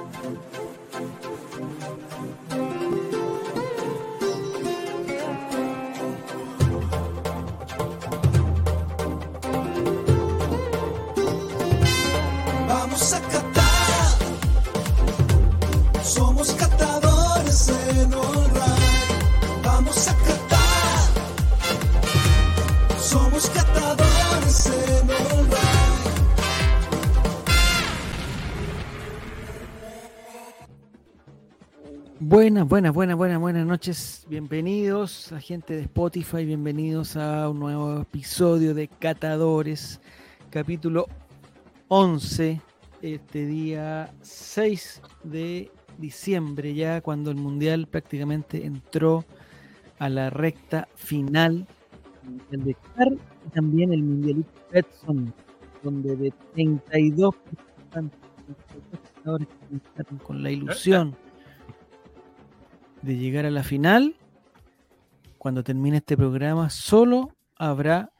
[0.00, 0.40] Vamos
[32.66, 34.26] Buenas, buenas, buenas, buenas, noches.
[34.28, 39.98] Bienvenidos a gente de Spotify, bienvenidos a un nuevo episodio de Catadores,
[40.50, 41.06] capítulo
[41.88, 42.60] 11,
[43.00, 49.24] este día 6 de diciembre, ya cuando el Mundial prácticamente entró
[49.98, 51.66] a la recta final
[52.50, 53.12] el de Qatar
[53.46, 55.32] y también el Mundialito Betson,
[55.82, 58.20] donde de 32 participantes,
[58.68, 61.16] 32 jugadores que comenzaron con la ilusión
[63.02, 64.14] de llegar a la final,
[65.38, 68.10] cuando termine este programa, solo habrá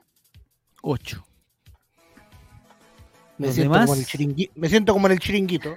[0.83, 1.25] 8.
[3.39, 5.75] Me Los siento, demás- como el me siento como en el chiringuito.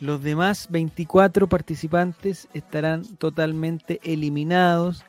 [0.00, 5.04] Los demás 24 participantes estarán totalmente eliminados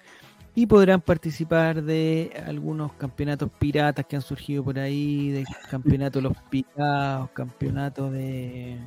[0.55, 6.29] y podrán participar de algunos campeonatos piratas que han surgido por ahí, de campeonatos de
[6.29, 8.77] los picados, campeonatos de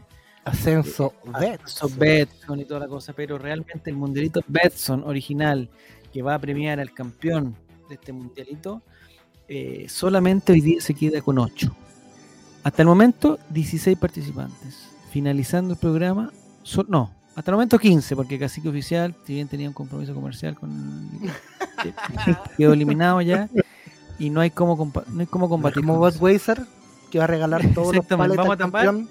[0.45, 1.99] Ascenso Ascenso Bets.
[1.99, 5.69] Betson y toda la cosa, pero realmente el mundialito Betson original
[6.13, 7.55] que va a premiar al campeón
[7.89, 8.83] de este mundialito,
[9.49, 11.75] eh, solamente hoy día se queda con 8.
[12.65, 14.89] Hasta el momento, 16 participantes.
[15.11, 16.31] Finalizando el programa,
[16.63, 20.55] so- no, hasta el momento 15, porque Cacique Oficial, si bien tenía un compromiso comercial
[20.59, 20.71] con
[22.57, 23.49] quedó eliminado ya
[24.19, 25.83] y no hay cómo, compa- no hay cómo combatir.
[25.85, 25.99] Como.
[25.99, 26.63] Budweiser,
[27.11, 28.85] que va a regalar todos los paletas vamos a al tapar.
[28.87, 29.09] campeón.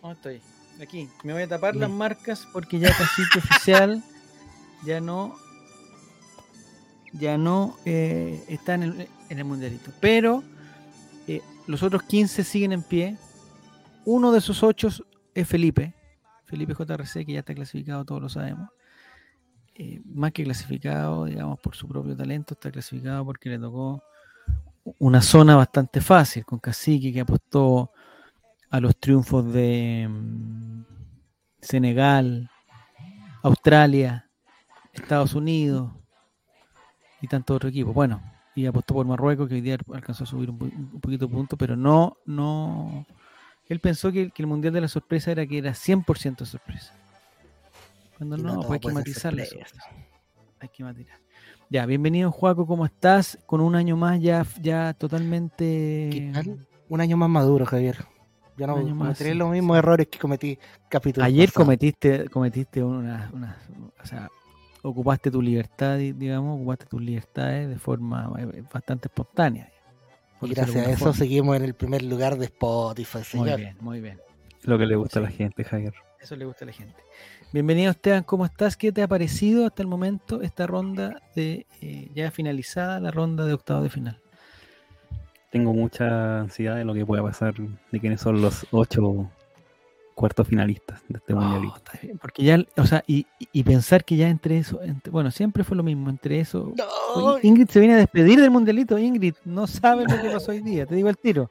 [0.00, 0.40] ¿Dónde estoy?
[0.82, 1.08] Aquí.
[1.24, 4.02] Me voy a tapar las marcas porque ya Cacique Oficial
[4.84, 5.36] ya no
[7.12, 9.90] ya no eh, está en el, en el mundialito.
[10.00, 10.42] Pero
[11.26, 13.16] eh, los otros 15 siguen en pie.
[14.04, 14.88] Uno de esos 8
[15.34, 15.94] es Felipe.
[16.44, 18.70] Felipe JRC, que ya está clasificado, todos lo sabemos.
[19.74, 24.02] Eh, más que clasificado, digamos, por su propio talento, está clasificado porque le tocó
[24.98, 27.92] una zona bastante fácil con Cacique, que apostó
[28.70, 30.82] a los triunfos de mm,
[31.60, 32.48] Senegal,
[33.42, 34.28] Australia,
[34.92, 35.92] Estados Unidos
[37.20, 37.92] y tanto otro equipo.
[37.92, 38.22] Bueno,
[38.54, 41.32] y apostó por Marruecos, que hoy día alcanzó a subir un, po- un poquito de
[41.32, 43.06] puntos, pero no, no.
[43.68, 46.94] Él pensó que, que el mundial de la sorpresa era que era 100% sorpresa.
[48.18, 49.80] Cuando no, pues hay que matizar la sorpresa.
[49.80, 50.06] sorpresa.
[50.60, 51.18] Hay que matizar.
[51.70, 53.38] Ya, bienvenido Juaco, ¿cómo estás?
[53.46, 56.08] Con un año más ya, ya totalmente.
[56.12, 56.66] ¿Qué tal?
[56.88, 58.04] Un año más maduro, Javier.
[58.60, 60.58] Ya no cometeré los mismos errores que cometí
[60.90, 61.64] capítulo Ayer pasado.
[61.64, 63.56] cometiste, cometiste una, una-
[64.02, 64.28] o sea,
[64.82, 69.70] ocupaste tu libertad, di- digamos, ocupaste tus libertades de forma eh, bastante espontánea.
[70.42, 71.14] Y gracias a eso forma.
[71.14, 73.56] seguimos en el primer lugar de Spotify, Muy señor.
[73.58, 74.18] bien, muy bien.
[74.64, 75.94] Lo que le gusta a la gente, Javier.
[76.20, 76.96] Eso le gusta a la gente.
[77.52, 78.76] Bienvenido Esteban, ¿cómo estás?
[78.76, 83.46] ¿Qué te ha parecido hasta el momento esta ronda de eh, ya finalizada la ronda
[83.46, 84.18] de octavo de final?
[85.50, 89.28] Tengo mucha ansiedad de lo que pueda pasar, de quiénes son los ocho
[90.14, 93.24] cuartos finalistas de este Oh, bien, porque ya, o sea, y,
[93.64, 96.84] pensar que ya entre eso, entre- bueno, siempre fue lo mismo, entre eso, No,
[97.14, 98.98] Oye, Ingrid se viene a despedir del mundialito.
[98.98, 100.84] Ingrid, no sabes lo que pasó hoy día.
[100.86, 101.50] Te digo al tiro.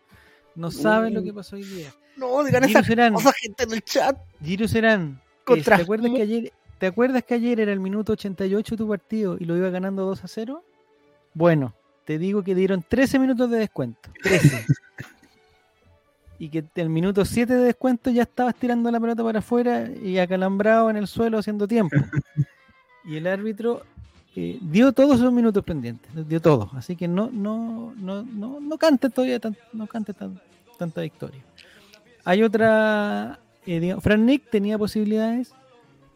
[0.56, 1.90] No sabes lo que pasó hoy día.
[2.16, 4.18] no, digan esa gente en el chat.
[4.44, 5.20] Giro Serán.
[5.20, 8.88] eh, Contra- ¿te, acuerdas que ayer, ¿Te acuerdas que ayer era el minuto 88 tu
[8.88, 10.64] partido y lo iba ganando 2 a 0?
[11.34, 11.74] Bueno,
[12.10, 14.10] te digo que dieron 13 minutos de descuento.
[14.24, 14.66] 13.
[16.40, 20.18] y que el minuto 7 de descuento ya estabas tirando la pelota para afuera y
[20.18, 21.96] acalambrado en el suelo haciendo tiempo.
[23.06, 23.84] y el árbitro
[24.36, 26.74] eh, dio todos esos minutos pendientes, dio todos.
[26.74, 30.42] Así que no, no, no, no, no cante todavía tan, no cante tan-
[30.80, 31.44] tanta victoria.
[32.26, 35.54] Hay otra, eh, digamos, Nick tenía posibilidades,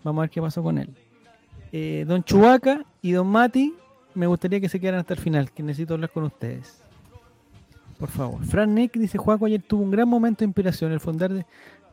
[0.03, 0.89] vamos a ver qué pasó con él.
[1.71, 3.75] Eh, don Chubaca y Don Mati,
[4.15, 6.81] me gustaría que se quedaran hasta el final, que necesito hablar con ustedes.
[7.99, 8.43] Por favor.
[8.45, 11.45] Fran Nick dice, Juaco ayer tuvo un gran momento de inspiración, el fondar de...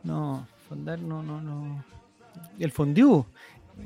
[0.03, 1.83] No, fondar no, no, no.
[2.59, 3.23] El fondue.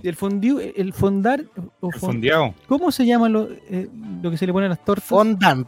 [0.01, 1.43] El fondue, el fondar...
[1.81, 2.53] o El.
[2.67, 3.89] ¿Cómo se llama lo, eh,
[4.21, 5.05] lo que se le pone a las tortas?
[5.05, 5.67] Fondant.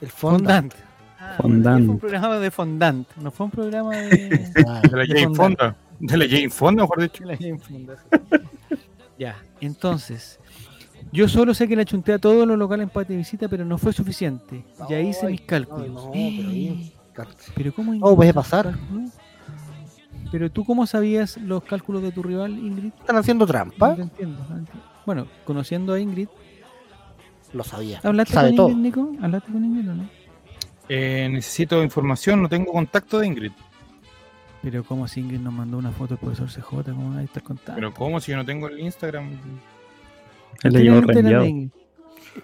[0.00, 0.72] El fondant.
[0.72, 0.94] Fondant.
[1.24, 1.84] Ah, Fondant.
[1.86, 4.52] Fue un programa de fondant, no fue un programa de...
[4.66, 5.34] Ah, De la De Jane.
[5.34, 5.76] Fonda.
[5.98, 7.24] De la Jane Fonda, mejor dicho.
[7.24, 7.96] La Jane Fonda,
[9.18, 10.38] ya, entonces,
[11.14, 13.78] yo solo sé que la chunté a todos los locales empate y visita, pero no
[13.78, 14.64] fue suficiente.
[14.88, 15.88] Ya hice mis cálculos.
[15.88, 16.92] no, no, pero ahí-
[17.54, 18.74] Pero ¿cómo No, puede pasar.
[20.32, 22.92] Pero tú, ¿cómo sabías los cálculos de tu rival, Ingrid?
[22.98, 23.94] Están haciendo trampa.
[23.94, 24.84] te entiendo, no te entiendo.
[25.06, 26.28] Bueno, conociendo a Ingrid,
[27.52, 28.00] Lo sabía.
[28.02, 28.68] ¿hablaste Sabe con todo.
[28.70, 29.12] Ingrid, Nico?
[29.22, 30.08] ¿Hablaste con Ingrid o no?
[30.88, 33.52] Eh, necesito información, no tengo contacto de Ingrid.
[34.60, 37.42] Pero como si Ingrid nos mandó una foto del profesor CJ, ¿cómo va a estar
[37.42, 37.74] contando?
[37.76, 39.30] Pero ¿cómo si yo no tengo el Instagram?
[40.64, 41.70] Él le Ingrid.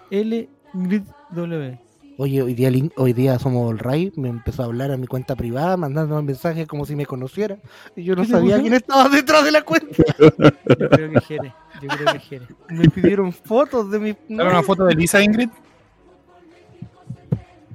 [0.09, 1.79] L Ingrid W.
[2.17, 5.35] Oye, hoy día, hoy día somos el Ray, me empezó a hablar a mi cuenta
[5.35, 7.57] privada, mandándome mensajes como si me conociera.
[7.95, 9.87] Y yo no ¿Qué te sabía quién estaba detrás de la cuenta.
[10.19, 11.53] Yo creo que Jere.
[11.81, 12.45] Yo creo que Jere.
[12.69, 14.15] Me pidieron fotos de mi.
[14.29, 15.49] ¿Dale una foto de Lisa, Ingrid?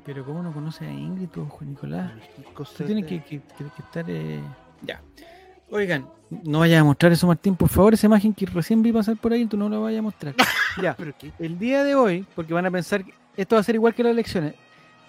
[0.05, 2.13] Pero ¿cómo no conoces a Ingrid tú, Juan Nicolás?
[2.55, 4.05] Tú tienes que, que- que- que estar...
[4.09, 4.41] eh,
[4.83, 5.03] Ya.
[5.71, 9.17] Oigan, no vayas a mostrar eso, Martín, por favor, esa imagen que recién vi pasar
[9.17, 10.35] por ahí, tú no la vayas a mostrar.
[10.83, 10.97] ya.
[11.39, 14.03] El día de hoy, porque van a pensar que esto va a ser igual que
[14.03, 14.55] las elecciones.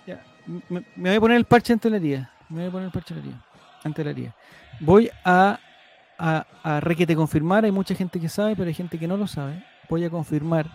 [0.06, 2.32] Ya, me, me voy a poner el parche ante la herida.
[2.50, 3.16] Me voy a poner el parche.
[3.84, 4.36] Ante la herida.
[4.80, 5.60] Voy a,
[6.20, 7.66] a, a requete confirmar.
[7.66, 9.64] Hay mucha gente que sabe, pero hay gente que no lo sabe.
[9.90, 10.68] Voy a confirmar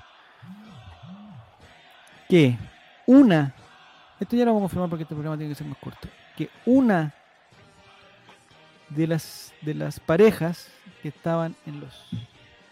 [2.29, 2.57] que
[3.07, 3.55] una.
[4.19, 6.09] Esto ya lo vamos a confirmar porque este programa tiene que ser más corto.
[6.37, 7.15] Que una
[8.95, 10.69] de las, de las parejas
[11.03, 12.09] que estaban en los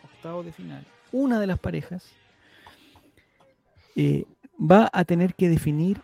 [0.05, 2.05] octavos de final, una de las parejas
[3.97, 4.25] eh,
[4.61, 6.01] va a tener que definir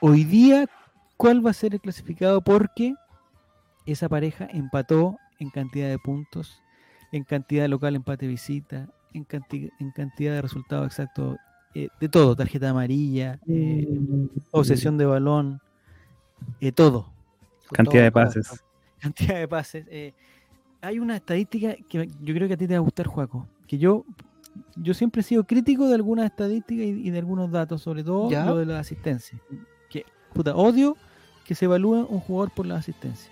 [0.00, 0.66] hoy día
[1.16, 2.94] cuál va a ser el clasificado porque
[3.86, 6.62] esa pareja empató en cantidad de puntos,
[7.12, 11.36] en cantidad de local empate visita, en, canti- en cantidad de resultados exactos,
[11.74, 13.86] eh, de todo, tarjeta amarilla, eh,
[14.50, 15.60] posesión de balón,
[16.60, 17.12] eh, todo,
[17.70, 18.64] Cantidad de Todo, pases.
[19.02, 19.86] Cantidad de pases.
[19.90, 20.12] eh.
[20.80, 23.78] hay una estadística que yo creo que a ti te va a gustar, Juaco, que
[23.78, 24.04] yo
[24.76, 28.30] yo siempre he sido crítico de algunas estadísticas y, y de algunos datos, sobre todo
[28.30, 28.44] ¿Ya?
[28.44, 29.38] lo de la asistencia.
[29.88, 30.04] Que,
[30.34, 30.96] puta, odio
[31.44, 33.30] que se evalúe un jugador por la asistencia.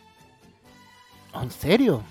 [1.41, 2.03] ¿En serio?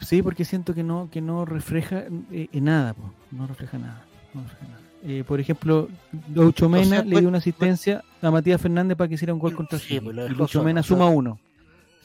[0.00, 4.04] Sí, porque siento que no, que no refleja eh, nada, po, no refleja nada.
[4.34, 4.80] no refleja nada.
[5.04, 5.88] Eh, por ejemplo,
[6.34, 9.38] Lucho Mena sea, le pues- dio una asistencia a Matías Fernández para que hiciera un
[9.40, 10.00] gol contra Sí, Chile.
[10.12, 11.38] pues Lucho Mena suma uno.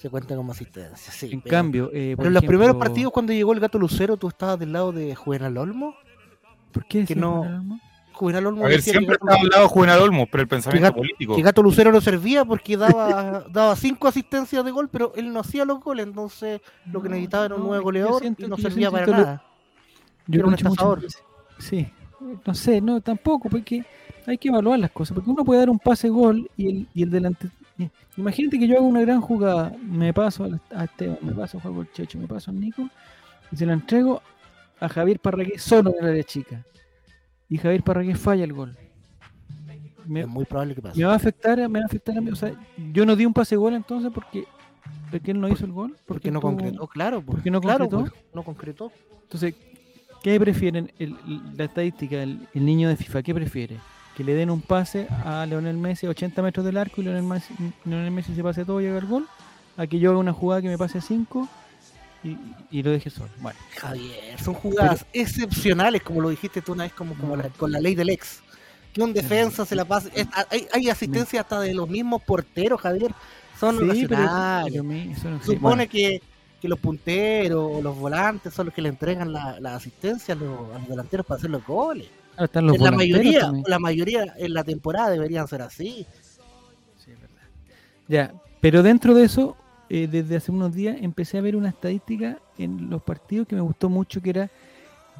[0.01, 1.29] Se cuenta como asistencia, sí.
[1.31, 4.17] En pero- cambio, eh, por Pero en los primeros partidos, cuando llegó el gato Lucero,
[4.17, 5.95] tú estabas del lado de Juvenal Olmo.
[6.71, 7.79] ¿por qué que no-?
[8.13, 10.97] Juvenal Olmo A ver, siempre estaba al lado de Juvenal Olmo, pero el pensamiento gato-
[10.97, 11.35] político.
[11.35, 15.39] que Gato Lucero no servía porque daba, daba cinco asistencias de gol, pero él no
[15.41, 16.61] hacía los goles, entonces
[16.91, 19.43] lo que No, necesitaba era un nuevo goleador siento y no servía para lo- nada.
[20.27, 21.05] Yo Era un estafador.
[21.59, 21.87] Sí,
[22.45, 23.83] no sé, no, tampoco, porque
[24.25, 27.03] hay que evaluar las cosas, porque uno puede dar un pase gol y el, y
[27.03, 27.49] el delante.
[27.79, 31.59] Eh, Imagínate que yo hago una gran jugada, me paso a, la- Esteban, me paso
[31.63, 32.87] a el Checho, me paso a Nico
[33.51, 34.21] y se la entrego
[34.79, 36.65] a Javier Parragué solo en área chica.
[37.49, 38.77] Y Javier Parragué falla el gol.
[40.05, 40.97] Me, Es muy probable que pase.
[40.99, 42.31] me va a afectar, me va a afectar a mí.
[42.31, 42.53] O sea,
[42.91, 44.45] yo no di un pase gol entonces porque,
[45.11, 45.95] porque él no hizo el gol.
[46.07, 47.21] porque no concretó, claro.
[47.21, 48.15] Pues, porque no claro, concretó.
[48.15, 48.91] pues, no concretó.
[49.23, 49.53] Entonces,
[50.23, 50.91] ¿qué prefieren?
[50.97, 51.15] El-
[51.55, 53.77] la estadística, el, el niño de FIFA, ¿qué prefiere?
[54.15, 57.23] Que le den un pase a Leonel Messi a 80 metros del arco y Leonel
[57.23, 57.53] Messi,
[57.85, 59.27] Lionel Messi se pase todo y haga el gol.
[59.77, 61.47] A que yo haga una jugada que me pase a 5
[62.23, 62.37] y,
[62.69, 63.29] y lo deje solo.
[63.39, 67.71] Bueno, Javier, son jugadas excepcionales, como lo dijiste tú una vez, como, como la- con
[67.71, 68.41] la ley del ex.
[68.93, 70.11] Que un defensa se la pase.
[70.13, 73.13] es- hay, hay asistencia hasta de los mismos porteros, Javier.
[73.59, 74.21] Son sí, pero,
[74.65, 76.21] pero eso no- supone bueno, que,
[76.61, 80.37] que los punteros o los volantes son los que le entregan la, la asistencia a
[80.37, 82.07] los, a los delanteros para hacer los goles.
[82.31, 83.65] Ahora están los en la mayoría, también.
[83.67, 86.05] la mayoría en la temporada deberían ser así.
[86.97, 87.41] Sí, es verdad.
[88.07, 89.55] Ya, pero dentro de eso,
[89.89, 93.61] eh, desde hace unos días empecé a ver una estadística en los partidos que me
[93.61, 94.49] gustó mucho, que era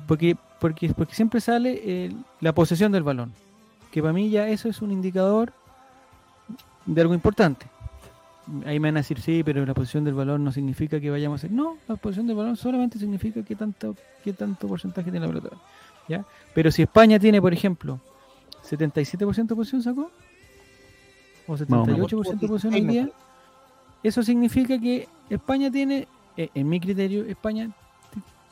[0.07, 3.33] porque porque porque siempre sale eh, la posesión del balón,
[3.91, 5.53] que para mí ya eso es un indicador
[6.85, 7.65] de algo importante.
[8.65, 11.37] Ahí me van a decir, sí, pero la posición del balón no significa que vayamos
[11.37, 11.51] a hacer.
[11.51, 15.55] No, la posición del balón solamente significa que tanto, qué tanto porcentaje tiene la pelota.
[16.11, 16.25] ¿Ya?
[16.53, 17.99] Pero si España tiene, por ejemplo,
[18.69, 20.11] 77% de posición sacó,
[21.47, 22.11] o Más o menos.
[22.11, 23.09] 78% de posición hoy día,
[24.03, 27.69] eso significa que España tiene, eh, en mi criterio, España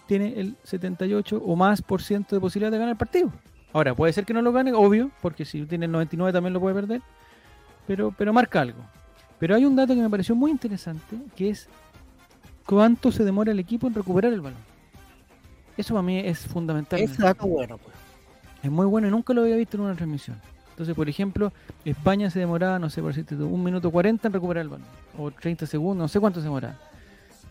[0.08, 3.32] tiene el 78 o más por ciento de posibilidad de ganar el partido.
[3.74, 6.60] Ahora, puede ser que no lo gane, obvio, porque si tiene el 99 también lo
[6.60, 7.02] puede perder,
[7.86, 8.80] pero, pero marca algo.
[9.38, 11.70] Pero hay un dato que me pareció muy interesante, que es
[12.66, 14.69] cuánto se demora el equipo en recuperar el balón.
[15.80, 17.00] Eso para mí es fundamental.
[17.00, 17.96] Ese dato bueno, pues.
[18.62, 20.36] Es muy bueno y nunca lo había visto en una transmisión.
[20.72, 21.54] Entonces, por ejemplo,
[21.86, 24.86] España se demoraba, no sé, por decirte un minuto 40 en recuperar el balón.
[25.18, 26.78] O 30 segundos, no sé cuánto se demoraba.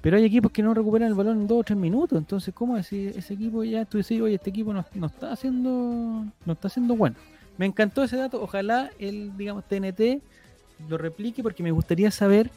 [0.03, 2.19] Pero hay equipos que no recuperan el balón en 2 o 3 minutos.
[2.19, 6.27] Entonces, ¿cómo decir ese equipo ya tú decís, oye, este equipo no, no está haciendo
[6.45, 7.17] no está haciendo bueno?
[7.57, 8.43] Me encantó ese dato.
[8.43, 10.23] Ojalá el, digamos, TNT
[10.87, 12.51] lo replique porque me gustaría saber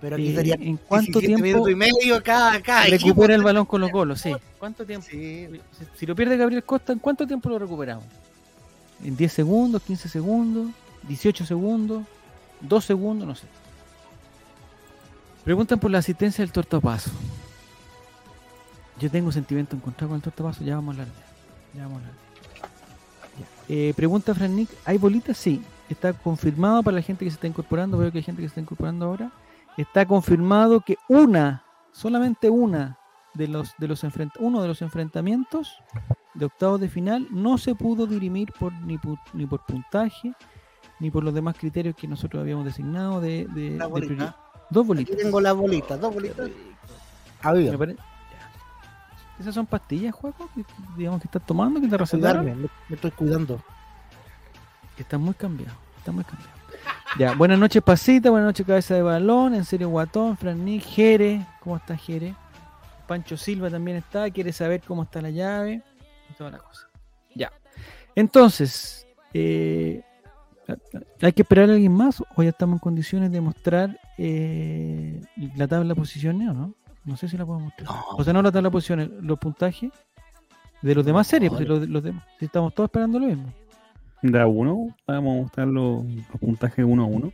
[0.00, 3.08] Pero aquí sería ¿En cuánto 17 tiempo minutos y medio cada, cada equipo.
[3.08, 4.20] recupera el balón con los golos?
[4.20, 4.32] Sí.
[4.58, 5.06] ¿Cuánto tiempo?
[5.10, 5.48] Sí.
[5.96, 8.04] Si- lo pierde Gabriel Costa, ¿en cuánto tiempo lo recuperamos?
[9.02, 10.70] ¿En 10 segundos, 15 segundos,
[11.08, 12.04] 18 segundos,
[12.60, 13.26] 2 segundos?
[13.26, 13.46] No sé.
[15.44, 17.10] Preguntan por la asistencia del tortapaso.
[19.00, 21.14] Yo tengo sentimiento encontrado con el tortapaso, ya vamos a hablar.
[21.74, 22.14] Ya vamos a hablar.
[23.68, 25.36] Eh, pregunta Fran Nick, ¿hay bolitas?
[25.36, 25.62] Sí.
[25.88, 28.52] Está confirmado para la gente que se está incorporando, veo que hay gente que se
[28.52, 29.30] está incorporando ahora.
[29.78, 32.98] Está confirmado que una, solamente una
[33.34, 35.78] de los, de los enfrent- uno de los enfrentamientos
[36.34, 40.34] de octavos de final no se pudo dirimir por ni, pu- ni por puntaje
[41.00, 44.36] ni por los demás criterios que nosotros habíamos designado de, de- bolita.
[44.68, 45.16] dos Aquí bolitas.
[45.16, 46.50] tengo las bolitas, dos bolitas.
[47.42, 47.96] Ah, pare-
[49.38, 50.64] esas son pastillas Juaco que
[50.96, 53.62] digamos que estás tomando que te recetaron me, estoy cuidando.
[54.96, 56.57] que están muy cambiados están muy cambiados
[57.16, 61.46] ya buenas noches pasita buenas noches cabeza de balón en serio guatón Fran Nick Jere
[61.60, 62.34] cómo está Jere
[63.06, 65.82] Pancho Silva también está quiere saber cómo está la llave
[66.30, 66.88] y toda la cosa.
[67.34, 67.50] Ya
[68.14, 70.02] entonces eh,
[71.22, 75.20] hay que esperar a alguien más o ya estamos en condiciones de mostrar eh,
[75.56, 76.74] la tabla de posiciones o no
[77.04, 77.88] no sé si la podemos mostrar.
[77.88, 79.90] No, o sea no la tabla de posiciones los puntajes
[80.82, 82.24] de los demás series pues, los, los demás.
[82.38, 83.52] Si estamos todos esperando lo mismo
[84.22, 87.32] De a uno, vamos a mostrar los, los puntajes uno a uno.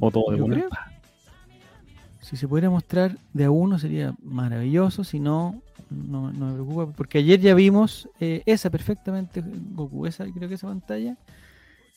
[0.00, 0.56] O todo de uno.
[2.20, 5.60] Si se pudiera mostrar de a uno sería maravilloso, si no,
[5.90, 10.54] no, no me preocupa, porque ayer ya vimos eh, esa perfectamente, Goku, esa, creo que
[10.54, 11.18] esa pantalla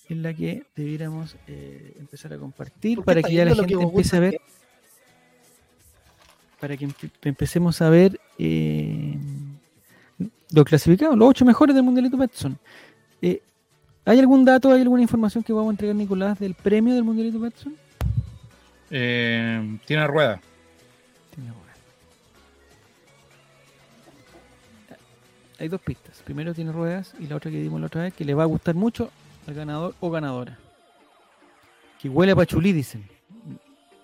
[0.09, 3.73] es la que debiéramos eh, empezar a compartir ¿Por qué para que ya la gente
[3.73, 4.41] empiece a ver,
[6.59, 9.17] para que empe- empecemos a ver eh,
[10.51, 12.57] los clasificados, los ocho mejores del Mundialito Betson.
[13.21, 13.41] Eh,
[14.07, 17.39] ¿Hay algún dato, hay alguna información que vamos a entregar, Nicolás, del premio del Mundialito
[17.39, 17.75] Betson?
[18.89, 20.39] Eh, tiene rueda.
[21.35, 21.63] Tiene rueda.
[25.59, 26.21] Hay dos pistas.
[26.23, 28.45] Primero tiene ruedas y la otra que dimos la otra vez que le va a
[28.45, 29.09] gustar mucho
[29.47, 30.57] al ganador o ganadora.
[32.01, 33.03] Que huele a pachulí, dicen.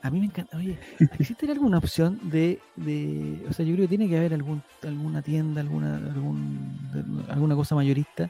[0.02, 0.58] A mí me encanta.
[0.58, 0.78] Oye,
[1.18, 5.22] ¿existe alguna opción de, de- O sea, yo creo que tiene que haber algún, alguna
[5.22, 8.30] tienda, alguna, algún, alguna cosa mayorista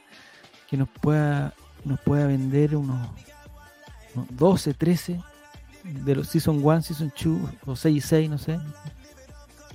[0.70, 1.54] que nos pueda,
[1.86, 3.10] nos pueda vender unos,
[4.16, 5.20] unos 12, 13
[5.84, 8.60] de los Season 1, Season 2 o 6 y 6, no sé.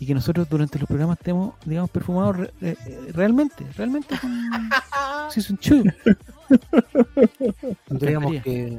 [0.01, 4.31] Y que nosotros durante los programas estemos, digamos, perfumados re- eh, eh, realmente, realmente con
[5.31, 5.83] Season 2.
[7.89, 8.79] Tendríamos que,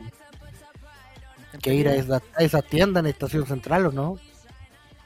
[1.62, 4.17] que ir a esa, a esa tienda en Estación Central, ¿o no?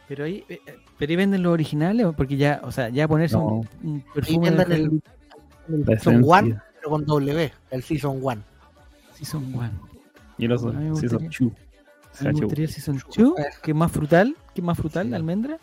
[0.07, 3.35] Pero ahí, eh, eh, pero ahí venden los originales, porque ya, o sea, ya ponerse
[3.37, 3.45] No.
[3.45, 5.01] un, un Ahí perfume vendan de el, el
[5.79, 6.63] La Season esencia.
[6.87, 8.41] 1, pero con W, el Season 1.
[9.13, 9.71] Season 1.
[10.37, 10.89] Y el otro, A mí me
[12.31, 15.11] gustaría Season 2, que es más frutal, que es más frutal, Sí.
[15.11, 15.57] la almendra.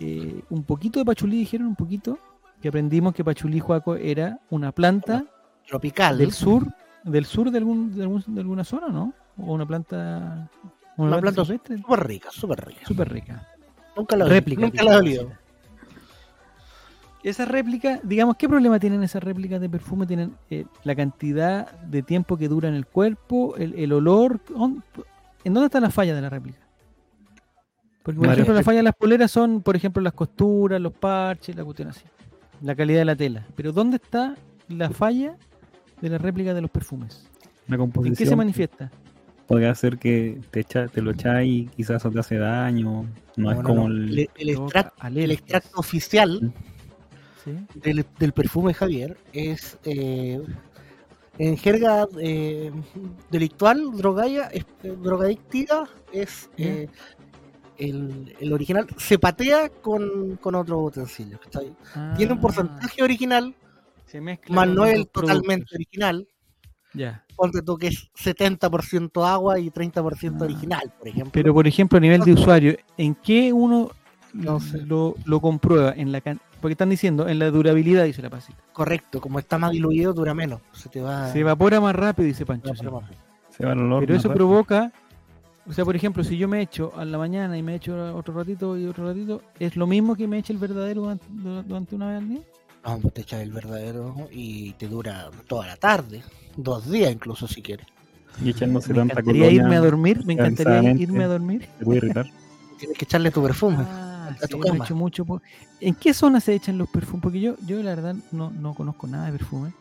[0.00, 2.18] Eh, un poquito de pachulí, dijeron, un poquito.
[2.60, 5.24] Que aprendimos que pachulí, Juaco, era una planta
[5.68, 6.16] Tropical.
[6.18, 6.66] del sur,
[7.04, 9.12] del sur de, algún, de, algún- de alguna zona, ¿no?
[9.36, 10.48] O una planta.
[10.96, 12.80] Una planta silvestre Súper rica, súper rica.
[12.86, 13.48] súper rica.
[13.96, 14.62] Nunca la Réplica.
[14.62, 15.30] Nunca que la he olido.
[17.24, 17.30] Llama.
[17.30, 20.06] Esa réplica, digamos, ¿qué problema tienen esas réplicas de perfume?
[20.06, 24.40] Tienen eh, la cantidad de tiempo que dura en el cuerpo, el, el olor.
[24.54, 24.82] ¿on-
[25.44, 26.58] ¿En dónde está la falla de la réplica?
[28.02, 31.56] Porque, por ejemplo, la falla de las poleras son, por ejemplo, las costuras, los parches,
[31.56, 32.02] la cuestión así.
[32.62, 33.46] La calidad de la tela.
[33.56, 34.34] Pero ¿dónde está
[34.68, 35.36] la falla
[36.00, 37.26] de la réplica de los perfumes?
[37.66, 38.90] Una ¿En qué se manifiesta?
[39.46, 43.06] Podría hacer que te, echa, te lo echáis y quizás eso te hace daño.
[43.36, 43.94] No, es No, como no.
[43.94, 44.18] el.
[44.18, 46.52] El, el Provoca extracto, el alergias, extracto oficial
[47.44, 47.52] ¿sí?
[47.74, 50.40] del, del perfume Javier es eh,
[51.38, 52.70] en jerga eh,
[53.30, 56.88] delictual, drogaya, es, eh, drogadictiva, es eh,
[57.78, 61.40] el, el original se patea con, con otro utensilio.
[61.40, 61.74] ¿cachai?
[62.16, 63.54] Tiene un Ah, porcentaje original,
[64.06, 65.74] se mezcla más no el totalmente productos.
[65.74, 66.28] original.
[66.96, 67.24] Ya.
[67.34, 70.44] Ponte tú que es 70% agua y 30% Ah.
[70.44, 71.32] original, por ejemplo.
[71.32, 73.90] Pero por ejemplo, a nivel de usuario, ¿en qué uno
[74.32, 74.78] No sé.
[74.86, 75.92] lo, lo comprueba?
[75.96, 76.20] En la
[76.64, 78.56] Porque están diciendo, en la durabilidad, dice la pasita.
[78.72, 80.62] Correcto, como está más diluido, dura menos.
[80.72, 81.30] Se te va.
[81.30, 82.70] Se evapora más rápido, dice se va Pancho.
[82.70, 83.14] a sí.
[83.50, 84.00] Se va el olor.
[84.00, 84.46] Pero más eso rápido.
[84.48, 84.92] provoca,
[85.68, 88.32] o sea, por ejemplo, si yo me echo a la mañana y me echo otro
[88.32, 91.26] ratito y otro ratito, ¿es lo mismo que me eche el verdadero durante,
[91.68, 92.40] durante una vez al día?
[92.82, 96.22] No, pues te echas el verdadero y te dura toda la tarde.
[96.56, 97.86] Dos días incluso si quieres.
[98.42, 101.68] Y echándose Me tanta encantaría colonia, irme a dormir, me encantaría irme a dormir.
[101.78, 102.24] Te puede irritar.
[102.78, 103.76] Tienes que echarle tu perfume.
[103.80, 104.84] Ah, a tu sí, lo he cama.
[104.84, 105.24] hecho mucho.
[105.24, 105.42] po-
[105.80, 107.22] ¿En qué zona se echan los perfumes?
[107.22, 109.72] Porque yo, yo la verdad no, no conozco nada de perfume.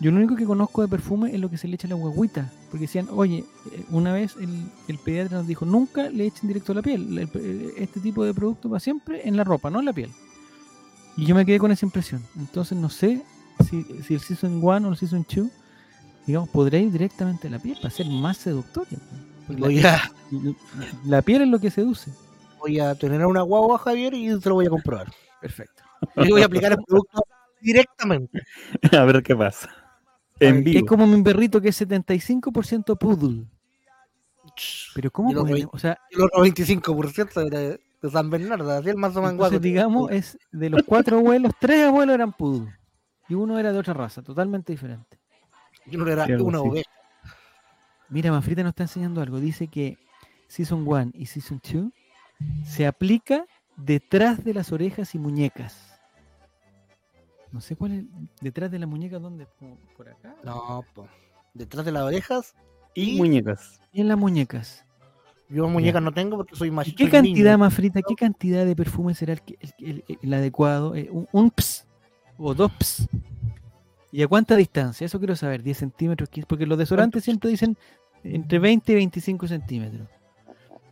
[0.00, 1.94] Yo lo único que conozco de perfume es lo que se le echa a la
[1.96, 2.50] guaguita.
[2.70, 4.48] Porque decían, oye, eh, una vez el,
[4.88, 7.18] el pediatra nos dijo, nunca le echen directo a la piel.
[7.18, 10.10] El- este tipo de producto va siempre en la ropa, no en la piel.
[11.16, 12.22] Y yo me quedé con esa impresión.
[12.38, 13.22] Entonces no sé
[13.68, 15.48] si, si el Season 1 o el Season 2,
[16.26, 18.98] digamos, podrá ir directamente a la piel para ser más seductorio.
[21.04, 22.10] La piel es lo que seduce.
[22.60, 25.08] Voy a tener una guagua, Javier, y te lo voy a comprobar.
[25.40, 25.82] Perfecto.
[26.16, 27.24] Y voy a aplicar el producto
[27.60, 28.42] directamente.
[28.98, 29.68] A ver qué pasa.
[30.38, 30.86] ver, Es vivo.
[30.86, 33.46] como mi perrito que es 75% poodle.
[34.94, 35.66] Pero ¿cómo Yo lo pueden?
[35.66, 39.32] voy- O sea, El otro 25% era de, San Bernardo, así el más o menos
[39.34, 42.74] entonces, digamos, es de los cuatro abuelos, tres abuelos eran poodle.
[43.28, 45.18] Y uno era de otra raza, totalmente diferente.
[45.86, 46.90] Yo no era una oveja.
[48.08, 49.38] Mira, Manfrita nos está enseñando algo.
[49.38, 49.98] Dice que
[50.48, 51.92] Season 1 y Season 2
[52.64, 53.44] se aplica
[53.76, 55.98] detrás de las orejas y muñecas.
[57.52, 58.04] No sé cuál es.
[58.40, 59.46] ¿Detrás de la muñeca dónde?
[59.58, 60.34] ¿Como ¿Por acá?
[60.44, 61.08] No, po.
[61.54, 62.54] detrás de las orejas.
[62.94, 63.80] Y muñecas.
[63.92, 64.84] Y en las muñecas.
[65.48, 67.58] yo muñecas no tengo porque soy más ¿Y qué soy cantidad, niño.
[67.58, 70.94] más frita, qué cantidad de perfume será el, que- el- el- el adecuado?
[70.94, 71.86] Eh, un, un ps
[72.38, 73.08] o dos ps.
[74.12, 75.04] ¿Y a cuánta distancia?
[75.04, 77.76] Eso quiero saber, 10 centímetros, 15, porque los desodorantes siempre dicen
[78.24, 80.08] entre 20 y 25 centímetros.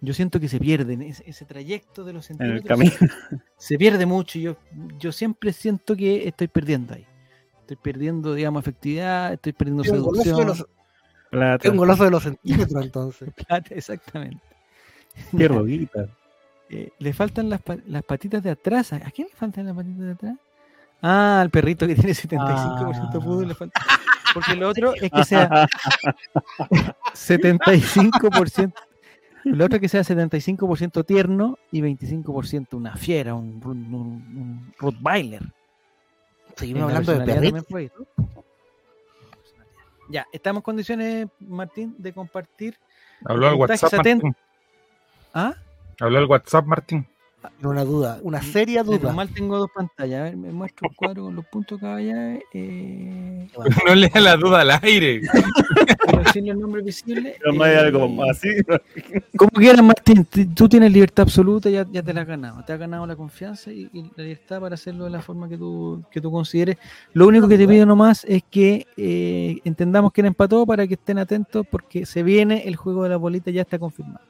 [0.00, 3.12] Yo siento que se pierden, ese, ese trayecto de los En el centímetros camino.
[3.56, 4.56] se pierde mucho y yo,
[4.98, 7.06] yo siempre siento que estoy perdiendo ahí.
[7.60, 10.46] Estoy perdiendo, digamos, efectividad, estoy perdiendo un de seducción.
[10.46, 10.66] los,
[11.30, 11.58] Plata.
[11.58, 13.30] tengo un goloso de los centímetros, entonces.
[13.48, 14.42] plata, Exactamente.
[15.36, 16.08] Qué rodita.
[16.70, 18.92] Eh, le faltan las, las patitas de atrás.
[18.92, 20.36] ¿A quién le faltan las patitas de atrás?
[21.00, 23.10] Ah, al perrito que tiene 75% Ah.
[23.12, 23.80] fútbol le falta.
[24.34, 25.66] Porque lo otro es que sea
[27.14, 28.74] 75%.
[29.44, 34.74] Lo otro es que sea 75% tierno y 25% una fiera, un, un, un- un
[34.78, 35.42] Rottweiler.
[36.56, 37.80] Seguimos la hablando de perritos.
[37.80, 37.92] ir.
[40.10, 42.76] Ya, estamos en condiciones, Martín, de compartir.
[43.24, 43.92] Habló al WhatsApp.
[43.94, 44.34] Martín.
[45.34, 45.54] Ah,
[46.00, 47.06] Habló al WhatsApp, Martín.
[47.56, 48.98] Tiene una duda, una seria duda.
[48.98, 50.20] normal tengo dos pantallas.
[50.20, 52.42] A ver, me muestro un cuadro con los puntos cada llave.
[52.52, 53.48] Eh,
[53.86, 55.22] No lea la duda al aire.
[56.24, 57.36] decirle el nombre visible.
[57.38, 58.48] Pero no hay eh, algo así.
[59.36, 62.64] Como quieras, Martín, tú tienes libertad absoluta, ya, ya te la has ganado.
[62.64, 65.56] Te has ganado la confianza y, y la libertad para hacerlo de la forma que
[65.56, 66.76] tú, que tú consideres.
[67.12, 71.18] Lo único que te pido nomás es que eh, entendamos quién empató para que estén
[71.18, 74.20] atentos porque se viene el juego de la bolita, ya está confirmado.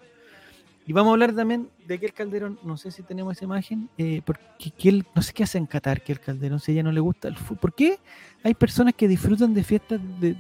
[0.88, 3.90] Y vamos a hablar también de que el Calderón, no sé si tenemos esa imagen,
[3.98, 6.74] eh, porque que él, no sé qué hace en Qatar, que el Calderón, si a
[6.74, 7.58] ella no le gusta el fútbol.
[7.58, 7.98] ¿Por qué
[8.42, 10.34] hay personas que disfrutan de fiestas de,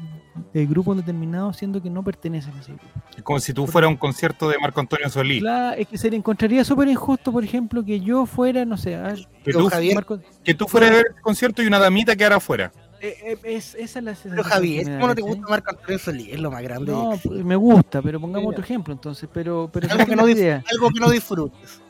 [0.54, 2.86] de grupos determinados siendo que no pertenecen a ese grupo?
[3.14, 5.40] Es como si tú fueras un concierto de Marco Antonio Solí.
[5.40, 8.94] Claro, es que se le encontraría súper injusto, por ejemplo, que yo fuera, no sé,
[8.96, 12.16] a- Que tú, Javier, Marco- que tú fueras a ver el concierto y una damita
[12.16, 12.72] quedara afuera.
[13.00, 15.46] Eh, eh, es, esa es la Pero sensación Javier, me da, ¿cómo no te gusta
[15.48, 16.28] Marco Antonio Solís?
[16.32, 16.92] Es lo más grande.
[16.92, 18.50] No, pues, me gusta, pero pongamos Mira.
[18.52, 20.62] otro ejemplo entonces, pero, pero algo, que no idea.
[20.70, 21.80] algo que no disfrutes.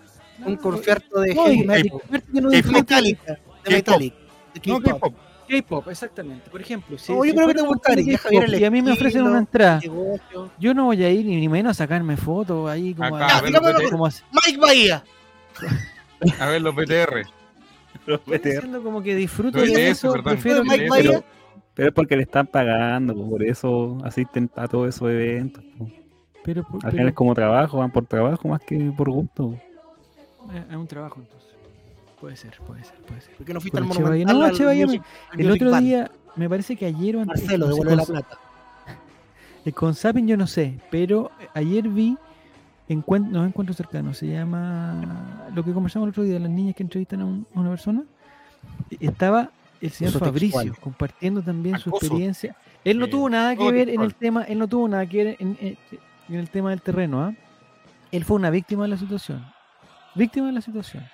[0.44, 3.32] Un concierto de no, Metallica, de K-pop.
[3.68, 4.16] Metallica,
[4.54, 5.14] de No, K-pop.
[5.48, 5.88] K-pop.
[5.88, 6.50] Exactamente.
[6.50, 8.92] Por ejemplo, si, No, yo si creo que te gustaría, Javier, y a mí me
[8.92, 10.50] ofrecen una entrada, negocio.
[10.58, 13.38] yo no voy a ir ni, ni menos a sacarme fotos ahí como Acá, a,
[13.38, 13.54] a ver
[13.90, 14.06] como.
[14.46, 15.02] Mike Bahía.
[16.38, 17.37] A ver los BTR.
[18.26, 21.22] Diciendo como que disfruto de eso, prefiero Mike Bahía.
[21.74, 25.62] Pero, es porque le están pagando, por eso asisten a todos esos eventos.
[26.44, 29.54] pero, pero- Al final es como trabajo, van por trabajo más que por gusto.
[30.52, 31.48] Eh, Es un trabajo entonces.
[32.20, 33.34] Puede ser, puede ser, puede ser.
[33.36, 33.84] ¿Por qué no fuiste al.
[33.84, 34.36] Monumental?
[34.38, 35.02] No, al Music-
[35.34, 35.86] El Music otro Band?
[35.86, 37.42] día, me parece que ayer o antes.
[37.42, 38.38] Marcelo, devuelve la con, plata.
[39.64, 42.16] eh, con Sapin yo no sé, pero ayer vi
[42.88, 45.27] encuent no encuentro cercano, se llama
[45.58, 48.02] lo que conversamos el otro día, las niñas que entrevistan a, un- a una persona.
[49.00, 50.80] Estaba el señor Uso Fabricio textual.
[50.80, 52.56] compartiendo también su experiencia.
[52.84, 55.36] Él no tuvo nada que ver en el tema, él no tuvo nada que ver
[55.40, 55.78] en, en-
[56.28, 57.32] en el tema del terreno, ¿ah?
[58.12, 59.44] Él fue una víctima de la situación.
[60.14, 61.04] Víctima de la situación.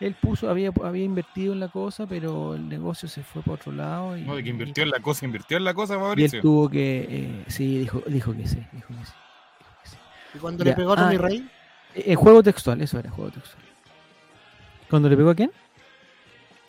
[0.00, 3.72] Él puso, había, había invertido en la cosa, pero el negocio se fue para otro
[3.72, 4.16] lado.
[4.16, 6.40] Y, No, de que invirtió en la cosa, invirtió en la cosa, y él Mauricio.
[6.40, 9.12] tuvo que, eh, sí, dijo, dijo que sí, dijo que sí.
[9.58, 9.96] dijo que sí.
[10.34, 11.46] Y cuando Ya, le pegó a ah, Rey,
[11.94, 13.62] Eh, El juego textual, eso era, juego textual.
[14.90, 15.50] ¿Cuando le pegó a quién?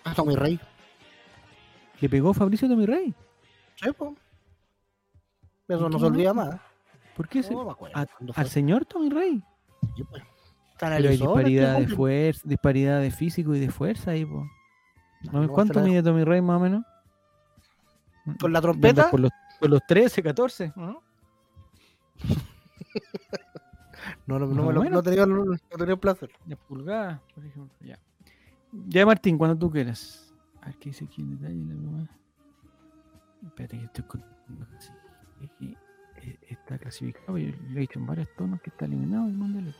[0.03, 0.59] a Tommy Rey.
[1.99, 3.13] ¿Le pegó Fabricio Tommy Rey?
[3.75, 4.15] Sí, po.
[5.67, 6.59] Eso no ¿Qué se olvida más?
[7.15, 7.43] ¿Por qué?
[7.43, 8.33] se- No a- cuándo.
[8.35, 9.43] ¿Al señor Tommy Rey?
[9.95, 10.23] Sí, pues.
[10.79, 14.47] Pero hay analizó, disparidad de este fuerza, disparidad de físico y de fuerza ahí, po.
[15.31, 16.83] No, no, ¿Cuánto mide Tommy Rey más o menos?
[18.39, 20.73] Con la trompeta, Por los, por los 13, 14.
[20.75, 21.03] ¿no?
[24.25, 25.45] no, no, no, me lo, no tenía, no
[25.77, 26.31] tenía placer.
[26.45, 27.77] De pulgadas, por ejemplo.
[27.81, 27.99] Ya.
[28.87, 30.33] Ya, Martín, cuando tú quieras.
[30.61, 31.55] A ver qué dice aquí en detalle.
[31.65, 33.47] La.
[33.47, 34.23] Espérate, que estoy con.
[35.59, 35.75] sí,
[36.23, 37.37] eh, está clasificado.
[37.37, 39.77] Yo lo he dicho en varios tonos que está eliminado el mundialito.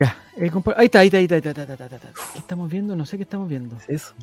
[0.00, 2.12] Ya, el compa- ahí está, ahí está, ahí está, ahí está, ahí está, ahí está.
[2.32, 2.96] ¿Qué estamos viendo?
[2.96, 3.76] No sé qué estamos viendo.
[3.86, 4.14] ¿Qué es eso?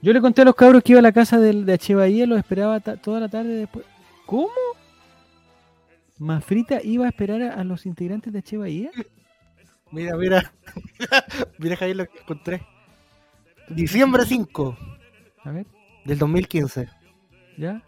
[0.00, 1.94] Yo le conté a los cabros que iba a la casa de H.
[1.94, 3.84] Bahía, los esperaba toda la tarde después.
[4.26, 4.48] ¿Cómo?
[6.18, 8.90] ¿Mafrita iba a esperar a, a los integrantes de H.
[9.90, 10.52] Mira, mira.
[11.58, 12.66] mira, Javier, lo que encontré.
[13.68, 14.78] Diciembre 5
[15.44, 15.66] A ver,
[16.04, 16.88] del 2015.
[17.56, 17.82] ¿ya?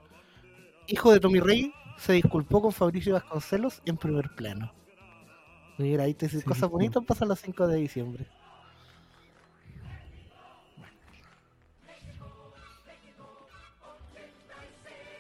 [0.87, 4.73] Hijo de Tommy Rey se disculpó con Fabricio Vasconcelos en primer plano.
[5.79, 8.27] Mira, ahí te dice Se cosas bonitas pasan los 5 de diciembre.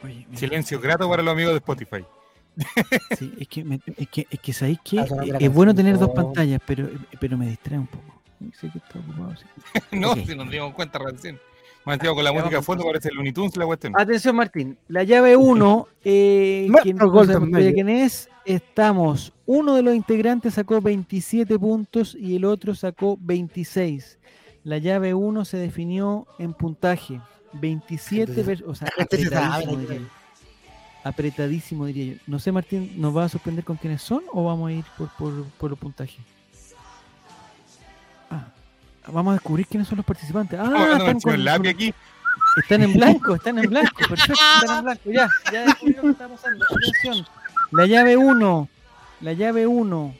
[0.02, 2.04] Oye, Silencio grato para los amigos de Spotify.
[3.18, 5.00] Sí, es que, me- es que, es que ¿sabéis qué?
[5.00, 6.88] Ah, la Es bueno tener dos pantallas, pero,
[7.20, 8.04] pero me distrae un poco.
[8.58, 9.44] Sé que está ocupado, sí.
[9.96, 10.18] no, Ok.
[10.26, 11.38] si nos dimos cuenta recién.
[11.84, 13.94] Más encima con la música de fondo parece Looney Tunes la cuestión.
[13.98, 14.76] Atención, Martín.
[14.88, 17.72] La llave 1, eh, quien no Mayer.
[17.74, 19.32] quién es, estamos.
[19.46, 24.18] Uno de los integrantes sacó 27 puntos y el otro sacó 26.
[24.64, 27.20] La llave 1 se definió en puntaje.
[27.54, 28.88] 27, Entonces, vers- o sea,
[31.04, 31.86] apretadísimo, ¿no?
[31.86, 32.20] diría yo.
[32.26, 35.08] No sé, Martín, ¿nos va a sorprender con quiénes son o vamos a ir por,
[35.10, 36.18] por, por el puntaje?
[38.30, 38.46] Ah,
[39.08, 40.58] vamos a descubrir quiénes son los participantes.
[40.58, 41.94] Ah, Estamos hablando están con el con- aquí.
[42.62, 46.28] están en blanco, están en blanco, perfecto, están en blanco, ya, ya descubrimos qué está
[46.28, 46.64] pasando.
[46.64, 47.26] Atención,
[47.72, 48.68] la llave 1,
[49.22, 50.14] la llave 1,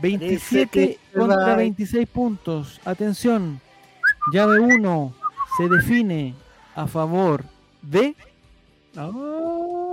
[0.00, 1.56] 27 que se contra va.
[1.56, 2.80] 26 puntos.
[2.84, 3.60] Atención,
[4.32, 5.14] llave 1
[5.56, 6.34] se define
[6.74, 7.44] a favor
[7.82, 8.14] de.
[8.96, 9.91] ¡Oh!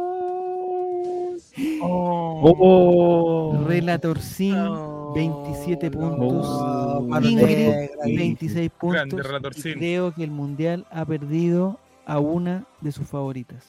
[3.67, 5.11] Relator Sin, No.
[5.13, 6.45] 27 puntos.
[6.47, 8.15] Oh, Ingrid, negra, ahí.
[8.17, 9.65] 26 Grande puntos.
[9.65, 13.63] Y creo que el mundial ha perdido a una de sus favoritas.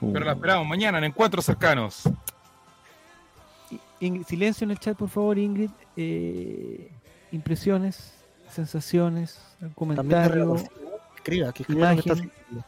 [0.00, 2.02] Pero la esperamos mañana en encuentros cercanos.
[4.00, 5.70] Ingrid, silencio en el chat, por favor, Ingrid.
[5.96, 6.90] Eh,
[7.32, 8.14] impresiones,
[8.50, 9.40] sensaciones,
[9.74, 10.64] comentarios.
[11.16, 12.30] Escriba, que escriba lo que está Imagen.
[12.48, 12.64] haciendo.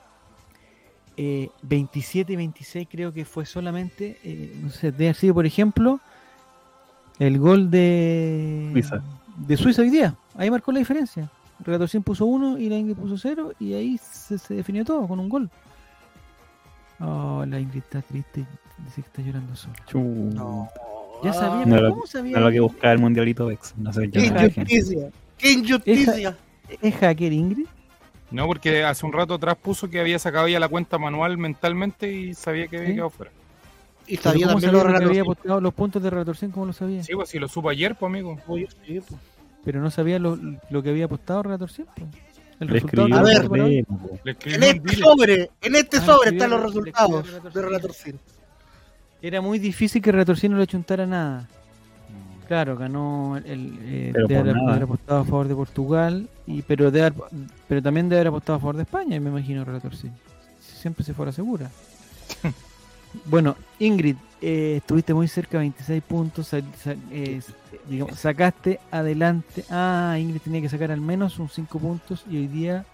[1.16, 5.44] Eh, 27 y 26 creo que fue solamente, eh, no sé, debe haber sido, por
[5.46, 6.00] ejemplo,
[7.18, 9.02] el gol de Suiza.
[9.36, 10.14] de Suiza hoy día.
[10.36, 11.30] Ahí marcó la diferencia.
[11.60, 15.06] Relator 100 puso 1 y la Ingrid puso 0 y ahí se, se definió todo
[15.06, 15.50] con un gol.
[17.00, 18.46] Oh, la Ingrid está triste,
[18.84, 19.74] dice que está llorando sola.
[19.94, 20.68] No.
[21.22, 22.32] Ya sabía, No pero lo- ¿cómo sabía?
[22.32, 23.74] No es lo que buscaba el mundialito Vex.
[23.76, 25.10] No sé, ¡Qué injusticia!
[25.38, 26.36] ¡Qué injusticia!
[26.80, 27.66] ¿Es hacker Ingrid?
[28.32, 32.12] No, porque hace un rato atrás puso que había sacado ya la cuenta manual mentalmente
[32.12, 32.94] y sabía que había ¿Sí?
[32.94, 33.32] quedado fuera.
[34.06, 36.50] Y ¿Pero sabía ¿Cómo también los lo que había apostado los puntos de 100?
[36.50, 37.02] ¿Cómo lo sabía?
[37.04, 38.38] Sí, pues si lo supo ayer, pues amigo.
[38.46, 39.20] Oye, sí, pues.
[39.64, 40.36] Pero no sabía lo,
[40.70, 41.86] lo que había apostado 100.
[41.94, 42.08] pues.
[42.58, 43.50] El Le resultado escribió A ver.
[44.24, 44.96] Le En este dile.
[45.02, 48.20] sobre, en este Ah, sobre están los resultados de Sin.
[49.20, 51.48] Era muy difícil que 100 no le chuntara nada.
[52.52, 57.06] Claro, ganó el, el, eh, por haber, apostado a favor de Portugal, y pero debe
[57.06, 57.22] haber-
[57.66, 60.12] pero también debe haber apostado a favor de España, me imagino, Relator 100.
[60.60, 61.70] Siempre se fuera segura.
[63.24, 67.40] bueno, Ingrid, eh, estuviste muy cerca, 26 puntos, sal- sal- eh,
[67.88, 69.64] digamos, sacaste adelante.
[69.70, 72.84] Ah, Ingrid tenía que sacar al menos un 5 puntos y hoy día,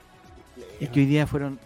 [0.78, 1.58] es que hoy día fueron,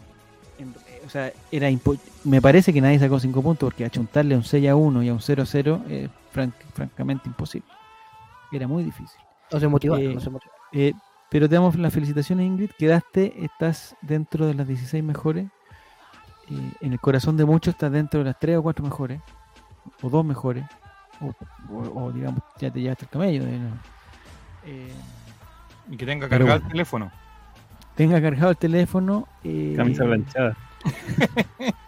[1.04, 4.44] o sea, era impo- me parece que nadie sacó 5 puntos porque achuntarle a un
[4.44, 7.68] 6 a 1 y a un 0 a 0 es fran- francamente imposible.
[8.52, 9.18] Era muy difícil.
[9.50, 10.60] No se motivaron, Eh, no se motivaron.
[10.72, 10.92] Eh,
[11.30, 12.70] pero te damos las felicitaciones, Ingrid.
[12.78, 15.46] Quedaste, estás dentro de las 16 mejores.
[16.50, 19.20] Eh, en el corazón de muchos estás dentro de las 3 o 4 mejores.
[20.02, 20.64] O 2 mejores.
[21.20, 21.32] O,
[21.74, 23.42] o- o, digamos, ya te llevaste el camello.
[24.64, 24.92] eh,
[25.90, 26.66] Y que tenga cargado bueno.
[26.66, 27.10] el teléfono.
[27.94, 29.26] tenga cargado el teléfono.
[29.44, 30.56] eh, Camisa planchada.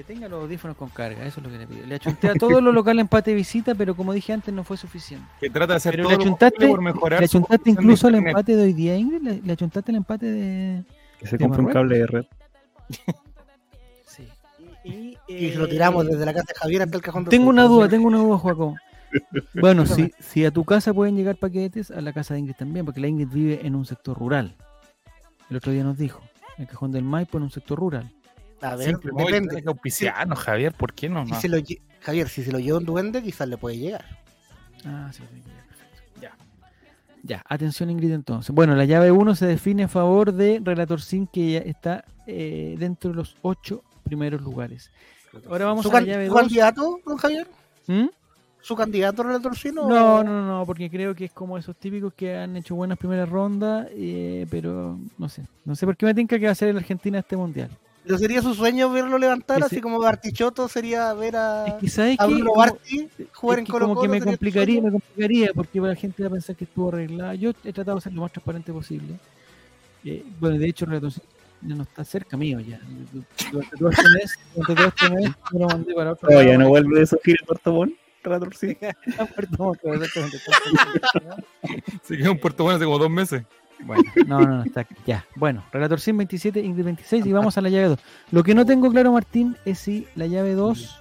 [0.00, 1.86] eh, tenga los audífonos con carga, eso es lo que le pido.
[1.86, 5.26] Le achunté a todos los locales empate visita, pero como dije antes, no fue suficiente.
[5.40, 8.56] Que trata de hacer Pero todo le achuntaste, por mejorar le achuntaste incluso al empate
[8.56, 9.22] de hoy día, Ingrid.
[9.22, 10.84] Le, le achuntaste el empate de.
[11.18, 12.24] Que se ¿De compre un cable de red.
[14.06, 14.28] Sí.
[14.84, 17.50] Y, Y se lo tiramos desde la casa de Javier hasta el cajón de Tengo
[17.50, 18.74] una duda, tengo una duda, Joaco.
[19.54, 22.84] Bueno, si, si a tu casa pueden llegar paquetes, a la casa de Ingrid también,
[22.84, 24.54] porque la Ingrid vive en un sector rural.
[25.50, 26.22] El otro día nos dijo,
[26.58, 28.10] el cajón del Maipo en un sector rural.
[28.62, 29.62] A ver, Siempre depende.
[30.36, 31.24] Javier, ¿por qué no?
[31.24, 31.40] Si no?
[31.40, 31.58] se lo
[32.00, 34.04] Javier, si se lo lleva un duende, quizás le puede llegar.
[34.84, 36.20] Ah, sí, sí, ya, perfecto.
[36.20, 36.36] Ya.
[37.22, 38.54] Ya, atención Ingrid entonces.
[38.54, 42.76] Bueno, la llave 1 se define a favor de Relator Sin, que ya está eh,
[42.78, 44.90] dentro de los ocho primeros lugares.
[45.48, 46.40] Ahora vamos ¿Su, a la llave su 2.
[46.40, 47.48] candidato, don Javier?
[47.86, 48.06] ¿Mm?
[48.62, 49.88] su candidato relator fino?
[49.88, 52.98] No, no, no, no, porque creo que es como esos típicos que han hecho buenas
[52.98, 55.46] primeras rondas, eh, pero no sé.
[55.64, 57.70] No sé por qué me tinca que va a ser el Argentina este mundial.
[58.04, 59.58] ¿No sería su sueño verlo levantar?
[59.58, 62.26] Ese- Así como Bartichotto sería ver a, Es que, ¿sabes a?
[62.26, 65.94] Bruno Barti jugar es en que Colo como que me complicaría, me complicaría, porque la
[65.94, 67.34] gente va a pensar que estuvo arreglada.
[67.34, 69.14] Yo he tratado de ser lo más transparente posible.
[70.04, 72.80] Eh, bueno, de hecho, ya no está cerca mío ya.
[73.52, 76.58] Durante todo este mes, durante todo este mes, yo lo mandé para otro lado.
[76.58, 78.76] no vuelve de Sofía Puerto Montt, Relator sí.
[79.36, 81.44] Perdón, pero exactamente, exactamente.
[82.02, 83.42] Se quedó en Puerto Bueno hace como dos meses.
[83.84, 84.94] Bueno, no, no, no, está aquí.
[85.06, 85.24] Ya.
[85.36, 87.98] Bueno, Relator Sim 27, Ingrid 26 y vamos a la llave 2.
[88.32, 91.00] Lo que no tengo claro, Martín, es si la llave 2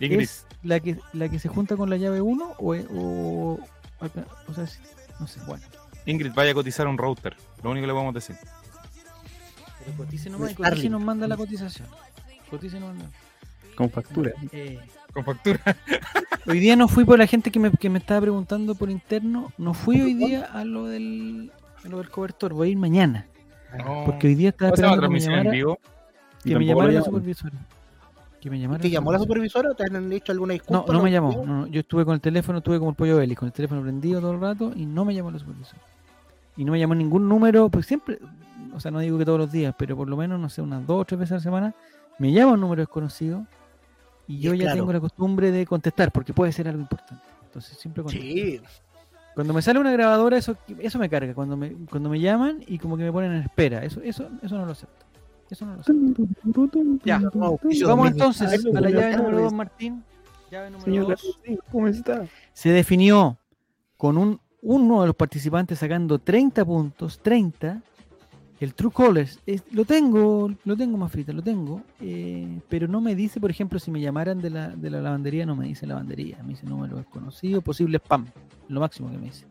[0.00, 3.58] Ingrid, es la que, la que se junta con la llave 1 o, o,
[4.00, 4.66] o sea,
[5.18, 5.64] no sé, bueno.
[6.06, 7.36] Ingrid, vaya a cotizar un router.
[7.62, 8.36] Lo único que le podemos decir.
[9.84, 10.74] Pero cotice nomás y Starlink.
[10.74, 11.88] cotice nos manda la cotización.
[12.50, 13.10] Cotice nos manda.
[13.74, 14.32] Con factura.
[14.52, 14.78] Eh,
[15.12, 15.60] Con factura.
[16.46, 19.52] hoy día no fui por la gente que me, que me estaba preguntando por interno.
[19.58, 21.50] No fui hoy día a lo del,
[21.88, 22.52] lo del cobertor.
[22.54, 23.26] Voy a ir mañana.
[23.76, 24.04] No.
[24.06, 25.78] Porque hoy día estaba ¿Cómo se llama esperando que me transmisión en llamara, vivo?
[26.44, 27.52] que me llamara la supervisora.
[28.40, 29.70] Que me llamara ¿Te llamó la supervisora.
[29.70, 29.90] supervisora?
[29.90, 30.92] ¿Te han dicho alguna No, disculpa?
[30.92, 31.32] no me llamó.
[31.32, 33.82] no, no, yo estuve con el teléfono, estuve como el pollo Belli, con el teléfono
[33.82, 35.80] prendido todo el rato y no me llamó la supervisora.
[36.56, 38.18] Y no me llamó ningún número, pues siempre,
[38.72, 40.86] o sea, no digo que todos los días, pero por lo menos, no sé, unas
[40.86, 41.74] dos o tres veces a la semana,
[42.18, 43.44] me llama un número desconocido
[44.26, 44.80] y yo Y ya claro.
[44.80, 47.22] tengo la costumbre de contestar porque puede ser algo importante.
[47.44, 48.24] Entonces siempre contesto.
[48.26, 48.60] Sí.
[49.36, 51.34] Cuando me sale una grabadora, eso, eso me carga.
[51.34, 53.84] Cuando me, cuando me llaman y como que me ponen en espera.
[53.84, 55.04] Eso, eso, eso no lo acepto.
[55.50, 56.98] Eso no lo acepto.
[57.04, 57.20] Ya.
[57.86, 60.02] Vamos entonces Ay, a la llave número 2, Martín.
[60.50, 61.20] Llave número Señor 2.
[61.20, 62.26] Relator sí, ¿cómo está?
[62.54, 63.36] se definió
[63.98, 67.82] con un, uno de los participantes sacando 30 puntos, 30.
[68.58, 73.00] El True Colors, es- lo tengo, lo tengo más frita, lo tengo, eh, pero no
[73.02, 75.86] me dice, por ejemplo, si me llamaran de la, de la lavandería, no me dice
[75.86, 78.26] lavandería, me dice número desconocido, posible spam,
[78.68, 79.44] lo máximo que me dice.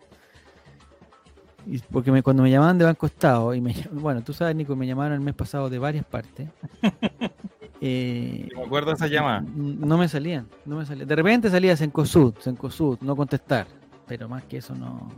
[1.68, 4.76] Y porque me- cuando me llamaban de Banco Estado, y me, bueno, tú sabes, Nico,
[4.76, 6.50] me llamaron el mes pasado de varias partes.
[7.82, 9.42] eh, Me acuerdo de esa llamada.
[9.56, 11.08] No me salían, no me salían.
[11.08, 13.68] De repente salía Sencosud, Sencosud, no contestar.
[14.08, 15.10] Pero más que eso no.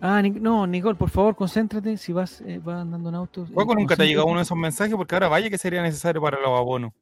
[0.00, 1.96] Ah, no, Nicole, por favor, concéntrate.
[1.96, 3.42] Si vas, eh, vas andando en auto.
[3.44, 5.82] eh, Juego nunca te ha llegado uno de esos mensajes porque ahora vaya que sería
[5.82, 6.92] necesario para los abonos.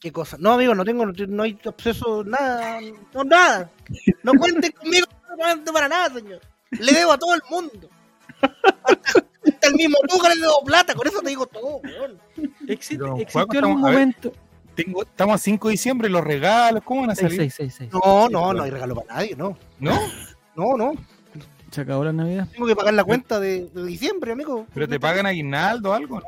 [0.00, 0.36] ¿Qué cosa?
[0.38, 2.78] No, amigo, no tengo, no hay acceso, nada,
[3.14, 3.70] no, nada.
[4.22, 5.06] No cuenten conmigo
[5.66, 6.40] no para nada, señor.
[6.70, 7.88] Le debo a todo el mundo.
[8.40, 12.18] Hasta, hasta el mismo tú que le debo plata, con eso te digo todo, weón.
[12.68, 14.32] Existe, existió Juaco, algún momento.
[14.74, 17.38] Tengo, estamos a 5 de diciembre y los regalos, ¿cómo van a salir?
[17.50, 17.92] 666.
[17.92, 19.56] No, no, no hay regalo para nadie, no.
[19.78, 19.98] ¿No?
[20.56, 20.92] No, no.
[21.74, 22.46] Se acabó la Navidad.
[22.52, 24.66] Tengo que pagar la cuenta de, de diciembre, amigo.
[24.72, 26.26] Pero te pagan aguinaldo o algo, ¿no?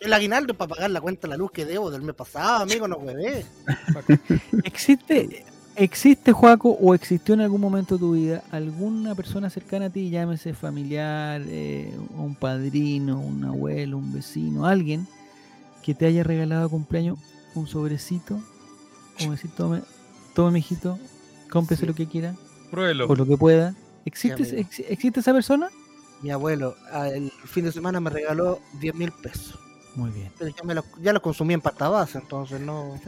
[0.00, 2.62] El aguinaldo es para pagar la cuenta de la luz que debo del mes pasado,
[2.64, 3.44] amigo, no puede.
[4.64, 5.44] ¿Existe,
[5.76, 10.10] existe, Juaco, o existió en algún momento de tu vida alguna persona cercana a ti,
[10.10, 15.06] llámese familiar, eh, un padrino, un abuelo, un vecino, alguien
[15.82, 17.18] que te haya regalado a cumpleaños
[17.54, 18.40] un sobrecito?
[19.18, 19.82] Como decir, tome,
[20.34, 20.98] tome, mijito,
[21.50, 21.86] cómprese Sí.
[21.86, 22.34] lo que quiera,
[22.70, 23.06] Pruébelo.
[23.06, 23.74] o lo que pueda.
[24.04, 25.68] ¿Existe, ex- ¿Existe esa persona?
[26.22, 29.58] Mi abuelo ah, el fin de semana me regaló 10 mil pesos.
[29.94, 30.30] Muy bien.
[30.38, 32.98] Pero ya, me lo, ya lo consumí en pasta base, entonces no.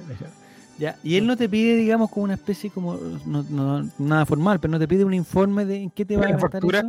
[0.78, 2.94] Ya, y él no te pide, digamos, como una especie como,
[3.26, 6.24] no, no- nada formal, pero no te pide un informe de en qué te va
[6.24, 6.78] a ¿Una gastar factura?
[6.80, 6.88] eso.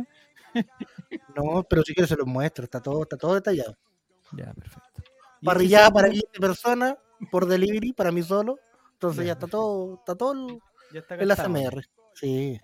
[1.36, 3.76] No, pero si quieres se los muestro, está todo, está todo detallado.
[4.36, 5.02] Ya, perfecto.
[5.42, 6.96] Parrillada para 15 personas
[7.30, 8.58] por delivery, para mí solo.
[8.94, 9.26] Entonces Ya.
[9.26, 10.58] ya está todo, está todo el,
[10.92, 11.16] Ya está.
[12.14, 12.60] Sí.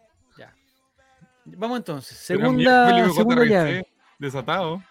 [1.57, 2.17] Vamos entonces.
[2.17, 3.87] Segunda, segunda llave.
[4.19, 4.83] Desatado.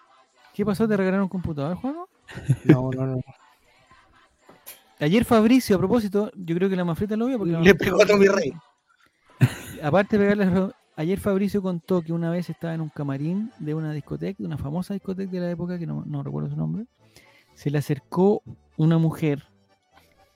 [0.53, 0.87] ¿Qué pasó?
[0.87, 2.09] ¿Te regalaron un computador, juego?
[2.65, 3.21] No, no, no.
[4.99, 8.17] Ayer Fabricio, a propósito, yo creo que la Mafrita lo vio porque Le pegó a
[8.17, 8.51] mi rey.
[9.81, 13.93] aparte de pegarle ayer Fabricio contó que una vez estaba en un camarín de una
[13.93, 16.85] discoteca, de una famosa discoteca de la época que no, no recuerdo su nombre.
[17.53, 18.43] Se le acercó
[18.75, 19.47] una mujer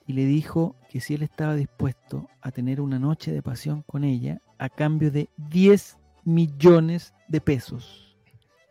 [0.06, 4.04] y le dijo que si él estaba dispuesto a tener una noche de pasión con
[4.04, 8.16] ella a cambio de 10 millones de pesos.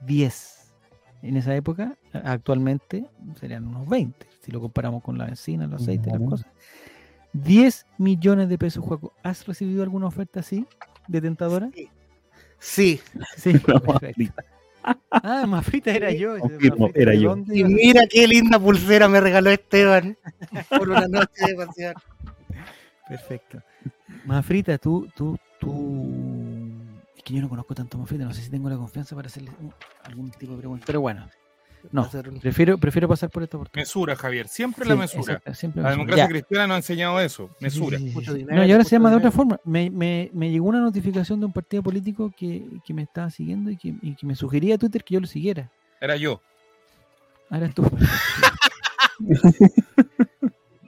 [0.02, 0.74] 10.
[1.22, 3.06] En esa época, actualmente
[3.40, 6.48] serían unos 20, si lo comparamos con la benzina, los aceites, las cosas.
[7.34, 9.14] 10 millones de pesos, Juaco.
[9.24, 10.66] ¿Has recibido alguna oferta así
[11.08, 11.70] de tentadora?
[12.60, 13.00] Sí.
[13.38, 14.34] Sí, No, perfecto.
[15.12, 16.36] Ah, Mafrita era yo.
[16.36, 17.38] ese Confirmo, Mafrita, era ¿de yo.
[17.52, 20.18] Y mira qué linda pulsera me regaló Esteban
[20.70, 21.94] por una noche de pasión.
[23.08, 23.62] Perfecto.
[24.26, 25.72] Mafrita, tú, tú, tú.
[27.24, 29.28] Es que yo no conozco tanto a Mafrita, no sé si tengo la confianza para
[29.28, 29.50] hacerle
[30.04, 30.84] algún tipo de pregunta.
[30.86, 31.30] Pero bueno,
[31.92, 32.10] No,
[32.42, 33.82] prefiero, prefiero pasar por esta oportunidad.
[33.86, 34.48] Mesura, Javier.
[34.50, 35.22] Siempre Sí, la mesura.
[35.34, 35.98] exacto, siempre La mesura.
[36.00, 36.30] democracia Ya.
[36.30, 37.48] cristiana nos ha enseñado eso.
[37.48, 37.98] Sí, sí, Mesura.
[37.98, 38.38] sí, sí, Mucho sí.
[38.40, 39.58] dinero, No, y ahora se llama de otra forma.
[39.64, 43.72] Me, me- me llegó una notificación de un partido político que, que me estaba siguiendo
[43.72, 45.72] y que, y que me sugería a Twitter que yo lo siguiera.
[46.02, 46.42] Era yo.
[47.50, 47.84] Ahora tú.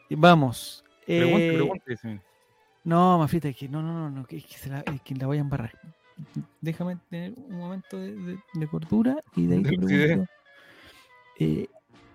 [0.09, 0.83] Vamos.
[1.05, 1.97] Pregunte, eh, pregunte.
[1.97, 2.19] sí.
[2.83, 5.15] No, Mafita, es que no, no, no, no, que, es que se la, es que
[5.15, 5.71] la voy a embarrar.
[6.61, 10.25] Déjame tener un momento de, de- de cordura y de ahí te pregunto.
[11.39, 11.67] eh,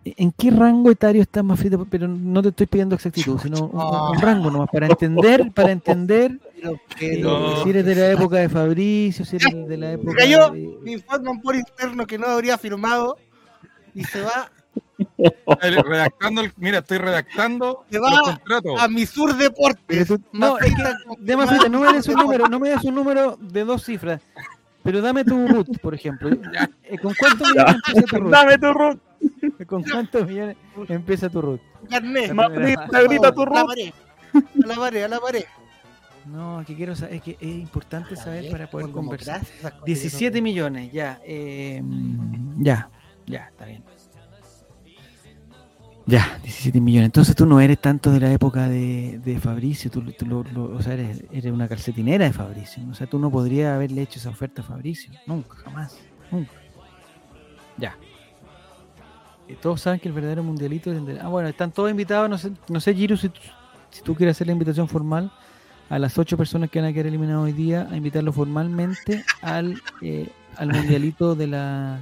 [0.02, 1.76] ¿En qué rango etario estás, Mafita?
[1.90, 5.72] Pero no te estoy pidiendo exactitud, sino un, un- un rango nomás, para entender, para
[5.72, 6.38] entender
[6.98, 10.50] Pero, eh, si eres de la época de Fabricio, si eres de la época cayó.
[10.50, 10.78] de...
[10.82, 13.16] Me informan por interno que no habría firmado
[13.94, 14.50] y se va
[15.84, 18.80] Redactando el- mira, estoy redactando Se va los contratos.
[18.80, 19.82] a Misur Deportes.
[19.86, 23.36] Pero tú- no, es que, no me des un número, no me des un número
[23.40, 24.20] de dos cifras,
[24.82, 26.30] pero dame tu root, por ejemplo.
[26.84, 28.32] Eh, ¿Con cuántos millones empieza tu root?
[28.32, 29.00] Dame tu root.
[29.66, 30.56] ¿Con cuántos millones
[30.88, 31.60] empieza tu root?
[31.88, 32.32] Carnet.
[32.32, 33.66] Grita, tu favor, a la root.
[33.68, 33.92] pared.
[34.64, 35.44] A la pared, a la pared.
[36.26, 39.36] No, que quiero saber, es que es importante saber para poder conversar.
[39.40, 41.18] democracia, esas cosas 17 que no- millones, ya.
[41.24, 41.82] eh,
[42.58, 42.88] ya,
[43.26, 43.82] ya, está bien.
[46.10, 47.06] Ya, 17 millones.
[47.06, 50.82] Entonces tú no eres tanto de la época de, de Fabricio, tú, tú lo- o
[50.82, 52.82] sea, eres, eres una calcetinera de Fabricio.
[52.90, 55.12] O sea, tú no podrías haberle hecho esa oferta a Fabricio.
[55.26, 55.96] Nunca, jamás,
[56.32, 56.50] nunca.
[57.76, 57.96] Ya.
[59.48, 61.20] Eh, todos saben que el verdadero mundialito es el de...
[61.20, 62.28] Ah, bueno, están todos invitados.
[62.28, 63.40] No sé, no sé Giro, si, tú-
[63.90, 65.30] si tú quieres hacer la invitación formal
[65.88, 69.80] a las ocho personas que van a quedar eliminadas hoy día, a invitarlo formalmente al,
[70.02, 72.00] eh, al mundialito de la...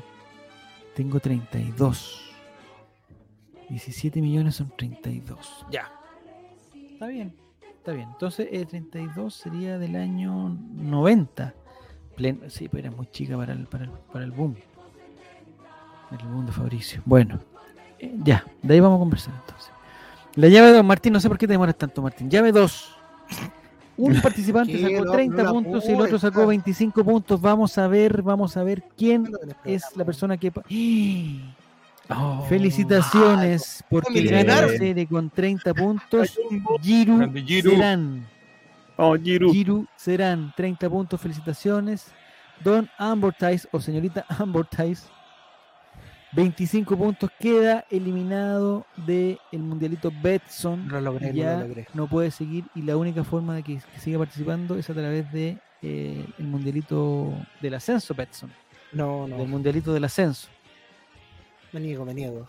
[0.94, 2.24] Tengo 32.
[3.70, 5.66] 17 millones son 32.
[5.70, 5.90] Ya.
[6.92, 7.34] Está bien.
[7.62, 8.08] Está bien.
[8.10, 11.54] Entonces, eh, 32 sería del año 90.
[12.16, 14.56] Plen- sí, pero era muy chica para el, para el, para el boom.
[16.10, 17.02] El boom de Fabricio.
[17.04, 17.38] Bueno.
[17.98, 18.44] eh, ya.
[18.62, 19.70] De ahí vamos a conversar entonces.
[20.34, 22.30] La llave 2, Martín, no sé por qué te demoras tanto, Martín.
[22.30, 22.94] Llave 2.
[23.98, 26.48] Un participante sacó No, 30 no la puntos y el otro sacó estar.
[26.48, 27.40] 25 puntos.
[27.40, 30.50] Vamos a ver, vamos a ver quién ¿Cuándo tenés es la persona que...
[30.52, 30.62] pa-
[32.10, 32.44] Oh.
[32.48, 34.78] Felicitaciones porque me gana la eliminaron.
[34.78, 36.38] serie con 30 puntos.
[36.82, 37.30] Giru.
[37.62, 38.26] Serán.
[38.96, 39.52] Vamos, Giru.
[39.52, 42.06] Giru Serán, 30 puntos, felicitaciones.
[42.64, 45.06] Don Ambortice o señorita Ambortice,
[46.32, 50.88] 25 puntos, queda eliminado del mundialito Betson.
[50.88, 51.86] Lo logré, ya no lo logré.
[51.94, 55.30] no puede seguir y la única forma de que, que siga participando es a través
[55.32, 58.50] de eh, el mundialito del ascenso Betson,
[58.92, 59.44] No, del no.
[59.46, 60.48] mundialito del ascenso.
[61.72, 62.48] Me niego, me niego.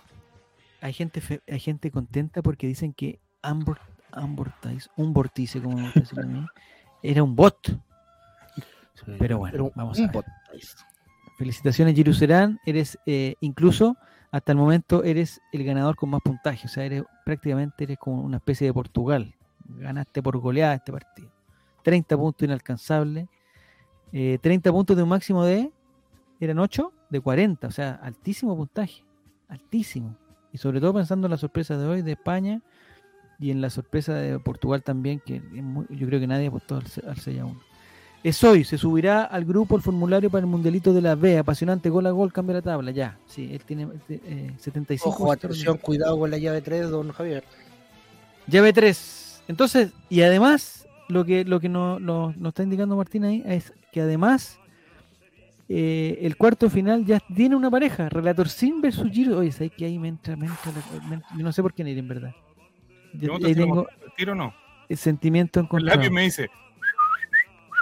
[0.81, 3.79] hay gente fe- hay gente contenta porque dicen que Ambor,
[4.11, 6.45] Ambortice, un vortice como me gusta decirlo a mí,
[7.03, 7.77] era un bot.
[9.17, 10.13] Pero bueno, Pero vamos un a ver.
[10.15, 10.25] bot.
[11.37, 12.59] Felicitaciones, Giru Serán.
[12.65, 13.95] Eres, eh, incluso
[14.31, 16.67] hasta el momento, eres el ganador con más puntaje.
[16.67, 19.33] O sea, eres prácticamente eres como una especie de Portugal.
[19.65, 21.31] Ganaste por goleada este partido.
[21.83, 23.27] 30 puntos inalcanzables.
[24.11, 25.71] Eh, 30 puntos de un máximo de.
[26.41, 26.91] ¿Eran 8?
[27.09, 27.67] De 40.
[27.67, 29.03] O sea, altísimo puntaje.
[29.49, 30.15] Altísimo.
[30.53, 32.61] Y sobre todo pensando en la sorpresa de hoy de España
[33.39, 36.83] y en la sorpresa de Portugal también, que muy- yo creo que nadie apostó al,
[37.07, 37.59] al 6 a 1.
[38.21, 41.37] Es hoy, se subirá al grupo el formulario para el mundialito de la B.
[41.37, 42.91] Apasionante, gol a gol, cambia la tabla.
[42.91, 45.09] Ya, sí, él tiene eh, 75.
[45.09, 47.43] Ojo, atención, cuidado con la llave 3, don Javier.
[48.47, 49.43] Llave 3.
[49.47, 53.71] Entonces, y además, lo que, lo que nos, nos- nos está indicando Martín ahí es
[53.93, 54.59] que además
[55.69, 58.09] eh, el cuarto final ya tiene una pareja.
[58.09, 59.37] Relator Sin versus Giro.
[59.37, 61.73] Oye, ¿sabes que ahí me entra, me entra la- me entra- yo no sé por
[61.73, 62.33] qué ir en verdad.
[63.13, 64.53] Yo- ahí lo tengo el tiro o no.
[64.89, 65.97] el sentimiento El encontrado.
[65.99, 66.49] lápiz me dice,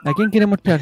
[0.05, 0.79] ¿A quién quiere mostrar?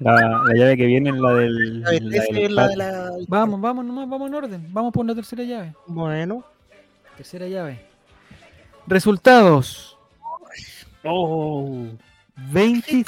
[0.00, 0.12] La,
[0.44, 1.80] la llave que viene es la del.
[1.80, 2.76] La 13 del es la de empate.
[2.76, 3.10] la.
[3.28, 4.66] Vamos, vamos nomás, vamos en orden.
[4.72, 5.74] Vamos por la tercera llave.
[5.86, 6.44] Bueno,
[7.16, 7.80] Tercera llave.
[8.86, 9.98] Resultados.
[11.02, 11.86] Oh.
[12.52, 13.06] 26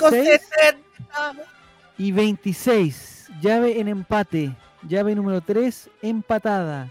[2.01, 3.29] y 26.
[3.43, 4.57] Llave en empate.
[4.89, 6.91] Llave número 3 empatada.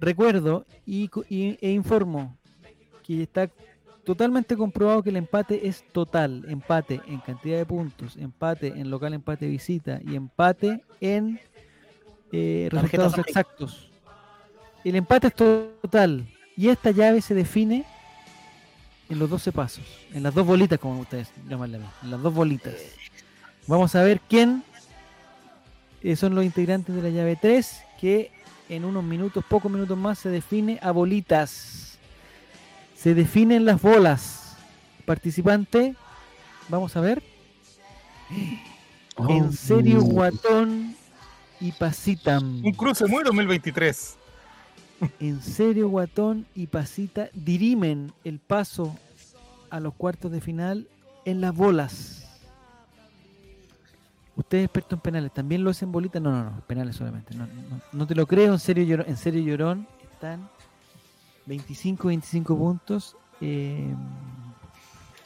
[0.00, 1.08] Recuerdo y,
[1.60, 2.36] e informo
[3.04, 3.48] que está
[4.02, 6.44] totalmente comprobado que el empate es total.
[6.48, 11.38] Empate en cantidad de puntos, empate en local, empate visita y empate en
[12.32, 13.92] eh, resultados exactos.
[14.82, 17.84] El empate es total y esta llave se define
[19.08, 21.54] en los 12 pasos, en las dos bolitas, como ustedes mí,
[22.02, 22.74] en las dos bolitas.
[23.66, 24.62] Vamos a ver quién
[26.02, 28.30] eh, son los integrantes de la llave 3, que
[28.68, 31.98] en unos minutos, pocos minutos más, se define a bolitas.
[32.96, 34.56] Se definen las bolas.
[35.04, 35.94] Participante,
[36.68, 37.22] vamos a ver.
[39.28, 40.10] En serio, Uh.
[40.10, 40.96] Guatón
[41.60, 42.38] y Pasita.
[42.38, 44.16] Un cruce muy 2023.
[45.20, 48.96] En serio, Guatón y Pasita dirimen el paso
[49.70, 50.86] a los cuartos de final
[51.24, 52.21] en las bolas.
[54.34, 56.22] Usted es experto en penales, ¿también lo hacen bolitas?
[56.22, 57.34] No, no, no, penales solamente.
[57.34, 59.86] No, no, no te lo creo, en serio, Llorón, en serio, Llorón.
[60.14, 60.48] Están
[61.46, 63.16] 25, 25 puntos.
[63.40, 63.92] Eh,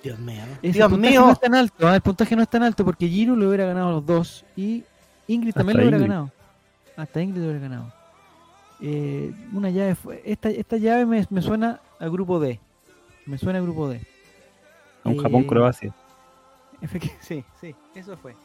[0.03, 0.43] Dios mío.
[0.63, 1.21] ese Dios puntaje mío.
[1.27, 1.95] no es tan alto, ¿ah?
[1.95, 4.85] el puntaje no es tan alto porque Giro le hubiera ganado a los dos y
[5.29, 6.11] Ingrid también Hasta lo hubiera Ingrid.
[6.11, 6.31] ganado.
[6.97, 7.93] Hasta Ingrid lo hubiera ganado.
[8.81, 12.61] Eh, una llave fue, esta, esta llave me, me suena a grupo D.
[13.27, 14.01] Me suena a grupo D.
[15.05, 15.95] Un Eh, Japón-Croacia.
[16.83, 18.37] Efecti- Sí, sí, eso fue.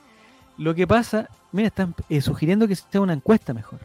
[0.62, 3.80] Lo que pasa, mira, están eh, sugiriendo que sea una encuesta mejor.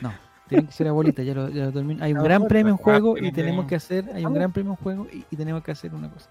[0.00, 0.12] No,
[0.48, 2.04] tiene que ser a bolita, ya lo, ya lo termino.
[2.04, 4.76] Hay un gran premio en juego y tenemos que hacer, hay un gran premio en
[4.76, 6.28] juego y, y tenemos que hacer una cosa.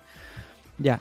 [0.77, 0.99] Ya,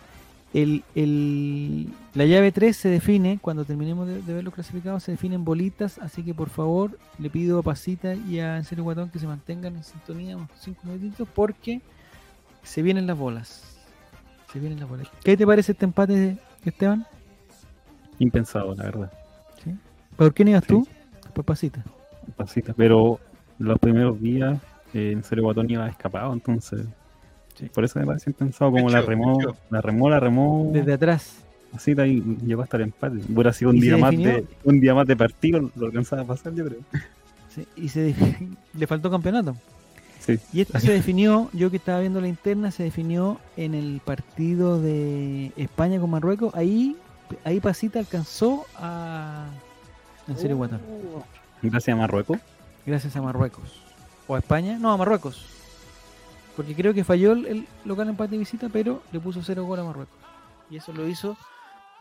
[0.53, 5.12] el, el- la llave 3 se define, cuando terminemos de, de ver los clasificados, se
[5.12, 9.11] definen bolitas, así que por favor le pido a Pasita y a En serio Guatón
[9.11, 11.80] que se mantengan en sintonía unos 5 minutitos porque
[12.62, 13.76] se vienen las bolas.
[14.53, 15.09] Se vienen las bolas.
[15.22, 17.07] ¿Qué te parece este empate, Esteban?
[18.19, 19.12] Impensado, la verdad.
[20.17, 20.69] ¿Por qué ibas Sí.
[20.69, 20.87] tú?
[21.33, 21.85] Pues Pasita.
[22.37, 22.73] Pasita.
[22.77, 23.19] Pero
[23.59, 24.59] los primeros días,
[24.93, 26.87] eh, en serio, Guatón iba escapado, entonces.
[27.57, 27.67] Sí.
[27.73, 29.39] Por eso me parece impensado, como la remó,
[29.71, 30.71] la remó, la remó.
[30.73, 31.39] Desde atrás.
[31.73, 33.17] Pasita y llegó hasta el empate.
[33.33, 34.33] Hubiera sido un ¿Y se día más definió?
[34.35, 36.79] de un día más de partido, lo alcanzaba a pasar, yo creo.
[37.49, 38.15] Sí, y se
[38.75, 39.57] le faltó campeonato.
[40.21, 40.39] Sí.
[40.53, 44.81] Y esto se definió, yo que estaba viendo la interna, se definió en el partido
[44.81, 46.55] de España con Marruecos.
[46.55, 46.97] Ahí,
[47.45, 49.47] ahí Pasita alcanzó a.
[50.29, 50.81] En serio, Guatón.
[51.62, 52.39] Gracias a Marruecos.
[52.87, 53.81] Gracias a Marruecos.
[54.27, 54.79] ¿O a España?
[54.79, 55.47] No, a Marruecos.
[56.57, 59.81] Porque creo que falló el, el local empate de visita, pero le puso cero gol
[59.81, 60.16] a Marruecos.
[60.70, 61.37] Y eso lo hizo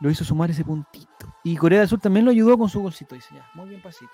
[0.00, 1.34] lo hizo sumar ese puntito.
[1.42, 3.14] Y Corea del Sur también lo ayudó con su golcito.
[3.14, 4.12] Dice ya, muy bien pasita.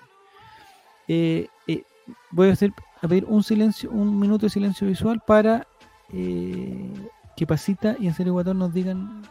[1.07, 1.83] Eh, eh,
[2.29, 5.67] voy a, hacer, a pedir un silencio, un minuto de silencio visual para
[6.13, 6.93] eh,
[7.35, 9.23] que Pasita y en serio Guatón nos digan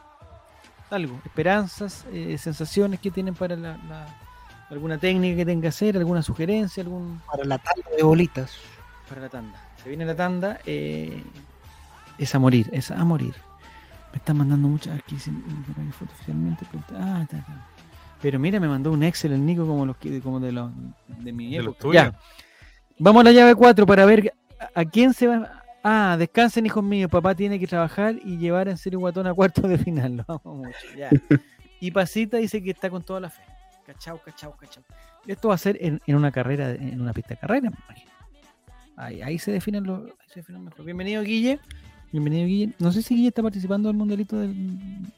[0.93, 4.07] algo, esperanzas, eh, sensaciones que tienen para la, la-
[4.71, 8.53] alguna técnica que tenga que hacer, alguna sugerencia, algún Para la tanda de bolitas.
[9.09, 9.59] para la tanda.
[9.83, 11.23] Se viene la tanda, eh,
[12.19, 13.35] es a morir, es a morir.
[14.13, 15.43] Me están mandando muchas aquí sin
[15.77, 16.67] sin foto oficialmente.
[16.71, 17.67] pero- Ah, está acá.
[18.23, 20.71] Pero mira, me mandó un Excel el Nico como los que como de los
[21.19, 21.81] de mi De los época.
[21.81, 22.05] tuyos.
[22.05, 22.19] Ya.
[22.99, 24.35] Vamos a la llave 4 para ver
[24.75, 25.60] a, a quién se va.
[25.83, 29.69] Ah, descansen hijos míos, papá tiene que trabajar y llevar en serio guatón a cuartos
[29.69, 30.17] de final.
[30.17, 30.79] Lo amo mucho.
[30.97, 31.11] Ya.
[31.83, 33.41] Y Pasita dice que está con toda la fe.
[33.87, 34.85] Cachao, cachao, cachao.
[35.27, 37.73] Esto va a ser en, en una carrera, en una pista de carrera.
[38.97, 40.85] Ahí, ahí se definen los, ahí se definen mejor.
[40.85, 41.59] Bienvenido, Guille.
[42.13, 42.75] Bienvenido, Guille.
[42.79, 44.55] No sé si Guille está participando del mundialito del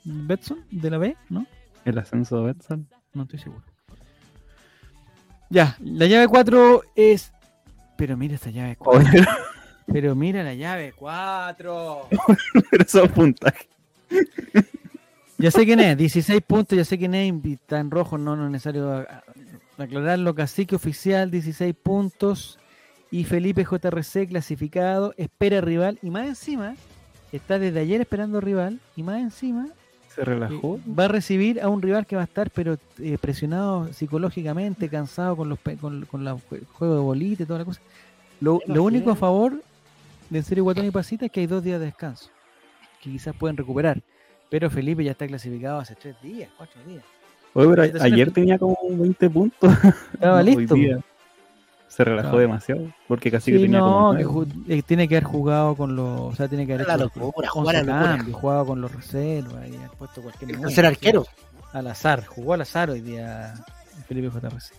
[0.04, 1.44] del Betson, de la B, ¿no?
[1.84, 2.86] El ascenso de Betson.
[3.12, 3.64] No estoy seguro.
[5.50, 7.32] Ya, la llave 4 es.
[7.96, 9.10] Pero mira esta llave 4.
[9.86, 12.08] Pero mira la llave 4.
[12.70, 13.68] pero esos puntajes.
[15.38, 18.44] Ya sé quién es, 16 puntos, ya sé quién es, está en rojo, no, no
[18.46, 19.04] es necesario
[19.76, 20.34] aclararlo.
[20.34, 22.58] Cacique oficial, 16 puntos.
[23.10, 25.98] Y Felipe JRC clasificado, espera rival.
[26.02, 26.76] Y más encima,
[27.32, 28.78] está desde ayer esperando rival.
[28.96, 29.66] Y más encima,
[30.14, 30.76] Se relajó.
[30.76, 34.88] eh, va a recibir a un rival que va a estar pero eh, presionado psicológicamente,
[34.88, 37.80] cansado con los pe- con, con la jue- juego de bolita y toda la cosa.
[38.40, 39.62] Lo, lo único a favor
[40.32, 42.30] de En serio Guatón y Pasita es que hay dos días de descanso,
[43.00, 44.00] que quizás pueden recuperar.
[44.50, 47.02] Pero Felipe ya está clasificado hace tres días, cuatro días.
[47.54, 49.72] Oye, pero ayer tenía como 20 puntos.
[50.14, 50.74] Estaba listo.
[50.74, 50.98] día
[51.88, 52.38] Se relajó Claro.
[52.38, 52.92] demasiado.
[53.08, 56.34] Porque casi que tenía no, como que eh, tiene que haber jugado con los, o
[56.34, 58.16] sea, tiene que haber La hecho locura, once jugar a la locura.
[58.16, 61.26] cambios, jugado con los reservas y ha puesto cualquier El tercer arquero.
[61.74, 63.54] al azar, jugó al azar hoy día
[64.08, 64.72] Felipe JRC.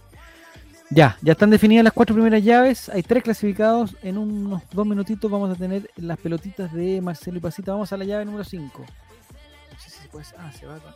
[0.94, 5.32] Ya, ya están definidas las cuatro primeras llaves, hay tres clasificados, en unos dos minutitos
[5.32, 8.80] vamos a tener las pelotitas de Marcelo y Pasita, vamos a la llave número 5.
[8.82, 10.94] No sé si se puede- ah, se va con-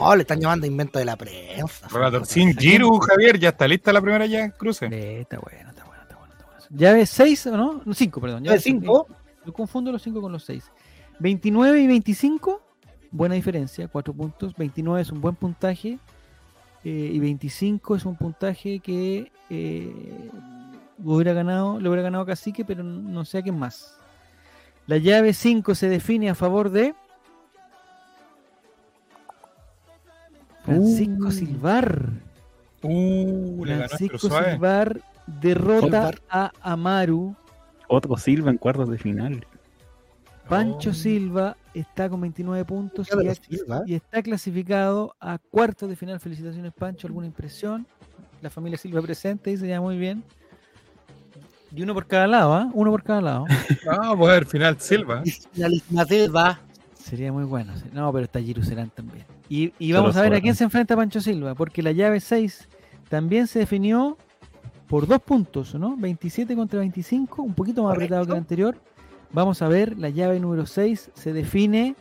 [0.00, 1.88] No, le están llamando invento de la prensa.
[1.88, 4.86] Relator sin Giru, Javier, ya está lista la primera ya cruce.
[4.86, 6.66] Eh, está bueno, está bueno, está bueno, está bueno.
[6.70, 7.80] Llave 6 o no?
[7.84, 8.42] No, 5, perdón.
[8.44, 9.06] Llave cinco.
[9.46, 10.64] Yo confundo los 5 con los 6.
[11.20, 12.62] 29 y 25,
[13.10, 14.54] buena diferencia, 4 puntos.
[14.56, 15.98] 29 es un buen puntaje
[16.84, 20.30] eh, y 25 es un puntaje que eh,
[20.98, 23.96] hubiera ganado, le hubiera ganado Cacique, pero no sé a quién más.
[24.86, 26.94] La llave 5 se define a favor de
[30.64, 31.30] Francisco Uh.
[31.30, 32.08] Silvar.
[32.82, 34.18] Uh, Francisco.
[34.18, 36.22] Silvar derrota Silvar.
[36.30, 37.34] a Amaru.
[37.88, 39.46] Otro Silva en cuartos de final.
[40.52, 40.94] Pancho Oh.
[40.94, 43.26] Silva está con 29 puntos y,
[43.66, 46.20] ha- está clasificado a cuartos de final.
[46.20, 47.06] Felicitaciones, Pancho.
[47.06, 47.86] ¿Alguna impresión?
[48.42, 50.22] La familia Silva presente, dice ya muy bien.
[51.74, 52.70] Y uno por cada lado, ¿ah?
[52.74, 53.46] Uno por cada lado.
[53.90, 55.22] Ah, pues a ver, final Silva.
[55.90, 56.60] La Silva.
[56.94, 57.72] Sería muy bueno.
[57.92, 59.24] No, pero está Jerusalén también.
[59.48, 62.68] Y, vamos a ver a quién se enfrenta Pancho Silva, porque la llave 6
[63.08, 64.16] también se definió
[64.86, 65.96] por dos puntos, ¿no?
[65.96, 68.76] 27 contra 25, un poquito más apretado que el anterior.
[69.32, 71.96] Vamos a ver, la llave número 6 se define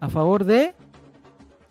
[0.00, 0.74] a favor de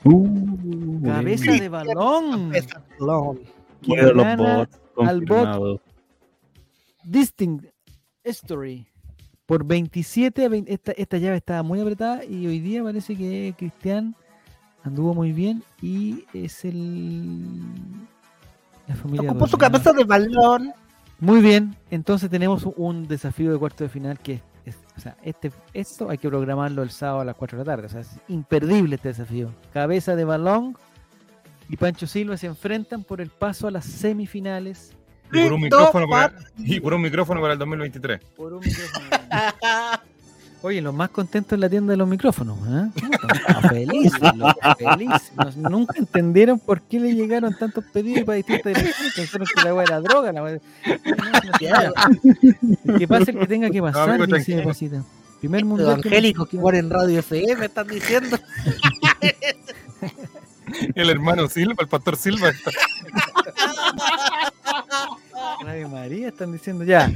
[0.06, 2.54] Uh, cabeza de balón.
[3.00, 3.40] Balón.
[3.82, 4.80] los gana bots
[5.10, 5.82] al bot.
[7.04, 7.66] Distinct
[8.24, 8.88] Story
[9.46, 10.74] por 27 a 20.
[10.74, 14.16] Esta, esta llave estaba muy apretada y hoy día parece que Cristian
[14.84, 17.42] anduvo muy bien y es el.
[18.88, 19.32] La familia.
[19.32, 20.72] Ocupó su cabeza de balón.
[21.20, 25.52] Muy bien, entonces tenemos un- desafío de cuarto de final que es, o sea, este,
[25.74, 28.10] esto hay que programarlo el sábado a las 4 de la tarde, o sea, es
[28.30, 29.52] imperdible este desafío.
[29.74, 30.78] Cabeza de balón
[31.68, 34.94] y Pancho Silva se enfrentan por el paso a las semifinales
[35.32, 38.20] Y por un micrófono para, y por un micrófono para el 2023.
[38.38, 39.08] por un micrófono.
[40.62, 42.90] Oye, los más contentos en la tienda de los micrófonos, ¿eh?
[43.00, 44.20] Puta, Felices,
[44.78, 45.32] felices.
[45.38, 49.14] Nos- nunca entendieron por qué le llegaron tantos pedidos para distintas direcciones.
[49.16, 50.34] Pensaron que la weá era droga.
[50.34, 50.60] La weá-
[52.84, 55.02] El que pase el que tenga que pasar, amigo, dice.
[55.40, 58.38] Primer mundo que mueren en Radio FM, están diciendo.
[60.96, 62.50] El hermano Silva, el pastor Silva.
[62.50, 62.72] está-
[65.66, 67.12] Radio María están diciendo ya.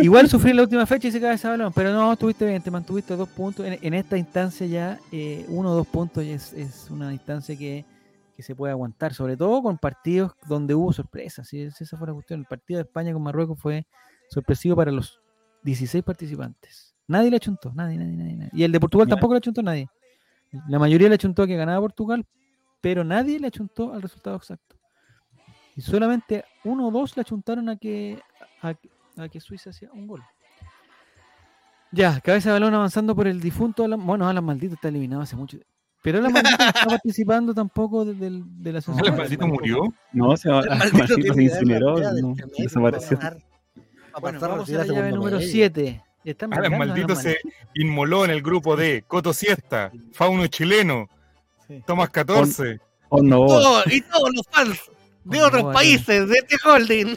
[0.00, 2.70] Igual sufrí la última fecha y se cae ese balón, pero no, estuviste bien, te
[2.70, 3.66] mantuviste dos puntos.
[3.66, 7.84] En, en esta instancia ya, eh, uno o dos puntos es, es una distancia que,
[8.36, 11.48] que se puede aguantar, sobre todo con partidos donde hubo sorpresas.
[11.48, 12.40] Si esa fue la cuestión.
[12.40, 13.86] El partido de España con Marruecos fue
[14.30, 15.20] sorpresivo para los
[15.64, 16.94] 16 participantes.
[17.08, 18.36] Nadie le achuntó, nadie, nadie, nadie.
[18.36, 18.50] nadie.
[18.52, 19.16] Y el de Portugal Mira.
[19.16, 19.88] tampoco le achuntó nadie.
[20.68, 22.24] La mayoría le achuntó que ganaba Portugal,
[22.80, 24.77] pero nadie le achuntó al resultado exacto.
[25.78, 28.20] Y solamente uno o dos le achuntaron a que,
[28.62, 28.74] a,
[29.22, 30.24] a que Suiza hacía un gol.
[31.92, 33.84] Ya, cabeza de balón avanzando por el difunto.
[33.84, 35.56] Alan- bueno, Alan Maldito está eliminado hace mucho.
[36.02, 39.16] Pero Alan Maldito no está participando tampoco de, del- de la ¿El asociación.
[39.16, 39.94] maldito murió?
[40.12, 43.16] No, se, va- El maldito maldito se incineró, no, desapareció.
[43.18, 43.42] va a ganar.
[43.42, 43.82] Va
[44.14, 45.48] a Bueno, pasar vamos a la llave número medio.
[45.50, 46.04] 7.
[46.24, 47.38] Están Alan Maldito Alan se
[47.74, 51.08] inmoló en el grupo de Coto Siesta, Fauno Chileno,
[51.68, 51.82] Sí.
[51.86, 52.80] Tomás 14.
[53.10, 54.90] Oh no, Todo- y todos los fans
[55.30, 57.16] de otros países de este holding.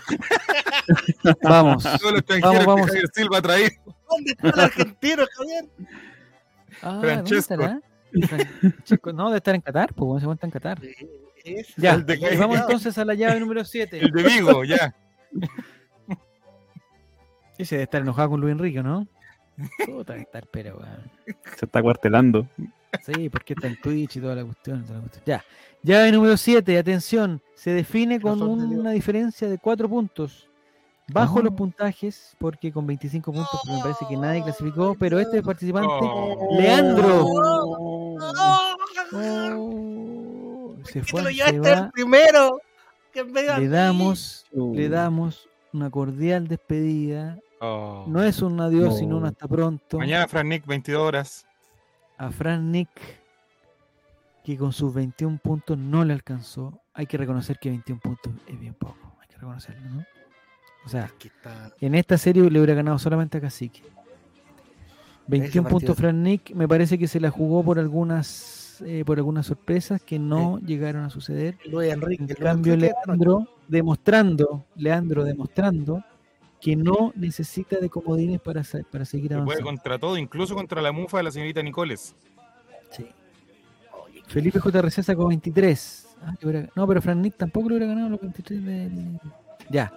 [1.43, 1.83] Vamos.
[1.83, 2.85] Los extranjeros vamos.
[2.87, 3.69] que Javier Silva ha traído.
[4.09, 5.65] ¿Dónde está el argentino, Javier?
[6.81, 7.81] Ah, ¿dónde Francesco.
[8.27, 10.79] Francesco, no, debe estar en Qatar, pues se cuenta en Qatar.
[11.43, 12.55] Es- Ya, El de y vamos Callao.
[12.63, 13.99] entonces a la llave número 7.
[13.99, 14.93] El de Vigo, ya.
[17.57, 19.07] Ese debe estar enojado con Luis Enrique, ¿no?
[19.85, 21.11] Puta que estar, pero weón.
[21.57, 22.47] se está cuartelando.
[23.05, 24.81] Sí, porque está en Twitch y toda la cuestión.
[24.83, 25.23] toda la cuestión.
[25.25, 25.45] Ya.
[25.83, 27.41] Llave número 7, atención.
[27.55, 30.47] Se define con una diferencia de 4 puntos.
[31.07, 31.43] Bajo Ah.
[31.43, 36.47] los puntajes, porque con 25 puntos me parece que nadie clasificó, pero este participante, Oh.
[36.57, 38.17] Leandro, ¡Oh!
[39.13, 42.61] oh, se fue, lo se llevaste el primero.
[43.11, 44.73] Que me Le damos, Uh.
[44.73, 47.37] le damos una cordial despedida.
[47.59, 48.05] Oh.
[48.07, 49.97] No es un adiós, sino un hasta pronto.
[49.99, 51.45] Mañana, Fran Nick, 22 horas.
[52.17, 52.89] a Fran Nick,
[54.43, 56.81] que con sus 21 puntos no le alcanzó.
[56.93, 60.05] Hay que reconocer que 21 puntos es bien poco, hay que reconocerlo, ¿no?
[60.85, 61.11] O sea,
[61.79, 63.83] en esta serie le hubiera ganado solamente a Cacique.
[65.27, 65.97] 21 partido puntos.
[65.97, 70.17] Fran Nick, me parece que se la jugó por algunas eh, por algunas sorpresas que
[70.17, 71.57] no llegaron a suceder.
[71.65, 72.23] Enrique.
[72.27, 76.03] En cambio, Leandro demostrando, Leandro demostrando
[76.59, 79.65] que no necesita de comodines para, para seguir Se puede avanzando.
[79.65, 82.15] contra todo, incluso contra la mufa de la señorita Nicoles.
[82.91, 83.07] Sí.
[84.31, 86.07] Felipe JRC sacó 23.
[86.23, 88.89] Ah, que hubiera- No, pero Fran Nick tampoco le hubiera ganado los 23 de...
[88.89, 89.19] de-
[89.69, 89.91] Ya.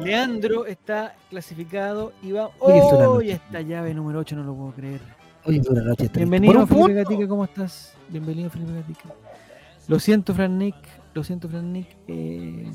[0.00, 2.50] Leandro está clasificado y va...
[2.58, 5.00] Hoy esta llave número 8 no lo puedo creer.
[5.44, 6.18] Hoy es una noche triste.
[6.20, 6.94] Bienvenido, Felipe.
[6.94, 7.94] Gatica, ¿cómo estás?
[8.08, 9.14] Bienvenido, Felipe Gatica.
[9.88, 10.74] Lo siento, Fran Nick.
[11.14, 11.88] Lo siento, Fran Nick.
[12.08, 12.70] eh,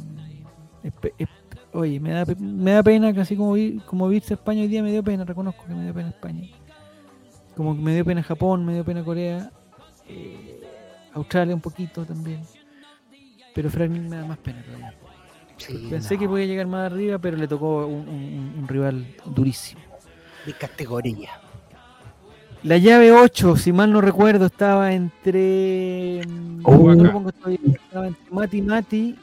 [1.74, 4.92] oye, me da, me da pena, casi como, vi, como viste España hoy día, me
[4.92, 5.26] dio pena.
[5.26, 6.48] Reconozco que me dio pena España.
[7.56, 9.52] Como que me dio pena Japón, me dio pena Corea.
[10.08, 10.56] eh,
[11.14, 12.42] Australia un poquito también.
[13.56, 14.94] Pero Fran Nick me da más pena todavía.
[15.58, 19.06] Sí, Pensé no, que podía llegar más arriba, pero le tocó un- un- un rival
[19.26, 19.82] durísimo.
[20.46, 21.32] De categoría.
[22.64, 26.22] La llave 8, si mal no recuerdo, estaba entre.
[26.64, 26.74] Oh.
[26.74, 27.60] ¿cómo lo pongo todavía?
[27.74, 29.16] Estaba entre Mati Mati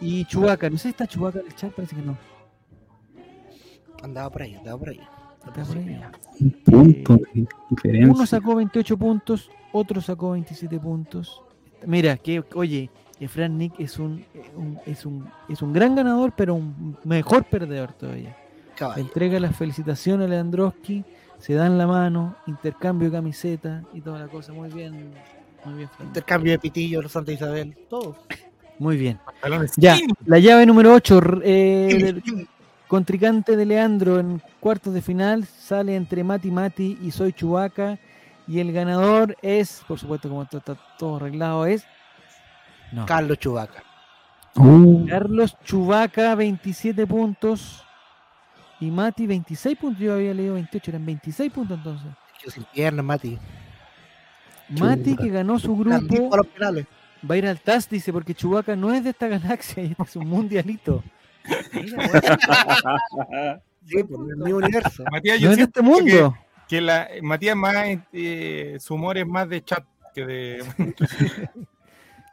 [0.00, 0.68] y Chubaca.
[0.70, 2.16] No sé si está Chubaca en el chat, parece que no.
[4.02, 5.00] Andaba por ahí, andaba por ahí.
[6.40, 8.12] Un punto de diferencia.
[8.12, 11.42] Uno sacó 28 puntos, otro sacó 27 puntos.
[11.86, 12.90] Mira, que oye,
[13.20, 17.44] Efran Nick es un, eh, un- es un es un gran ganador, pero un mejor
[17.44, 18.36] perdedor todavía.
[18.76, 19.02] Caballo.
[19.02, 21.04] entrega las felicitaciones a Leandroski,
[21.38, 24.52] se dan la mano, intercambio de camiseta y toda la cosa.
[24.54, 25.10] Muy bien,
[25.64, 26.08] muy bien, Fran.
[26.08, 28.16] Intercambio de pitillo, Santa Isabel, todo.
[28.78, 29.18] Muy bien.
[29.76, 32.22] Ya, la llave número 8, del
[32.92, 37.98] contrincante de Leandro en cuartos de final, sale entre Mati Mati y Soy Chubaca.
[38.46, 41.86] Y el ganador es, por supuesto, como esto está todo arreglado, es.
[42.92, 43.06] No.
[43.06, 43.82] Carlos Chubaca.
[44.56, 47.82] Uh, Carlos Chubaca, 27 puntos.
[48.78, 50.02] Y Mati, 26 puntos.
[50.02, 52.08] Yo había leído 28, eran 26 puntos entonces.
[52.44, 53.38] Yo sin piernas, Mati.
[54.68, 56.86] Mati, que ganó su grupo, a los penales.
[57.24, 60.02] va a ir al TAS, dice, porque Chubaca no es de esta galaxia, y este
[60.02, 61.02] es un mundialito.
[61.72, 65.04] Mira, Sí, por el mismo universo.
[65.10, 66.36] Matías, yo no siento este mundo.
[66.68, 67.74] que, que la, Matías más,
[68.12, 69.84] eh, su humor es más de chat
[70.14, 70.64] que de...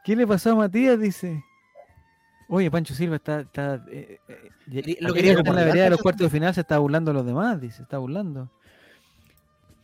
[0.04, 1.00] ¿Qué le pasó a Matías?
[1.00, 1.44] Dice.
[2.48, 3.42] Oye, Pancho Silva está.
[3.42, 6.80] está eh, eh, lo quería en la vereda de los cuartos de final se está
[6.80, 8.50] burlando de los demás, dice, se está burlando.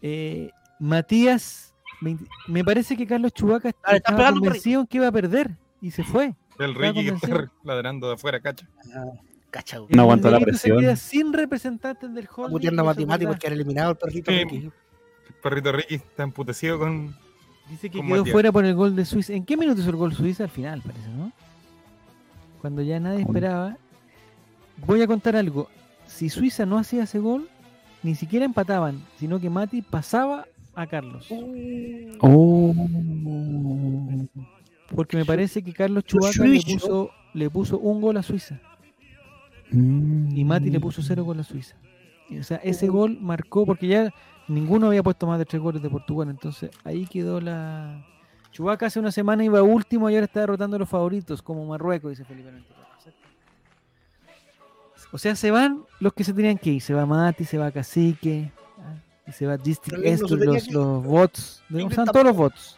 [0.02, 0.50] Eh,
[0.80, 5.52] Matías, 20 me parece que Carlos Chubaca Ah, está convencido en que iba a perder
[5.80, 6.34] y se fue.
[6.60, 8.68] Estaba Ricky que está ladrando de afuera, cacha.
[8.96, 9.06] Ah,
[9.52, 9.90] Cacha, güey.
[9.96, 10.80] No aguantó la se presión.
[10.80, 12.52] queda sin representantes del Está holding.
[12.54, 13.34] puteando a y eso Mati es Mati verdad.
[13.36, 14.38] porque era eliminado el perrito Sí.
[14.40, 14.56] Ricky.
[14.58, 14.72] El
[15.42, 17.16] perrito Ricky está emputecido con...
[17.70, 18.32] Dice que con quedó Matías.
[18.34, 19.34] fuera por el gol de Suiza.
[19.34, 20.44] ¿En qué minuto hizo el gol Suiza?
[20.44, 21.32] Al final, parece, ¿no?
[22.62, 23.78] Cuando ya nadie esperaba.
[24.86, 25.70] Voy a contar algo.
[26.06, 27.48] Si Suiza no hacía ese gol,
[28.04, 30.46] ni siquiera empataban, sino que Mati pasaba
[30.76, 31.28] a Carlos.
[32.20, 32.76] oh.
[34.96, 38.60] Porque me parece que Carlos Chubaca le puso, le puso un gol a Suiza.
[39.72, 40.36] Mm.
[40.36, 41.76] Y Mati le puso cero con la Suiza.
[42.30, 44.14] Y, O sea, ese gol marcó, porque ya
[44.48, 46.30] ninguno había puesto más de tres goles de Portugal.
[46.30, 48.06] Entonces ahí quedó la.
[48.52, 52.12] Chubaca hace una semana iba último y ahora está derrotando a los favoritos, como Marruecos,
[52.12, 52.52] dice Felipe.
[55.12, 56.82] O sea, se van los que se tenían que ir.
[56.82, 58.96] Se va Mati, se va Cacique, ¿ah?
[59.28, 61.64] y se va Distic estos, los, los bots.
[61.70, 62.78] Están todos los bots.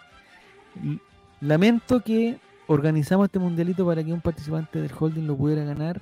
[1.42, 6.02] Lamento que organizamos este mundialito para que un participante del holding lo pudiera ganar.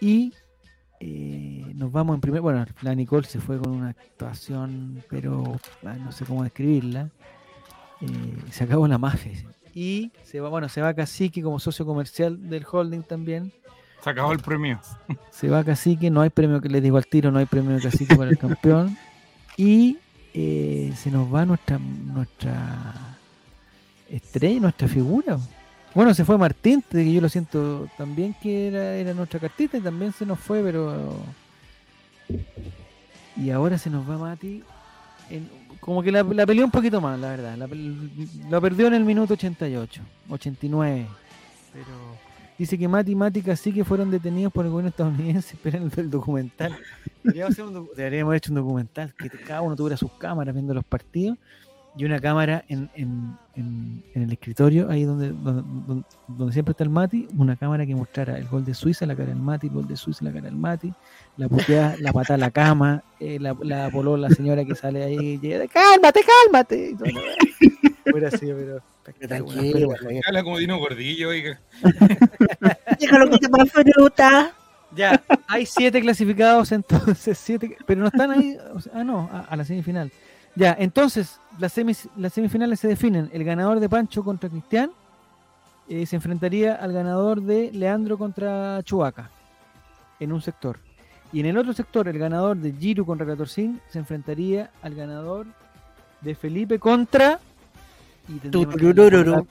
[0.00, 0.32] Y
[1.00, 2.40] eh, nos vamos en primer.
[2.40, 7.10] Bueno, la Nicole se fue con una actuación, pero ah, no sé cómo describirla.
[8.00, 9.30] Eh, se acabó la magia.
[9.30, 9.46] dice.
[9.74, 13.52] Y se va, bueno, se va Cacique como socio comercial del holding también.
[14.02, 14.80] Se acabó el premio.
[15.30, 18.16] Se va Cacique, no hay premio que les digo al tiro, no hay premio Cacique
[18.16, 18.96] para el campeón.
[19.56, 19.98] Y
[20.34, 23.15] eh, se nos va nuestra nuestra
[24.10, 25.38] estrella, nuestra figura.
[25.94, 29.80] Bueno, se fue Martín, que yo lo siento también que era, era nuestra cartita y
[29.80, 31.16] también se nos fue, pero.
[33.36, 34.62] Y ahora se nos va Mati.
[35.80, 37.56] como que la, la peleó un poquito más, la verdad.
[38.50, 41.06] La, perdió en el minuto 88, 89.
[41.72, 41.86] Pero
[42.58, 45.54] dice que Mati y Mati casi que fueron detenidos por el gobierno estadounidense.
[45.54, 46.76] Esperan el documental.
[47.22, 51.38] Deberíamos haber hecho un documental que cada uno tuviera sus cámaras viendo los partidos
[51.96, 56.84] y una cámara en, en, en- en el escritorio, ahí donde, donde, donde- siempre está
[56.84, 59.72] el Mati, una cámara que mostrara el gol de Suiza, la cara del Mati, el
[59.72, 60.92] gol de Suiza, la cara del Mati,
[61.36, 65.02] la puteada, la patada a la cama, eh, la, la polola, la señora que sale
[65.04, 66.90] ahí y llega de cálmate, cálmate.
[66.90, 67.20] Y todo, ¿no?
[68.12, 68.82] Hubiera sido, pero
[69.28, 69.90] Tranquilo.
[70.26, 71.60] Habla como Dino Gordillo, oiga.
[73.00, 74.52] Déjalo que te pase fruta.
[74.94, 79.40] Ya, hay siete clasificados, entonces siete, pero no están ahí, o sea, ah, no, a,
[79.40, 80.10] a la semifinal.
[80.56, 83.30] Ya, entonces, las, semis, las semifinales se definen.
[83.32, 84.90] El ganador de Pancho contra Cristian
[85.88, 89.30] eh, se enfrentaría al ganador de Leandro contra Chubaca
[90.18, 90.78] en un sector.
[91.32, 95.46] Y en el otro sector, el ganador de Giru contra Catorcín se enfrentaría al ganador
[96.22, 97.38] de Felipe contra.
[98.28, 98.48] Y que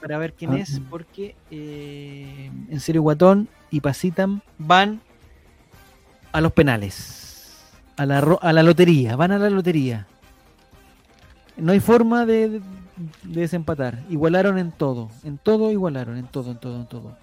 [0.01, 0.57] para ver quién Ah.
[0.57, 4.99] es, porque eh, en serio Guatón y Pasitam van
[6.31, 7.63] a los penales,
[7.95, 10.07] a la, a la lotería, van a la lotería.
[11.57, 12.61] No hay forma de, de-
[13.23, 13.99] de desempatar.
[14.09, 17.17] Igualaron en todo, en todo igualaron, en todo, en todo, en todo.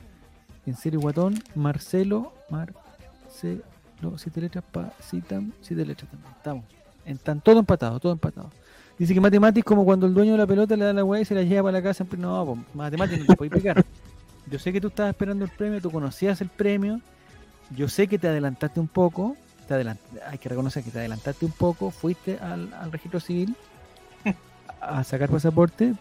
[0.67, 3.63] En serio, Guatón, Marcelo, Marcelo,
[4.17, 6.33] siete letras, Pasitam, siete letras también.
[6.37, 6.65] Estamos.
[7.05, 8.51] Están todo empatado, todo empatado.
[8.99, 11.25] Dice que Matemáticos como cuando el dueño de la pelota le da la weá y
[11.25, 12.07] se la lleva para la casa.
[12.19, 13.85] No, pues, Matemáticos no te puedes pegar.
[14.51, 17.01] Yo sé que tú estabas esperando el premio, tú conocías el premio.
[17.75, 19.37] Yo sé que te adelantaste un poco.
[19.67, 21.91] Te adelant- hay que reconocer que te adelantaste un poco.
[21.91, 23.57] Fuiste al, al registro civil
[24.83, 25.95] a sacar pasaporte,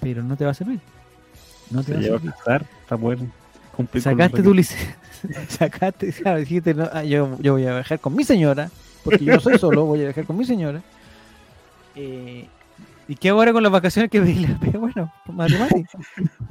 [0.00, 0.80] pero no te va a servir.
[1.70, 2.34] No te Se va a lleva a servir.
[2.36, 3.18] casar para poder
[3.76, 4.96] cumplir Sacaste tu licencia.
[5.48, 8.70] Sacaste, claro, dijiste, no, ah, yo, yo voy a viajar con mi señora
[9.04, 10.82] porque yo no soy solo, voy a viajar con mi señora.
[11.96, 12.46] Eh,
[13.08, 14.46] ¿Y qué hago ahora con las vacaciones que pedí?
[14.78, 16.00] Bueno, matemáticas.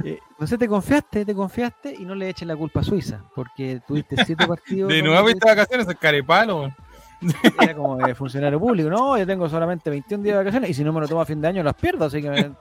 [0.04, 3.22] Eh, no sé, te confiaste, te confiaste y no le eches la culpa a Suiza,
[3.34, 4.90] porque tuviste siete partidos.
[4.92, 6.74] De nuevo estas vacaciones, es carepalo.
[7.62, 8.90] era como de funcionario público.
[8.90, 11.26] No, yo tengo solamente 21 días de vacaciones y si no me lo tomo a
[11.26, 12.52] fin de año las pierdo, así que me-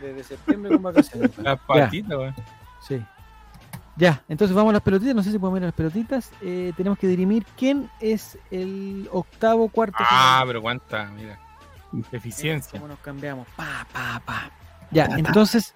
[0.00, 1.30] desde septiembre con vacaciones.
[1.38, 2.34] Las patitas, weón.
[2.86, 3.02] Sí.
[3.96, 5.14] Ya, entonces vamos a las pelotitas.
[5.14, 6.32] No sé si podemos ir a las pelotitas.
[6.40, 9.98] Eh, tenemos que dirimir quién es el octavo cuarto.
[10.00, 10.06] Ah,
[10.38, 10.46] final.
[10.46, 11.38] pero cuánta, mira.
[12.10, 12.78] Eficiencia.
[12.80, 13.46] ¿Cómo nos cambiamos?
[13.56, 14.50] Pa, pa, pa.
[14.90, 15.74] Ya, entonces,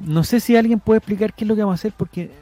[0.00, 2.32] no sé si alguien puede explicar qué es lo que vamos a hacer, porque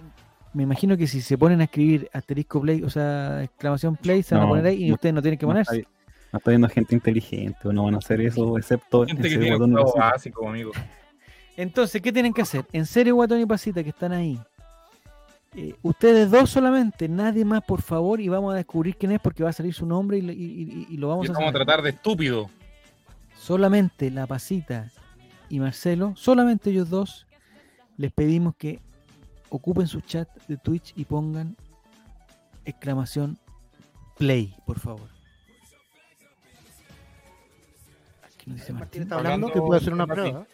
[0.55, 4.34] me imagino que si se ponen a escribir asterisco play, o sea, exclamación play, se
[4.34, 5.88] van a poner ahí y no, ustedes no tienen que No está, ponerse.
[6.32, 9.59] no está viendo gente inteligente, o no van a hacer eso, excepto Gente que tiene
[9.59, 9.99] pasita.
[10.01, 10.72] básico, amigo.
[11.57, 12.64] Entonces, ¿qué tienen que hacer?
[12.72, 14.38] En serio, Guatón y Pasita, que están ahí.
[15.57, 19.42] eh, ustedes dos solamente, nadie más, por favor, y vamos a descubrir quién es porque
[19.42, 21.49] va a salir su nombre y, lo- y- y- y lo vamos Y a vamos
[21.49, 22.51] a tratar de estúpido.
[23.36, 24.90] Solamente la Pasita
[25.49, 27.26] y Marcelo, solamente ellos dos,
[27.96, 28.80] les pedimos que
[29.51, 31.57] ocupen su chat de Twitch y pongan
[32.64, 33.38] exclamación
[34.16, 35.09] play, por favor.
[38.24, 39.03] Aquí nos dice Martín Martín.
[39.03, 40.24] está hablando Hablando que puede hacer una Martín.
[40.24, 40.46] prueba.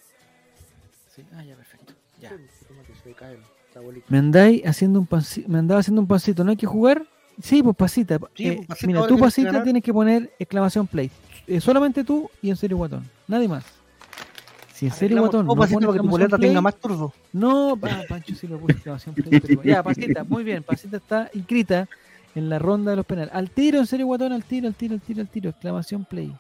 [1.15, 1.95] Sí, Ah, ya, perfecto.
[2.21, 2.33] Ya.
[4.09, 7.05] Me andáis haciendo un pancito, me andaba haciendo un pancito, ¿no hay que jugar?
[7.43, 8.19] Sí, pues pasita.
[8.35, 11.11] Sí, Eh, pues, Pasita, mira, tú pasita tienes que poner exclamación play.
[11.49, 13.09] Eh, solamente tú y en serio guatón.
[13.27, 13.65] Nadie más.
[14.85, 17.13] Si en serio guatón no Pasita, pone para que tu tenga más turbo.
[17.33, 19.41] no, pa- Pancho sí lo puse exclamación play.
[19.41, 20.63] pero- ya, pasita, muy bien.
[20.63, 21.89] Pasita está inscrita
[22.35, 23.33] en la ronda de los penales.
[23.35, 25.51] Al tiro, en serio guatón, al tiro, al tiro, al tiro, al tiro.
[25.51, 26.35] Exclamación play.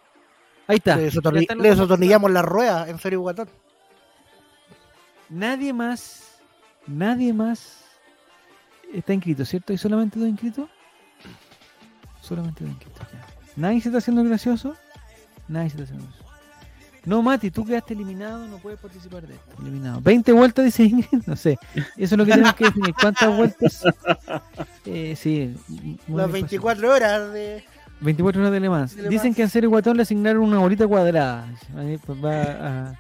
[0.67, 0.97] Ahí está.
[0.97, 3.49] Le Ya desatorni- están los le desatornillamos la rueda, en serio, guatón.
[5.31, 6.39] Nadie más,
[6.87, 7.85] nadie más
[8.93, 9.73] está inscrito, ¿cierto?
[9.73, 10.69] ¿Hay solamente dos inscritos?
[12.21, 13.27] Solamente dos inscritos, ya.
[13.57, 14.75] ¿Nadie se está haciendo gracioso?
[15.49, 16.24] Nadie se está haciendo gracioso.
[17.07, 19.55] No, Mati, tú quedaste eliminado, no puedes participar de esto.
[19.61, 20.01] Eliminado.
[20.01, 21.59] 20 vueltas, dice Ingrid, no sé.
[21.75, 22.95] Eso es lo que tenemos que definir.
[23.01, 23.85] ¿Cuántas vueltas?
[24.87, 25.55] Eh, sí.
[26.09, 26.33] Las fácil.
[26.33, 27.65] 24 horas de.
[28.01, 28.97] 24 horas de Le Mans.
[29.09, 31.47] Dicen que a Serio Guatón le asignaron una bolita cuadrada.
[32.07, 32.99] Pues, va a-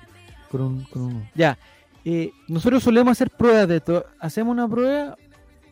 [0.50, 1.58] con un, con un- Ya.
[2.04, 4.04] Eh, nosotros solemos hacer pruebas de esto.
[4.20, 5.16] ¿Hacemos una prueba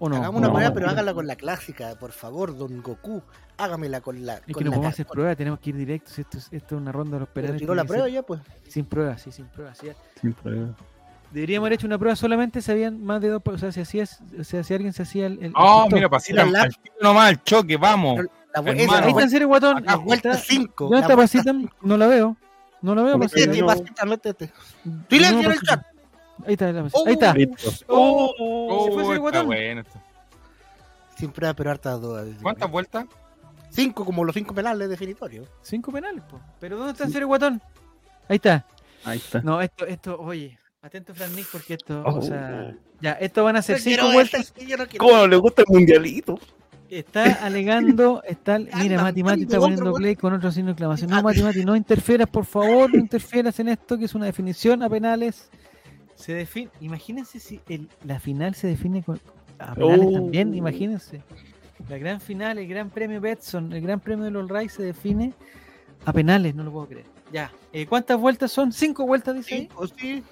[0.05, 0.17] o no?
[0.17, 0.75] Hagamos una No, prueba, no.
[0.75, 3.23] pero hágala con la clásica, por favor, don Goku.
[3.57, 4.35] Hágamela con la.
[4.37, 6.11] Es que con no la podemos hacer prueba, tenemos que ir directo.
[6.11, 7.59] si Esto es, esto es una ronda de los penales.
[7.59, 8.41] tiró la que prueba ser ya, pues.
[8.69, 9.75] Sin prueba, sí, sin prueba.
[9.75, 9.89] sí.
[10.21, 10.75] Sin problema.
[11.31, 13.43] Deberíamos haber hecho una prueba solamente si habían más de dos.
[13.47, 15.43] O sea, si, hacías, o sea, si alguien se hacía el.
[15.43, 16.45] el- Oh, el mira, pasita.
[16.45, 18.17] La- al nomás, choque, vamos.
[18.19, 18.23] La,
[18.61, 19.79] esa, Ahí está en vuelta, serio, guatón.
[19.79, 20.85] Acá, vuelta Está- 5.
[20.85, 21.55] ¿Dónde está Pasita?
[21.81, 22.37] No la veo.
[22.83, 23.41] No la veo, Pasita.
[23.47, 24.53] Métete, no- pasita, métete.
[24.85, 25.87] No, Silencio en el chat.
[26.47, 27.07] Ahí está, la- Oh.
[27.07, 27.35] ahí está.
[27.89, 30.01] Oh, Oh, se fue Serio está bueno esto.
[31.17, 32.27] Sin prueba, pero hartas dudas.
[32.43, 33.07] ¿Cuántas vueltas?
[33.71, 35.49] Cinco, como los cinco penales definitorios.
[35.63, 36.41] Cinco penales, po.
[36.61, 37.63] Pero ¿dónde está en serio, guatón?
[38.29, 38.67] Ahí está.
[39.05, 39.41] Ahí está.
[39.41, 42.19] No, esto, esto, oye, atento, Fran Nick, porque esto, Oh.
[42.19, 44.53] o sea, ya, esto van a ser cinco vueltas.
[44.79, 46.39] no ¿Cómo no le gusta el mundialito?
[46.91, 51.09] Está alegando, está, mira, Mati, Mati está poniendo play con otro signo de exclamación.
[51.11, 51.23] No.
[51.23, 54.91] Mati, Mati, no interfieras, por favor, no interfieras en esto, que es una definición a
[54.91, 55.49] penales.
[56.23, 59.21] Se define, imagínense si el- la final se define con,
[59.59, 60.13] a penales Oh.
[60.13, 61.21] también, imagínense.
[61.89, 65.35] La gran final, el gran premio Betson, el gran premio de los Ray se define
[66.05, 67.07] a penales, no lo puedo creer.
[67.33, 68.73] Ya, eh, ¿cuántas vueltas son?
[68.73, 69.57] Cinco vueltas, dice.
[69.69, 70.23] Cinco, sí.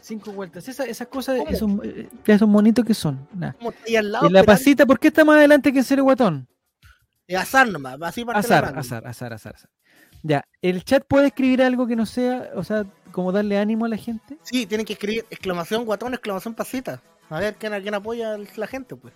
[0.00, 0.66] Cinco vueltas.
[0.68, 1.50] Esa- esas cosas, ¿Cómo?
[1.50, 3.28] esos, eh, esos monitos que son.
[3.34, 3.52] Nah.
[3.86, 4.26] Ahí al lado.
[4.28, 6.46] Y la pasita, ¿por qué está más adelante que en serio guatón?
[7.28, 9.70] De azar nomás, así parte Azar, azar, azar, azar, azar.
[10.28, 13.88] Ya, ¿el chat puede escribir algo que no sea, o sea, como darle ánimo a
[13.88, 14.36] la gente?
[14.42, 17.00] Sí, tienen que escribir exclamación guatón, exclamación pasita.
[17.30, 19.14] A ver quién, a quién apoya a la gente, pues.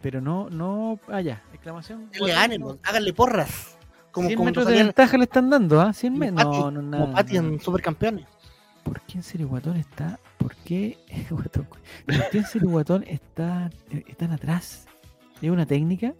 [0.00, 2.08] Pero no, no, ah, ya, exclamación.
[2.12, 3.76] Denle guatón, ánimo, háganle porras.
[4.12, 5.92] Como, 100 como metros de salían- ventaja le están dando, ¿ah?
[5.92, 6.46] 100 como metros.
[6.46, 7.12] Pati- No, no, como nada.
[7.14, 7.38] Pati no.
[7.48, 8.26] en Supercampeones.
[8.84, 10.18] ¿Por qué en serio guatón está?
[10.38, 10.96] ¿Por qué
[11.30, 11.66] guatón?
[12.06, 14.86] ¿Por qué en serio guatón está, eh, están atrás?
[15.42, 16.14] ¿Es una técnica?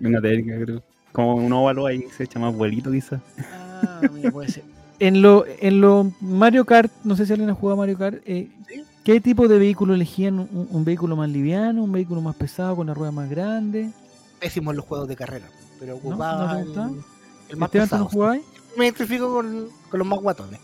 [0.00, 0.82] Una técnica, creo.
[1.14, 3.20] Como un óvalo ahí se echa más vuelito, quizás.
[3.40, 4.64] Ah, mira, puede ser.
[4.98, 8.48] En lo, en lo Mario Kart, no sé si alguien ha jugado Mario Kart, eh,
[8.68, 8.84] Sí.
[9.04, 10.38] ¿qué tipo de vehículo elegían?
[10.40, 13.90] ¿Un, un vehículo más liviano, un vehículo más pesado con la rueda más grande?
[14.40, 15.46] Pésimo en los juegos de carrera.
[15.78, 16.16] Pero ¿No?
[16.16, 18.04] ¿No te el, más Esteban, ¿tú no pesado.
[18.08, 18.38] jugabas?
[18.76, 20.60] Me identifico con, con los más guatones.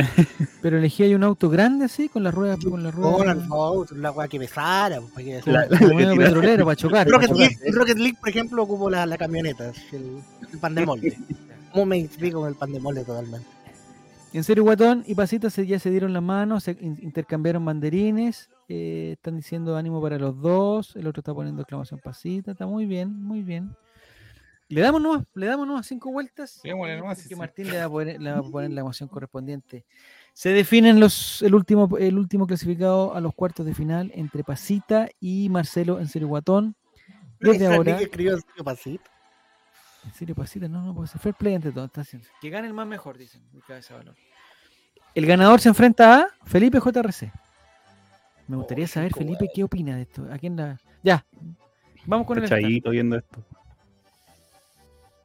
[0.62, 3.48] Pero elegía ahí un auto grande así, con las ruedas, con las No, ruedas.
[3.48, 5.00] no, la weá que pesara.
[5.00, 7.06] pues, para que- La- como la que tira- petrolero para chocar.
[7.06, 7.48] para Rocket chocar.
[7.48, 10.18] League, en Rocket League, por ejemplo, ocupo la, la camioneta, el,
[10.52, 11.16] el pan de molde.
[11.72, 13.46] ¿Cómo me identifico con el pan de molde totalmente?
[14.32, 18.48] En serio, Guatón y Pasita se, ya se dieron la mano, se in- intercambiaron banderines.
[18.68, 20.94] eh, están diciendo ánimo para los dos.
[20.94, 22.52] El otro está poniendo exclamación pasita.
[22.52, 23.70] Está muy bien, muy bien.
[24.70, 26.60] Le damos nomás, le damos nomás cinco vueltas.
[26.62, 27.34] Démosle nomás, que sí, sí.
[27.34, 29.84] Martín le va, a poner, le va a poner la emoción correspondiente.
[30.32, 35.08] Se definen los, el, último, el último clasificado a los cuartos de final entre Pasita
[35.18, 36.76] y Marcelo en serio guatón.
[37.40, 37.94] Desde ahora.
[37.94, 39.10] niña escribió en serio pasito.
[40.04, 41.86] En serio, pasita, no, no, pues fair play entre todos.
[41.88, 44.14] está haciendo- Que gane el más mejor, dicen, cabeza balón.
[45.14, 47.32] El ganador se enfrenta a Felipe JRC.
[48.46, 50.26] Me gustaría saber, Felipe, qué opina de esto.
[50.32, 50.78] ¿A quién la.?
[51.02, 51.26] Ya.
[52.06, 52.46] Vamos con el.
[52.46, 52.62] start.
[52.62, 53.44] Cachadito viendo esto.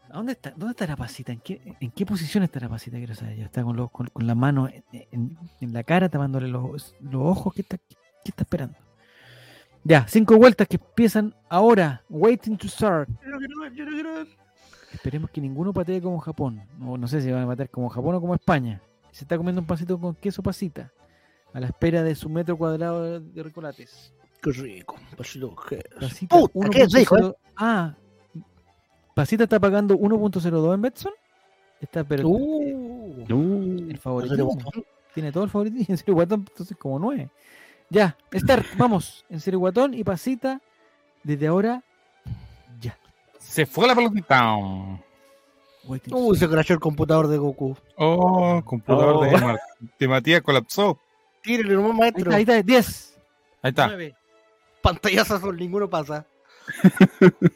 [0.10, 0.52] ¿A dónde está?
[0.52, 1.32] ¿Dónde está la pasita?
[1.34, 2.98] ¿En qué, en qué posición está la pasita?
[2.98, 3.40] Quiero saber.
[3.40, 7.22] Está con, los- con, con la mano en, en- en la cara, tapándole los, los
[7.22, 7.54] ojos.
[7.54, 8.78] ¿Qué está, qué, qué está esperando?
[9.84, 12.04] Ya, cinco vueltas que empiezan ahora.
[12.10, 13.10] Waiting to start.
[14.94, 16.62] Esperemos que ninguno patee como Japón.
[16.80, 18.82] No, no sé si van a patear como Japón o como España.
[19.12, 20.92] Se está comiendo un pasito con queso pasita.
[21.54, 24.14] A la espera de su metro cuadrado de recolates.
[24.42, 24.96] Qué rico.
[25.18, 27.22] pasito, qué- Pasita Puta, qué rico, ¿eh?
[27.22, 27.96] 1.0 Ah,
[29.16, 31.14] Pasita está pagando 1.02 en Betson.
[31.82, 33.98] Está, pero Uh, Uh, el
[34.44, 34.86] guatón.
[35.14, 35.86] Tiene todo el favoritismo.
[35.90, 37.30] En serio, guatón, entonces como 9.
[37.90, 39.26] Ya, start, vamos.
[39.30, 40.62] En serio, guatón y pasita.
[41.24, 41.82] Desde ahora,
[42.80, 42.98] ya.
[43.40, 44.46] Se fue la pelotita.
[45.86, 46.38] Start.
[46.38, 47.76] se crashó el computador de Goku.
[47.98, 49.24] Oh, computador Oh.
[49.24, 49.60] de, Mar-
[49.98, 51.00] de Matías colapsó.
[51.42, 52.24] Tírenle nomás, Ahí maestro.
[52.24, 53.18] está, ahí está, 10.
[53.62, 53.88] Ahí está.
[53.88, 54.16] 9.
[54.82, 56.26] Pantallazos ninguno pasa.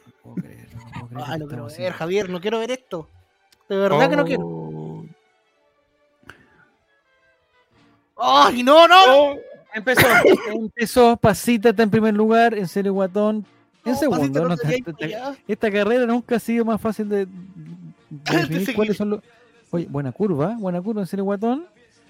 [1.15, 1.93] Ah, que quiero ver.
[1.93, 3.07] Javier, no quiero ver esto.
[3.67, 4.43] De verdad que no quiero.
[4.45, 5.05] Oh.
[8.17, 8.95] ¡Ay, no, no!
[9.07, 9.37] Oh.
[9.73, 10.07] Empezó,
[10.47, 13.45] empezó, Pasita está en primer lugar, en serio Guatón
[13.85, 14.47] en No, segundo.
[14.47, 14.55] No
[15.47, 17.27] esta carrera nunca ha sido más fácil de, de
[18.49, 19.21] definir cuáles son los...
[19.71, 21.67] Oye, buena curva, buena curva en serio Guatón.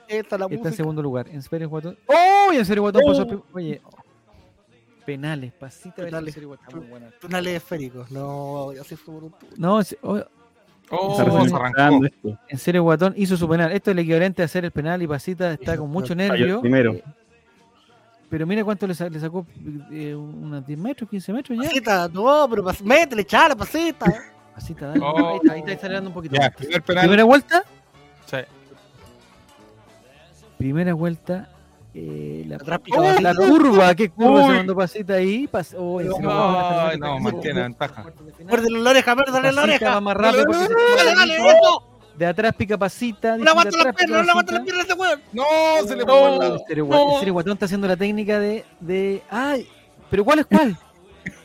[0.08, 1.98] Esta la Está en segundo lugar, en serio Guatón.
[2.08, 2.54] ¡Oh!
[2.54, 3.24] Y en serio Guatón pasó...
[3.24, 3.44] Oh.
[3.54, 3.82] Oye,
[5.14, 6.28] penales, Pasita Penales.
[6.30, 6.80] en serio Guatón.
[6.80, 7.08] Muy buena.
[7.20, 8.12] Tunales esféricos.
[8.12, 10.22] No, ya se fue por un No, se- oh,
[10.92, 11.22] Oh, se
[11.56, 12.06] arrancó.
[12.06, 12.40] esto.
[12.48, 13.72] en serio Guatón hizo su penal.
[13.72, 16.62] Esto es el equivalente a hacer el penal y Pasita está con mucho nervio.
[16.62, 16.94] primero.
[16.94, 17.04] Eh,
[18.30, 19.46] Pero mira cuánto le, sa- le sacó,
[19.92, 21.64] eh, unos 10 metros, 15 metros ya.
[21.68, 24.06] Pasita, no, pero pas- métele, chala, pasita.
[24.54, 25.00] Pasita, dale.
[25.04, 25.30] Oh.
[25.30, 26.36] Ahí está, ahí está acelerando un poquito.
[26.40, 27.04] Ya, primer penal.
[27.04, 27.64] Primera vuelta.
[28.28, 28.38] Sí.
[30.58, 31.50] Primera vuelta.
[31.94, 32.58] Eh, la,
[32.96, 33.22] ¡Oh!
[33.22, 34.56] La curva, qué curva se Uy.
[34.58, 35.48] mandó pasita ahí.
[35.48, 38.06] Pas, oh, está- no, está- mantiene ventaja.
[38.48, 40.02] Muérdele la oreja, muérdele la va oreja.
[40.02, 41.38] más rápido se- Dale, dale,
[42.16, 43.38] de atrás pica pasita.
[43.38, 45.22] No dice le aguanto de las piernas, no le aguanto las piernas a ese weón.
[45.34, 45.44] No,
[45.88, 46.16] se le No,
[46.86, 49.24] Gua- en serio, Guatón está haciendo la técnica de, de.
[49.30, 49.68] ¡Ay!
[50.10, 50.78] ¿Pero cuál es cuál?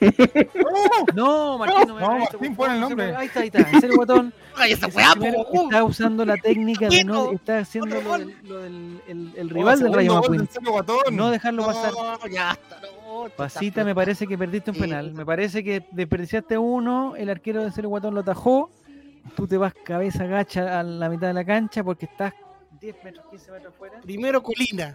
[1.14, 3.14] No, Martín, no me No, Martín, pon el nombre.
[3.16, 3.58] Ahí está, ahí está.
[3.72, 5.64] Es el que Goku.
[5.64, 7.32] está usando la técnica de no.
[7.32, 11.16] Está haciendo lo del, lo del- el, el rival del Rayo Guatón.
[11.16, 11.92] No dejarlo pasar.
[11.92, 13.28] No, ya está, no.
[13.36, 15.12] Pasita, me parece que perdiste un penal.
[15.12, 18.70] Me parece que desperdiciaste uno, el arquero de Cero Guatón lo atajó.
[19.36, 22.34] Tú te vas cabeza gacha a la mitad de la cancha porque estás
[22.80, 24.00] 10 metros, 15 metros fuera.
[24.02, 24.94] Primero Colina.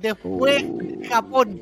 [0.00, 0.64] Después
[1.08, 1.58] Japón.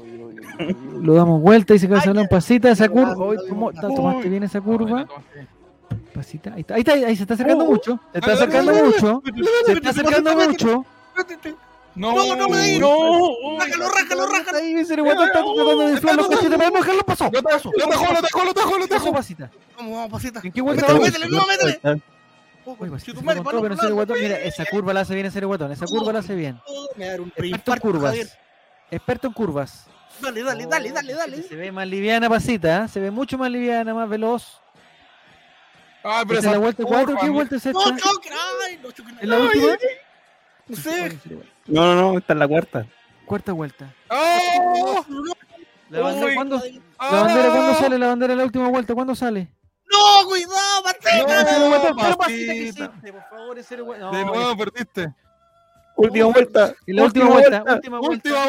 [1.01, 2.27] Lo damos vuelta y se Ay, balón.
[2.29, 3.15] Pasita, esa curva.
[3.15, 3.73] va, Hoy va.
[3.73, 5.07] ta- tomaste bien esa curva.
[6.15, 7.69] Pasita, ahí está, ahí está, ahí se está acercando Oh.
[7.71, 8.01] mucho.
[8.13, 9.23] Se está acercando mucho.
[9.67, 10.87] Se está acercando mucho.
[11.97, 12.81] No, No, no me digas.
[12.81, 13.59] no.
[13.59, 14.59] Rájalo, rájalo, rájalo.
[14.59, 17.31] Ahí Cero Guatón está tratando de inflar los para no dejarlo pasó.
[17.33, 19.13] Lo tajo, lo tajo, lo tajo, lo tajo.
[19.13, 19.51] Pasita.
[19.77, 20.41] Vamos, vamos, pasita.
[20.43, 21.13] ¿En qué vuelta Métele, vamos?
[21.13, 22.03] métele, no, métele.
[22.67, 25.47] Oh, Uy, Pasita pero palo, Cero Guatón, mira, esa curva la hace bien en Cero
[25.49, 25.71] Guatón.
[25.71, 26.59] Esa curva la hace bien.
[26.67, 28.17] oh, Me va a dar un Experto en curvas.
[28.91, 29.87] Experto en curvas.
[30.21, 31.43] Dale, dale, dale, dale, dale.
[31.43, 32.89] Se ve más liviana Pasita, ¿eh?
[32.89, 34.61] se ve mucho más liviana, más veloz.
[36.03, 37.79] Ay, pero Esta es la esa vuelta 4, curva, ¿qué vuelta es esta?
[37.91, 38.29] No, choque,
[38.67, 38.89] ay, no.
[39.21, 39.67] ¿Es la última?
[40.67, 41.19] No sé.
[41.67, 42.87] No, no, no, esta es la cuarta.
[43.27, 43.95] Cuarta vuelta.
[44.11, 45.05] ¡Oh!
[45.91, 46.35] La bandera, Uy.
[46.35, 46.63] ¿cuándo,
[46.99, 47.09] ¡Ah!
[47.13, 48.95] la bandera, ¿cuándo sale la bandera en la última vuelta?
[48.95, 49.49] ¿Cuándo sale?
[49.91, 50.83] No, cuidado,
[53.33, 54.13] No, es Cero Guatón.
[54.13, 55.15] De No, nuevo perdiste.
[55.97, 56.75] Última vuelta.
[56.87, 58.31] en la última vuelta, última vuelta.
[58.31, 58.47] Última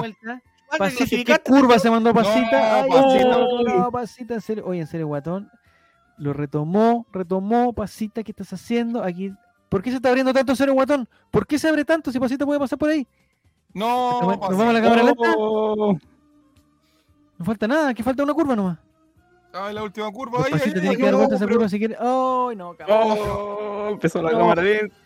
[0.00, 0.42] vuelta.
[0.78, 2.50] Vale, Pasita, ¿qué curva se mandó Pasita?
[2.60, 3.28] No, Ay, Pasita.
[3.28, 4.64] no, no, Pasita, en serio.
[4.66, 5.50] Oye, en serio, Guatón.
[6.16, 7.72] Lo retomó, retomó.
[7.72, 9.02] Pasita, ¿qué estás haciendo?
[9.02, 9.32] Aquí.
[9.68, 11.08] ¿Por qué se está abriendo tanto Cero Guatón?
[11.30, 13.06] ¿Por qué se abre tanto si Pasita puede pasar por ahí?
[13.72, 15.34] No, ¿Nos vamos a la cámara lenta?
[15.36, 15.96] Oh,
[17.38, 18.78] No falta nada, que falta una curva nomás.
[19.52, 20.38] Ay, la última curva.
[20.38, 21.96] Pues Pasita tiene que dar vuelta esa pero- curva si quiere.
[21.98, 23.18] ¡Ay, no, cabrón!
[23.20, 24.96] oh, empezó la cámara lenta.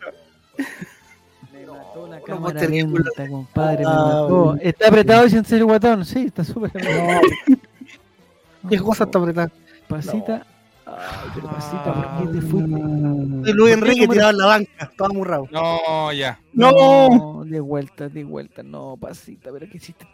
[1.95, 3.79] Mató cámara lenta, compadre.
[3.79, 4.55] Me Ah, mató.
[4.61, 6.05] Está apretado y en serio guatón.
[6.05, 7.21] Sí, está súper apretado.
[8.69, 9.51] ¿Qué cosa está apretada?
[9.87, 10.45] Pasita.
[10.85, 13.53] Ay, pero pasita, ¿por qué te fuiste?
[13.53, 15.47] Luis Enrique tirado en la banca, todo amurrado.
[15.51, 16.39] No, ya.
[16.53, 20.07] No, de vuelta, de vuelta, no, pasita, pero que hiciste,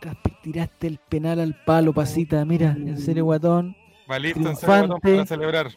[0.43, 3.73] tiraste el penal al palo, pasita, mira, en serio guatón,
[4.11, 4.87] Va listo en serio, Triunfante.
[4.93, 5.67] botón para celebrar.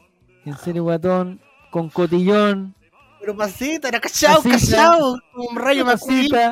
[0.44, 1.40] en serio guatón,
[1.70, 2.74] con cotillón,
[3.29, 4.76] Pero pasita, era cachao, Pasita.
[4.76, 5.18] cachao.
[5.35, 5.85] Un rayo.
[5.85, 6.51] Pasita.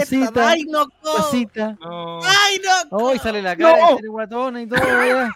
[0.00, 0.48] Pasita.
[0.48, 1.76] Ay, no, pasita.
[1.80, 2.18] No.
[2.24, 2.96] Ay, no.
[2.98, 3.90] Hoy sale la cara, No.
[3.90, 5.32] en serio guatón y todo, ya.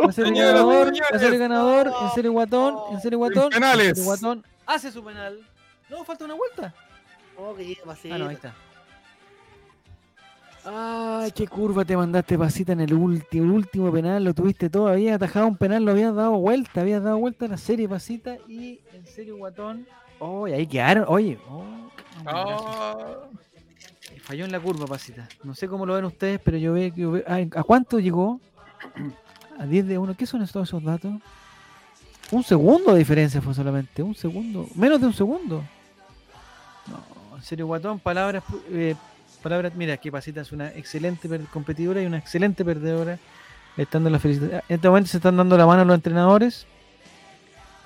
[0.00, 3.18] Va a ser el ganador, va a ser el ganador, en serio guatón, en serio
[3.18, 3.86] guatón, en penales.
[3.88, 5.40] serio guatón, hace su penal.
[5.88, 6.72] No, falta una vuelta.
[7.36, 8.14] No, que llegue pasita.
[8.14, 8.54] Ah, no, ahí está.
[10.64, 15.16] Ay, qué curva te mandaste, pasita, en el último, último penal, lo tuviste todo, habías
[15.16, 18.80] atajado un penal, lo habías dado vuelta, habías dado vuelta a la serie, pasita, y
[18.92, 19.86] en serio, guatón.
[20.20, 21.64] Oh, y ahí quedaron, oye, oh,
[22.24, 24.22] Ah, gracias.
[24.22, 25.28] falló en la curva, pasita.
[25.42, 27.24] No sé cómo lo ven ustedes, pero yo veo que.
[27.26, 28.40] ay, ¿A cuánto llegó?
[29.58, 30.14] A 10 de 1.
[30.16, 31.12] ¿Qué son todos esos datos?
[32.30, 35.62] Un segundo de diferencia fue solamente, un segundo, menos de un segundo.
[36.86, 38.94] No, en serio, guatón, palabras, eh,
[39.42, 43.18] palabras, mira, que Pasita es una excelente competidora y una excelente perdedora.
[43.76, 44.62] Están dando la felicidad.
[44.68, 46.66] En este momento se están dando la mano a los entrenadores.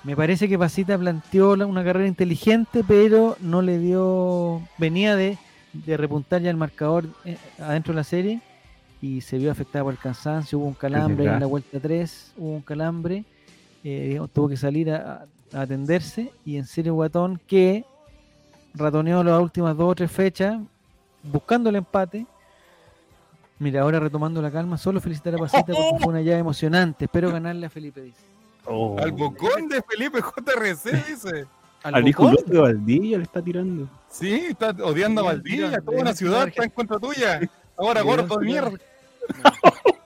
[0.03, 4.61] Me parece que Pasita planteó la- una carrera inteligente, pero no le dio.
[4.77, 5.37] Venía de,
[5.73, 8.41] de repuntar ya el marcador eh, adentro de la serie
[9.01, 10.59] y se vio afectada por el cansancio.
[10.59, 13.23] Hubo un calambre en la vuelta 3, hubo un calambre.
[13.83, 16.31] eh, digamos, tuvo que salir a, a atenderse.
[16.45, 17.85] Y en serio, Guatón, que
[18.73, 20.57] ratoneó las últimas dos o tres fechas
[21.31, 22.25] buscando el empate.
[23.59, 27.05] Mira, ahora retomando la calma, solo felicitar a Pasita porque fue una llave emocionante.
[27.05, 28.21] Espero ganarle a Felipe, dice.
[28.65, 28.97] Oh.
[28.99, 31.45] Al bocón de Felipe JRC, dice.
[31.83, 32.35] Al hijo Bocón?
[32.35, 33.87] loco de Valdivia le está tirando.
[34.09, 37.39] Sí, está odiando a Mira, Valdivia, mira, toda una ciudad está en contra tuya.
[37.77, 38.77] Ahora gordo de mierda.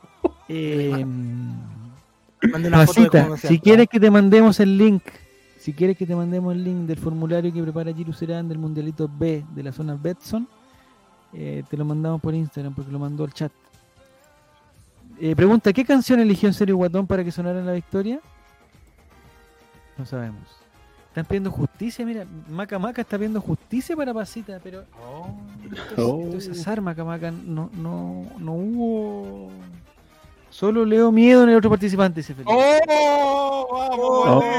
[0.54, 1.06] Eh,
[2.42, 5.02] de Pasita, cómo se si quieres que te mandemos el link,
[5.58, 9.10] si quieres que te mandemos el link del formulario que prepara Giru Serán del Mundialito
[9.10, 10.50] B de la zona Betson,
[11.34, 13.52] eh, te lo mandamos por Instagram porque lo mandó al chat.
[15.20, 18.20] Eh, pregunta, ¿qué canción eligió en serio Guatón para que sonara en la victoria?
[19.98, 20.42] No sabemos.
[21.10, 26.22] Están pidiendo justicia, mira, Maca Maca está pidiendo justicia para Pasita, pero esto Oh.
[26.30, 29.52] es, esto es azar, Maca Maca, no, no, no hubo...
[30.50, 32.52] Solo leo miedo en el otro participante, dice Felipe.
[32.54, 33.68] ¡Oh!
[34.26, 34.52] ¡Vamos!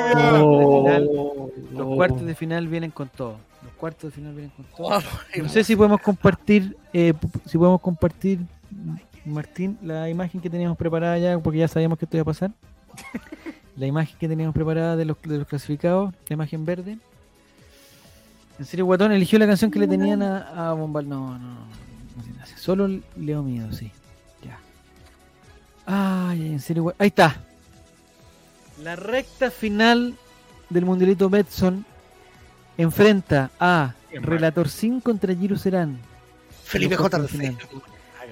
[0.44, 1.50] Oh.
[1.72, 3.36] Los cuartos de final vienen con todo.
[3.82, 4.98] Cuartos de final vienen con todo.
[4.98, 7.12] Oh, No sé si podemos compartir, eh,
[7.46, 8.38] si podemos compartir,
[9.24, 12.52] Martín, la imagen que teníamos preparada ya, porque ya sabíamos que esto iba a pasar.
[13.76, 16.98] La imagen que teníamos preparada de los, de los clasificados, la imagen verde.
[18.60, 21.08] En serio, Guatón eligió la canción que le tenían a, a Bombal.
[21.08, 21.54] No, no, no,
[22.16, 22.58] no tiene gracia.
[22.58, 23.90] Solo Leo Miedo, sí.
[24.44, 24.60] Ya.
[25.86, 27.34] Ay, en serio, ahí está.
[28.80, 30.14] La recta final
[30.70, 31.84] del Mundialito Betson
[32.76, 33.94] enfrenta a.
[34.12, 35.98] Relator 5 contra Giro Serán.
[36.64, 37.56] Felipe JRC.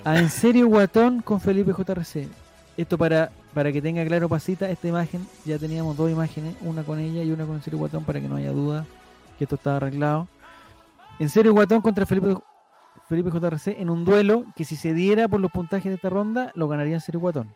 [0.05, 2.28] A En serio Guatón con Felipe JRC.
[2.76, 6.99] Esto para, para que tenga claro Pasita, esta imagen, ya teníamos dos imágenes, una con
[6.99, 8.86] ella y una con En serio Guatón para que no haya duda
[9.38, 10.28] que esto estaba arreglado.
[11.18, 12.36] En serio Guatón contra Felipe,
[13.09, 16.53] Felipe JRC en un duelo que si se diera por los puntajes de esta ronda,
[16.55, 17.55] lo ganaría En serio Guatón.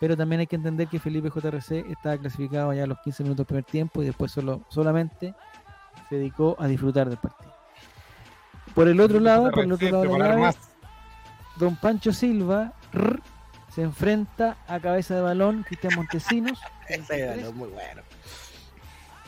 [0.00, 3.38] Pero también hay que entender que Felipe JRC estaba clasificado ya a los 15 minutos
[3.38, 5.34] del primer tiempo y después solo, solamente
[6.08, 7.54] se dedicó a disfrutar del partido.
[8.74, 10.56] Por el otro lado, por el otro lado de la más.
[11.56, 13.22] Don Pancho Silva rr,
[13.72, 16.58] se enfrenta a cabeza de balón Cristian Montesinos.
[17.54, 18.02] Muy bueno.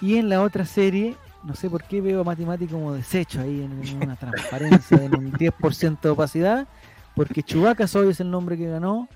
[0.01, 3.63] Y en la otra serie, no sé por qué veo a Matimati como desecho ahí
[3.63, 6.69] en, en una transparencia, en un 10% de opacidad,
[7.15, 9.09] porque Chubaca Soy es el nombre que ganó.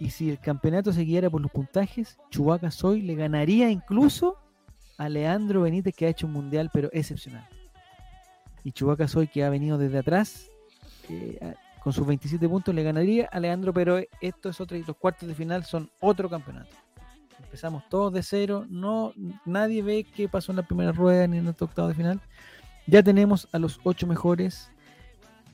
[0.00, 4.38] Y si el campeonato se guiara por los puntajes, Chubaca Soy le ganaría incluso
[4.98, 7.46] a Leandro Benítez, que ha hecho un mundial, pero excepcional.
[8.62, 10.50] Y Chubaca Soy, que ha venido desde atrás,
[11.10, 14.96] eh, a- con sus 27 puntos, le ganaría a Leandro, pero esto es otro, los
[14.96, 16.74] cuartos de final son otro campeonato.
[17.42, 19.12] Empezamos todos de cero, no,
[19.44, 22.20] nadie ve qué pasó en la primera rueda ni en el octavo de final.
[22.86, 24.70] Ya tenemos a los ocho mejores: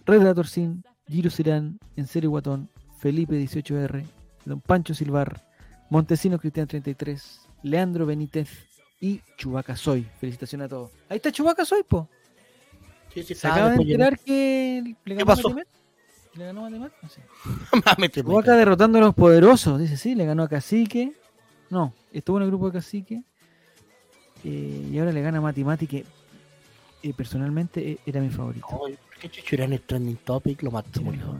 [0.07, 2.68] Red Sin, Giro Sirán, En serio Guatón,
[2.99, 4.05] Felipe 18R,
[4.45, 5.45] Don Pancho Silvar,
[5.91, 8.49] Montesino Cristian 33, Leandro Benítez
[9.01, 10.07] y Chubaca Soy.
[10.20, 10.90] Felicitaciones a todos.
[11.09, 12.09] Ahí está Chubaca Soy, po.
[13.12, 15.48] Sí, sí, Se acaba de enterar que le ganó pasó?
[15.48, 15.66] Matemat.
[16.34, 16.92] ¿Le ganó Matemat?
[17.03, 17.22] No sé.
[18.22, 19.80] Chubaca derrotando a los poderosos.
[19.80, 21.12] Dice, sí, le ganó a Cacique.
[21.70, 23.22] No, estuvo en el grupo de Cacique.
[24.44, 26.05] eh, y ahora le gana a Matimati, que
[27.03, 28.66] eh, personalmente eh, era mi favorito.
[28.68, 28.90] ¿por
[29.20, 30.62] qué Chucho era en el trending topic?
[30.62, 31.36] Lo mató, favorito.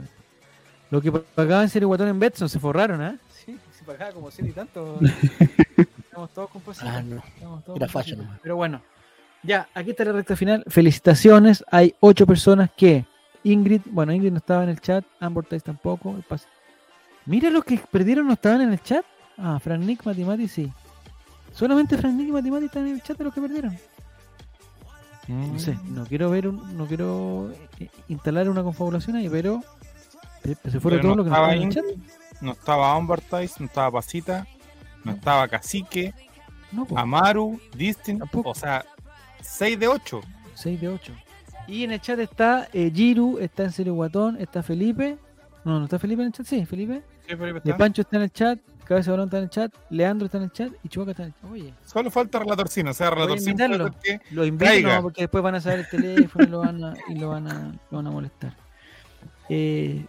[0.89, 3.17] Lo que pagaba en serie Guatón en Betson se forraron, ¿ah?
[3.45, 4.99] Sí, se pagaba como 100 y tanto.
[6.25, 6.85] Estamos todos con pasito.
[6.89, 7.15] Ah, no.
[7.17, 8.17] Estamos todos Era pasito.
[8.23, 8.39] nomás.
[8.41, 8.81] Pero bueno,
[9.43, 10.63] ya, aquí está la recta final.
[10.67, 11.63] Felicitaciones.
[11.71, 13.05] Hay ocho personas que.
[13.43, 15.03] Ingrid, bueno, Ingrid no estaba en el chat.
[15.19, 16.11] Amber Tice tampoco.
[16.15, 16.23] el
[17.25, 19.03] Mira los que perdieron no estaban en el chat.
[19.37, 20.71] Ah, Fran Nick, Matimati, sí.
[21.53, 23.75] Solamente Fran Nick y Matimati están en el chat de los que perdieron.
[25.27, 29.61] No sé, no quiero ver, un- no quiero eh, instalar una confabulación ahí, pero
[30.43, 31.83] eh, se fueron todos los que no estaba estaban en el chat.
[31.85, 34.45] Ingrid, no estaba Ambertice, no estaba Pasita,
[35.03, 36.13] no estaba Cacique,
[36.71, 38.51] No, pues, Amaru, Distin, Tampoco.
[38.51, 38.85] o sea,
[39.41, 40.21] 6 de 8.
[40.55, 41.13] 6 de 8.
[41.67, 45.17] Y en el chat está eh, Giru, está en serio Guatón, está Felipe.
[45.63, 47.03] No, no está Felipe en el chat, sí, Felipe.
[47.27, 47.77] Sí, Felipe De está.
[47.77, 50.43] Pancho está en el chat, Cabeza de Balón está en el chat, Leandro está en
[50.45, 51.51] el chat y Chubaca está en el chat.
[51.51, 53.67] Oye, Solo falta Relatorcino, o sea, Relatorcino
[54.31, 57.15] lo invito no, porque después van a saber el teléfono y lo van a, y
[57.15, 58.55] lo van a, lo van a molestar.
[59.49, 60.05] Eh,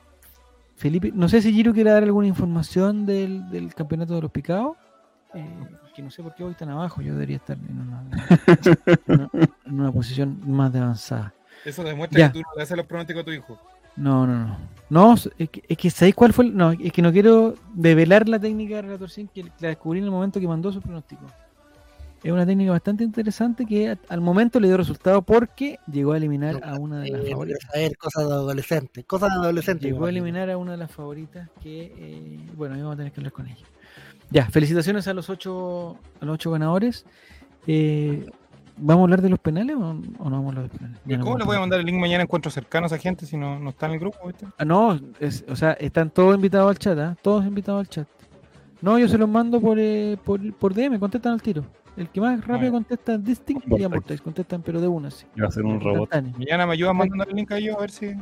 [0.82, 4.76] Felipe, no sé si Giru quiere dar alguna información del, del campeonato de los picados.
[5.32, 5.46] Eh,
[5.94, 8.02] que no sé por qué hoy están abajo, yo debería estar en una,
[9.06, 9.30] en una,
[9.66, 11.32] en una posición más de avanzada.
[11.64, 12.32] Eso demuestra Ya.
[12.32, 13.58] que tú no le haces los pronósticos a tu hijo.
[13.94, 14.56] No, no, no.
[14.90, 16.46] No, es que, es que ¿sabéis cuál fue?
[16.46, 20.00] el- No, es que no quiero develar la técnica de Relator Sin, que la descubrí
[20.00, 21.22] en el momento que mandó su pronóstico.
[22.22, 26.60] Es una técnica bastante interesante que al momento le dio resultado porque llegó a eliminar
[26.62, 27.62] a una de las Eh, quiero favoritas.
[27.72, 29.04] saber cosas de adolescentes.
[29.06, 29.90] Cosas de adolescentes.
[29.92, 33.12] Llegó a eliminar a una de las favoritas que, eh, bueno, ahí vamos a tener
[33.12, 33.64] que hablar con ella.
[34.30, 37.04] Ya, felicitaciones a los ocho, a los ocho ganadores.
[37.66, 38.24] Eh,
[38.76, 41.00] ¿Vamos a hablar de los penales o, o no vamos a hablar de los penales?
[41.04, 43.36] Ya ¿Cómo le voy a mandar el link mañana a encuentros cercanos a gente si
[43.36, 44.18] no, no está en el grupo?
[44.28, 44.46] ¿viste?
[44.58, 47.16] Ah, no, es- o sea, están todos invitados al chat, ¿ah?
[47.20, 48.08] Todos invitados al chat.
[48.80, 51.64] No, yo se los mando por, eh, por, por DM, contestan al tiro.
[51.96, 52.72] El que más rápido ya.
[52.72, 53.84] contesta es Distinct y.
[53.84, 55.26] Amortize, contestan pero de una, sí.
[55.36, 56.10] Iba a ser un robot.
[56.38, 58.14] Mañana me ayuda mandando el link a ellos a ver si.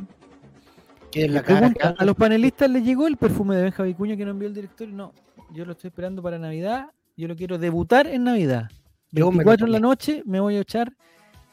[1.13, 4.47] La cara, ¿A los panelistas les llegó el perfume de Benja Vicuña que no envió
[4.47, 4.93] el directorio?
[4.95, 5.13] No,
[5.51, 6.87] yo lo estoy esperando para Navidad.
[7.17, 8.69] Yo lo quiero debutar en Navidad.
[9.11, 10.93] Yo me lo 24 en la noche me voy a echar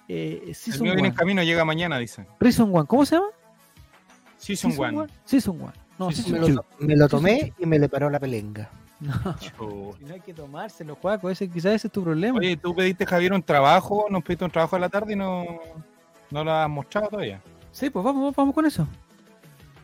[0.07, 1.19] eh, El Season mío viene en 1.
[1.19, 2.27] camino, llega mañana, dicen.
[2.41, 3.27] Season 1, ¿cómo se llama?
[4.37, 5.07] Season 1.
[5.25, 5.73] Season 1.
[5.99, 6.51] No, Sí, sí, Season me, 2.
[6.81, 8.71] lo, me lo tomé y me le paró la pelenga.
[9.01, 11.31] No, si no hay que tomárselo, Juaco.
[11.31, 12.39] Ese, quizás ese es tu problema.
[12.39, 15.45] Oye, tú pediste, Javier, un trabajo, nos pediste un trabajo a la tarde y no,
[16.31, 17.41] no lo has mostrado todavía.
[17.71, 18.89] Sí, pues vamos, vamos con eso.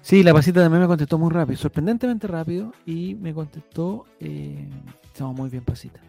[0.02, 4.68] Sí, la pasita también me contestó muy rápido, sorprendentemente rápido, y me contestó, eh,
[5.04, 6.00] estamos muy bien pasita.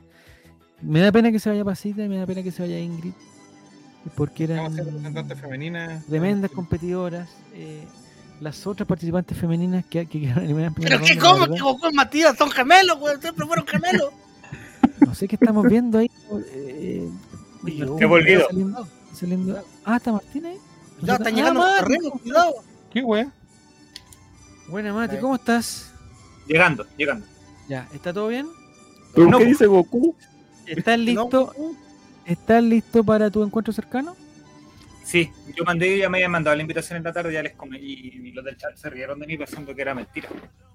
[0.82, 3.14] Me da pena que se vaya pasita y me da pena que se vaya Ingrid,
[4.16, 4.76] porque eran
[6.08, 7.30] tremendas competidoras.
[7.54, 7.86] eh,
[8.42, 11.88] las otras participantes femeninas que, que quedaron eliminadas en primera Pero qué cómo, que Goku
[11.90, 13.16] y Matías son gemelos, güey.
[13.22, 14.12] Siempre fueron gemelos.
[15.00, 16.10] No sé qué estamos viendo ahí.
[16.52, 17.10] eh,
[18.08, 18.48] volvido.
[18.48, 20.58] saliendo- saliendo- Ah, está Martín ahí.
[21.02, 21.98] Ya están Ah, llegando los Martín.
[21.98, 22.54] terrenos, cuidado.
[22.92, 23.32] ¿Qué wea?
[24.68, 25.18] Buena, Mati.
[25.18, 25.92] ¿cómo estás?
[26.48, 27.26] Llegando, llegando.
[27.68, 28.48] Ya, ¿está todo bien?
[29.14, 30.16] ¿Pero No, qué dice Goku?
[30.66, 31.54] ¿Estás No, listo?
[32.26, 34.16] ¿Estás listo para tu encuentro cercano?
[35.06, 37.78] Sí, yo mandé, ya me habían mandado la invitación en la tarde, ya les comí,
[37.78, 40.28] y los del chat se rieron de mí pensando que era mentira.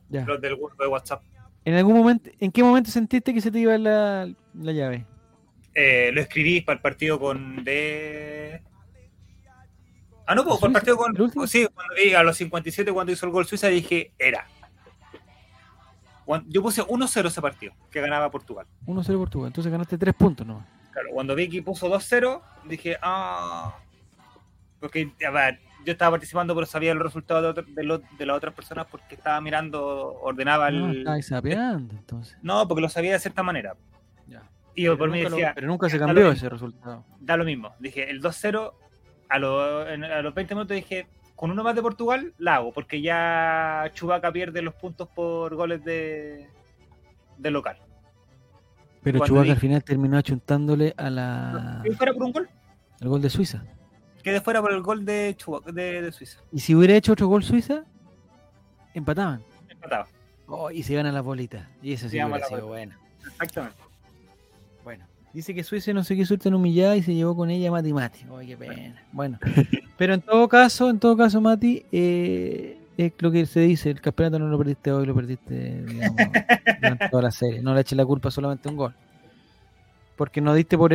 [0.08, 0.24] Ya.
[0.24, 1.20] Los del grupo de WhatsApp.
[1.64, 5.04] ¿En algún momento, en qué momento sentiste que se te iba la, la llave?
[5.74, 8.62] Eh, lo escribí para el partido con de.
[10.26, 11.16] Ah, no, pues, para el partido con.
[11.16, 11.48] ¿El?
[11.48, 14.46] Sí, cuando vi a los 57 cuando hizo el gol Suiza dije, era.
[16.46, 18.64] Yo puse 1-0 ese partido, que ganaba Portugal.
[18.86, 20.64] 1-0 Portugal, entonces ganaste 3 puntos nomás.
[20.92, 23.76] Claro, cuando vi que puso 2-0, dije, ah.
[24.80, 28.26] Porque, a ver, yo estaba participando, pero sabía los resultados de, otro- de, lo- de
[28.26, 30.98] las otras personas porque estaba mirando, ordenaba Ah, el.
[30.98, 32.36] estabas sapeando, entonces.
[32.42, 33.74] No, porque lo sabía de cierta manera.
[34.26, 34.42] Ya.
[34.74, 36.32] Y yo Pero por mí lo- decía, pero nunca se cambió mismo.
[36.32, 37.04] ese resultado.
[37.20, 37.72] da lo mismo.
[37.78, 38.72] Dije, el 2-0,
[39.28, 41.06] a, lo- a los 20 minutos dije,
[41.36, 45.82] con uno más de Portugal, la hago, porque ya Chubaca pierde los puntos por goles
[45.84, 46.48] de,
[47.38, 47.76] de local.
[49.02, 52.48] Pero Chubaca al final terminó achuntándole a la, fuera por un gol,
[53.00, 53.64] al gol de Suiza.
[54.22, 55.36] Quede fuera por el gol de,
[55.72, 56.40] de, de Suiza.
[56.52, 57.84] Y si hubiera hecho otro gol Suiza,
[58.94, 59.42] empataban.
[59.68, 60.06] Empatado.
[60.46, 61.66] Oh, y se ganan las bolitas.
[61.82, 62.96] Y eso sí Se hubiera sido bueno.
[63.32, 63.78] Exactamente.
[64.82, 67.70] Bueno, dice que Suiza no sé qué suerte en humillada y se llevó con ella
[67.70, 68.24] Mati Mati.
[68.36, 69.02] Ay, qué pena.
[69.12, 69.38] Bueno,
[69.96, 74.00] pero en todo caso, en todo caso, Mati, eh, es lo que se dice, el
[74.00, 76.16] campeonato no lo perdiste hoy, lo perdiste digamos,
[76.80, 77.62] durante toda la serie.
[77.62, 78.94] No le eches la culpa solamente a un gol.
[80.20, 80.92] Porque no diste por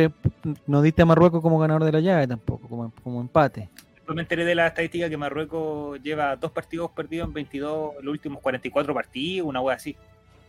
[0.68, 3.68] no diste a Marruecos como ganador de la llave tampoco, como, como empate.
[3.96, 8.12] Después me enteré de la estadística que Marruecos lleva dos partidos perdidos en 22, los
[8.12, 9.96] últimos 44 partidos, una wea así.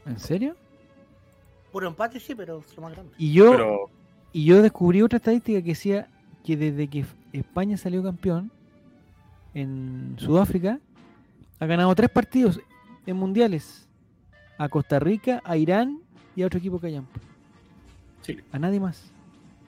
[0.06, 0.56] ¿En serio?
[1.72, 3.14] Puro empate, sí, pero es lo más grande.
[3.18, 3.90] Y yo, Pero
[4.32, 6.08] y yo descubrí otra estadística que decía
[6.46, 8.52] que desde que España salió campeón
[9.56, 10.80] en Sudáfrica,
[11.60, 12.60] ha ganado tres partidos
[13.08, 13.90] en mundiales.
[14.60, 16.00] A Costa Rica, a Irán
[16.36, 17.08] y a otro equipo que hayan.
[18.28, 18.44] Chile.
[18.52, 19.12] A nadie más.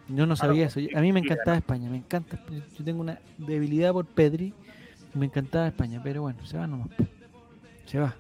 [0.07, 0.80] Yo no Ah, sabía eso.
[0.95, 2.40] A mí me encantaba España, me encanta.
[2.77, 4.53] Yo tengo una debilidad por Pedri.
[5.14, 6.90] Me encantaba España, pero bueno, se va nomás.
[7.86, 8.15] Se va.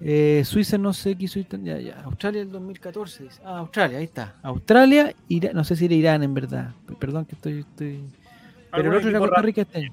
[0.00, 2.02] Eh, Suiza no sé quiso ir tan- ya, ya.
[2.02, 3.40] Australia el 2014 dice.
[3.44, 4.34] Ah, Australia, ahí está.
[4.42, 6.72] Australia, Ira- no sé si era Irán en verdad.
[6.98, 7.60] Perdón que estoy.
[7.60, 8.00] estoy...
[8.72, 9.40] Pero el otro era Costa.
[9.42, 9.92] Rica este año.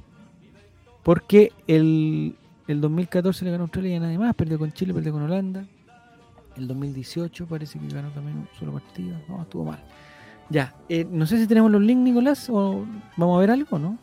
[1.04, 2.36] Porque el,
[2.68, 4.36] el 2014 le ganó a Australia y a nadie más.
[4.36, 5.66] Perdió con Chile, perdió con Holanda.
[6.58, 9.18] El 2018 parece que ganó también un solo partido.
[9.28, 9.84] No, estuvo mal.
[10.50, 12.86] Ya, eh, no sé si tenemos los links, Nicolás, o
[13.18, 13.98] vamos a ver algo, ¿no?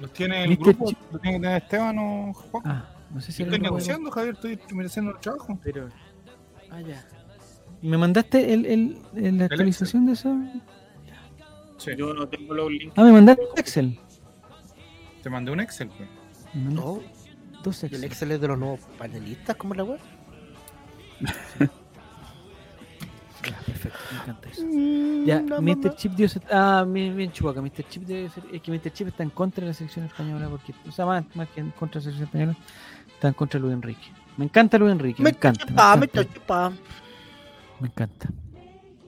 [0.00, 0.86] ¿Los tiene el grupo?
[0.88, 0.98] Chip.
[1.12, 2.62] ¿Lo tiene que tener Esteban o Juan?
[2.66, 5.58] Ah, no sé si estoy negociando, Javier, estoy haciendo el trabajo.
[5.62, 5.88] Pero.
[6.70, 7.04] Ah, ya.
[7.82, 10.34] ¿Me mandaste el, el- el- la actualización de eso?
[11.78, 11.90] Sí.
[11.96, 12.94] Yo no tengo los links.
[12.96, 13.98] Ah, me mandaste Excel.
[15.22, 15.88] Te mandé un Excel.
[15.88, 16.08] pues.
[16.54, 17.00] No,
[17.62, 18.04] dos y el Excel.
[18.04, 20.00] Excel es de los nuevos panelistas, ¿cómo es la web?
[23.44, 24.62] Ya, perfecto, me encanta eso.
[25.24, 25.94] Ya, Mr.
[25.96, 27.60] Chip dio Ah, bien, bien chubaca.
[27.60, 27.84] Mr.
[27.88, 28.42] Chip debe ser.
[28.52, 28.92] Es que Mr.
[28.92, 30.48] Chip está en contra de la selección española.
[30.48, 32.56] porque O sea, más, más que en contra de la selección española,
[33.14, 34.06] está en contra de Luis Enrique.
[34.36, 35.22] Me encanta Luis Enrique.
[35.22, 35.64] Me, Me encanta.
[35.64, 36.34] Me chupa, me encanta.
[36.34, 36.72] chupa.
[37.80, 38.28] me encanta.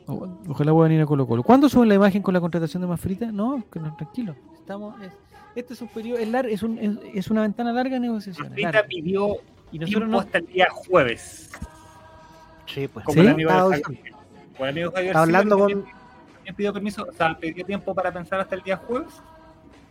[0.06, 1.42] O- ojalá puedan ir a Colo Colo.
[1.42, 3.32] ¿Cuándo suben la imagen con la contratación de Mafrita?
[3.32, 4.36] No, que no, tranquilo.
[4.58, 5.00] Estamos.
[5.02, 5.12] Es,
[5.56, 6.18] este es un periodo.
[6.18, 8.52] Es, lar- es, un, es, es una ventana larga de negociaciones.
[8.54, 8.88] Rita larga.
[8.88, 9.36] pidió
[9.72, 10.20] Y nosotros no.
[10.20, 11.50] hasta el día jueves.
[12.72, 13.04] Sí, pues.
[13.04, 13.20] Como ¿Sí?
[13.20, 14.12] el amigo de Javier.
[14.52, 15.90] Como el amigo Javier hablando también- con-
[16.34, 19.08] también pidió permiso, o sea, pidió tiempo para pensar hasta el día jueves.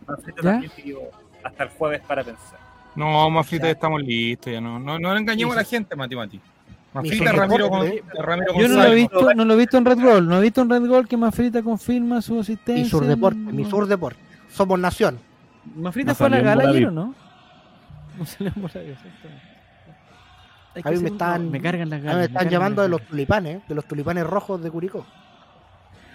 [0.06, 0.50] Manfreda ¿Ya?
[0.52, 0.98] también pidió
[1.44, 2.58] hasta el jueves para pensar.
[2.94, 3.70] No, Mafrita, Ya.
[3.72, 4.52] estamos listos.
[4.52, 6.40] Ya no, no, no engañemos a la gente, Mati Mati.
[6.94, 9.84] Mafrita, Ramiro, Gon- deportes, Ramiro Yo no lo he visto, no lo he visto en
[9.84, 10.28] Red Gold.
[10.28, 12.82] No he visto en Red Gold que Mafrita confirma su asistencia.
[12.84, 14.18] Mi sur deporte, en- mi sur deporte.
[14.50, 15.18] Somos nación.
[15.76, 16.86] Mafrita No fue a la gala ayer.
[16.86, 17.14] ¿o no?
[18.18, 19.42] No salió en Bolavir, exactamente.
[19.46, 22.18] Hay que A mí me están- me cargan las ganas.
[22.18, 25.06] me están llamando de los tulipanes, de los tulipanes rojos de Curicó.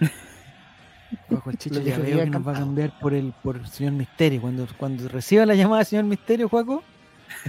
[1.28, 3.92] Juaco, el Chicho ya veo que nos va a cambiar por el por el señor
[3.92, 4.40] Misterio.
[4.40, 6.82] Cuando, cuando reciba la llamada del señor Misterio, Juaco,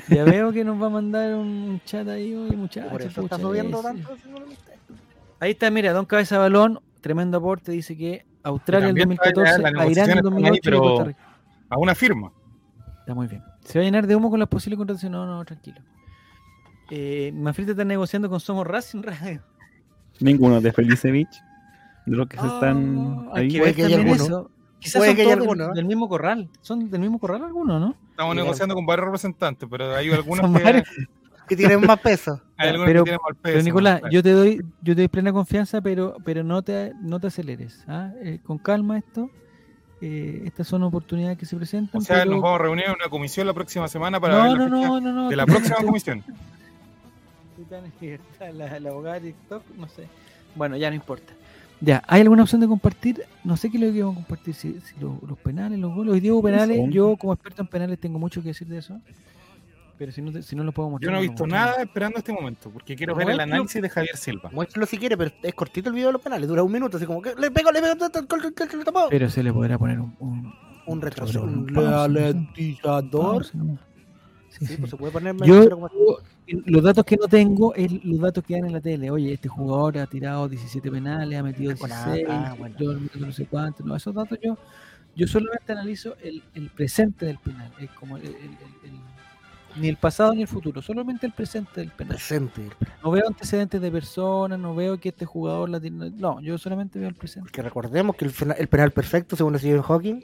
[0.09, 2.91] ya veo que nos va a mandar un chat ahí, muchachos.
[2.91, 3.87] Por eso está pucha, subiendo ese".
[3.87, 4.17] tanto.
[4.17, 4.81] señor Misterio.
[5.39, 9.57] Ahí está, mira, Don Cabeza Balón, tremendo aporte, dice que Australia en también está ya
[9.57, 11.19] 2014, las a Irán en negociaciones están ahí, 2008 y pero- Costa Rica.
[11.69, 12.31] A una firma.
[12.99, 13.43] Está muy bien.
[13.61, 15.17] ¿Se va a llenar de humo con las posibles contrataciones?
[15.17, 15.81] No, no, tranquilo.
[16.89, 19.41] Eh, Manfrita está negociando con Somos Racing Radio.
[20.19, 21.29] Ninguno de Felicevich.
[22.05, 23.51] De los que se están Oh, hay ahí.
[23.51, 24.51] que ver también eso.
[24.79, 25.75] Quizás Puede son que haya todos del- alguno, ¿eh?
[25.75, 26.49] del, mismo corral.
[26.61, 27.95] ¿Son del mismo corral algunos, no?
[28.11, 30.83] Estamos negociando con varios representantes, pero hay algunos que.
[31.47, 32.41] Que tienen más peso.
[32.57, 33.53] hay algunos Pero- que tienen mal peso.
[33.53, 37.19] Pero Nicolás, yo te doy, yo te doy plena confianza, pero, pero no te, no
[37.19, 37.83] te aceleres.
[37.87, 38.11] ¿ah?
[38.21, 39.29] Eh, con calma esto.
[40.01, 41.99] Eh, estas son oportunidades que se presentan.
[42.01, 44.43] O sea, pero- nos vamos a reunir en una comisión la próxima semana para no,
[44.43, 45.29] ver la no, fecha no, no, no.
[45.29, 46.23] de la próxima comisión.
[48.53, 50.07] La, la abogada de TikTok, no sé.
[50.55, 51.33] Bueno, ya no importa.
[51.81, 53.23] Ya, ¿hay alguna opción de compartir?
[53.43, 56.13] No sé qué es lo que vamos a compartir, si, si los, penales, los goles.
[56.13, 58.99] Hoy Diego penales, yo como experto en penales tengo mucho que decir de eso.
[59.97, 61.09] Pero si no, si no lo puedo mostrar.
[61.09, 64.17] Yo no he visto nada esperando este momento, porque quiero ver el análisis de Javier
[64.17, 64.49] Silva.
[64.51, 67.05] Muéstralo si quiere, pero es cortito el video de los penales, dura un minuto, así
[67.05, 70.53] como que le pego, le pego, Pero se le podrá poner un, un,
[70.85, 73.45] un retroceso, un ralentizador.
[74.59, 74.77] Sí, Sí, sí.
[74.79, 78.53] pues se puede poner menos Yo, los datos que no tengo es los datos que
[78.55, 79.09] dan en la tele.
[79.11, 82.75] Oye, este jugador ha tirado 17 penales, ha metido Con 16, ah, bueno.
[82.79, 83.83] yo no sé cuánto.
[83.83, 84.57] No, esos datos yo,
[85.15, 87.71] yo solamente analizo el, el presente del penal.
[87.79, 89.15] Es como el- el- el- el-
[89.81, 92.15] ni el pasado ni el futuro, solamente el presente del penal.
[92.15, 92.69] presente.
[93.03, 96.11] No veo antecedentes de personas, no veo que este jugador la tiene.
[96.11, 97.47] No, yo solamente veo el presente.
[97.49, 100.21] Porque recordemos que el, el penal perfecto, según Stephen Hawking,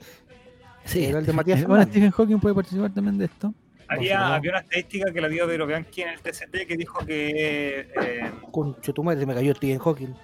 [0.96, 1.90] era el de Matías Bueno, Fernández.
[1.92, 3.54] Stephen Hawking puede participar también de esto.
[3.92, 7.92] Había, había una estadística que la dio Pedro Bianchi en el TCT que dijo que,
[8.02, 10.16] eh, con Chetumare se me cayó Stephen Hawking.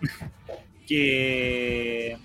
[0.88, 2.18] que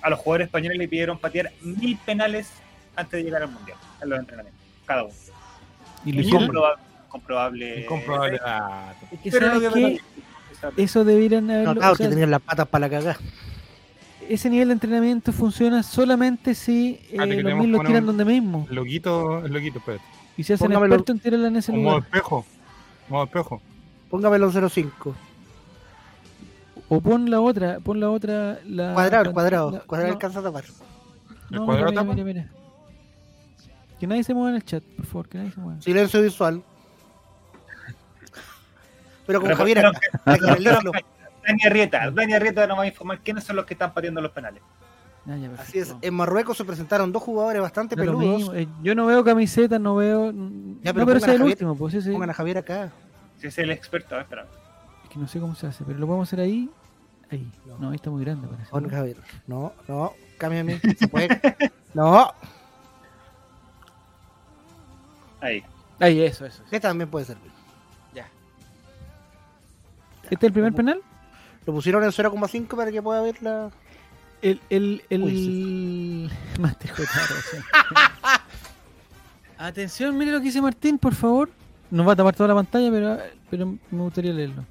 [0.00, 2.52] a los jugadores españoles le pidieron patear mil penales
[2.94, 5.14] antes de llegar al mundial en los entrenamientos, cada uno.
[6.04, 6.22] Y lo.
[6.22, 6.82] Incomprobable.
[7.08, 7.80] comprobable.
[7.80, 9.06] Incomprobable dato.
[9.10, 10.00] Es que, Pero lo ¿sabes de qué?
[10.52, 10.80] Exacto.
[10.80, 11.74] Eso debieran haberlo.
[11.74, 13.18] Notado o sea, que tenían las patas para la cagada.
[14.28, 18.06] Ese nivel de entrenamiento funciona solamente si eh, Ah, te los mil lo tiran un-
[18.06, 18.66] donde mismo.
[18.70, 20.04] Loquito, el loquito, espérate.
[20.36, 22.06] Y se hacen Póngamelo- expertos en tirarla en ese Un modo lugar.
[22.08, 22.46] espejo.
[23.08, 23.62] Modo espejo.
[24.10, 25.14] Póngamelo en 0.5.
[26.88, 28.58] O pon la otra, pon la otra.
[28.66, 29.70] La, Cuadrado, la- cuadrado.
[29.70, 30.64] la- Cuadrado no, alcanza a tapar.
[31.50, 32.14] ¿El no, cuadrado mira, tapa?
[32.14, 32.48] mira, mira.
[34.00, 35.80] Que nadie se mueva en el chat, por favor, que nadie se mueva.
[35.80, 36.62] Silencio visual.
[39.26, 40.00] Pero con Javier acá.
[40.00, 40.08] que.
[41.46, 44.32] Dani Arrieta, Dani Arrieta nos va a informar quiénes son los que están pateando los
[44.32, 44.62] penales.
[45.26, 45.94] Ah, ya, Así es.
[46.02, 48.50] En Marruecos se presentaron dos jugadores bastante peludos.
[48.54, 50.32] eh, Yo no veo camisetas, no veo.
[50.82, 52.12] Ya, no, pero ese es el Javier- último, pues ese.
[52.12, 52.92] Pongan a Javier acá.
[53.38, 54.46] Si es el experto, espera.
[55.04, 56.68] Es que no sé cómo se hace, pero lo podemos hacer ahí.
[57.30, 57.50] Ahí.
[57.66, 57.78] No.
[57.78, 58.90] No, ahí está muy grande, parece.
[58.94, 59.16] Javier.
[59.46, 60.78] No, no, cámbiame.
[60.98, 61.28] Se puede.
[61.94, 62.28] No,
[65.40, 65.62] Ahí.
[66.00, 66.62] Ahí, eso, eso.
[66.70, 67.50] que también puede servir.
[68.14, 68.26] Ya.
[70.24, 71.00] ¿Este es el primer penal?
[71.66, 73.70] Lo pusieron en 0,5 para que pueda ver la.
[74.42, 75.22] El, el, el...
[75.22, 76.30] Uy,
[76.60, 77.56] Master Jotaro, sí.
[79.56, 81.48] Atención, mire lo que dice Martín, por favor.
[81.90, 83.18] Nos va a tapar toda la pantalla, pero,
[83.50, 84.64] pero me gustaría leerlo.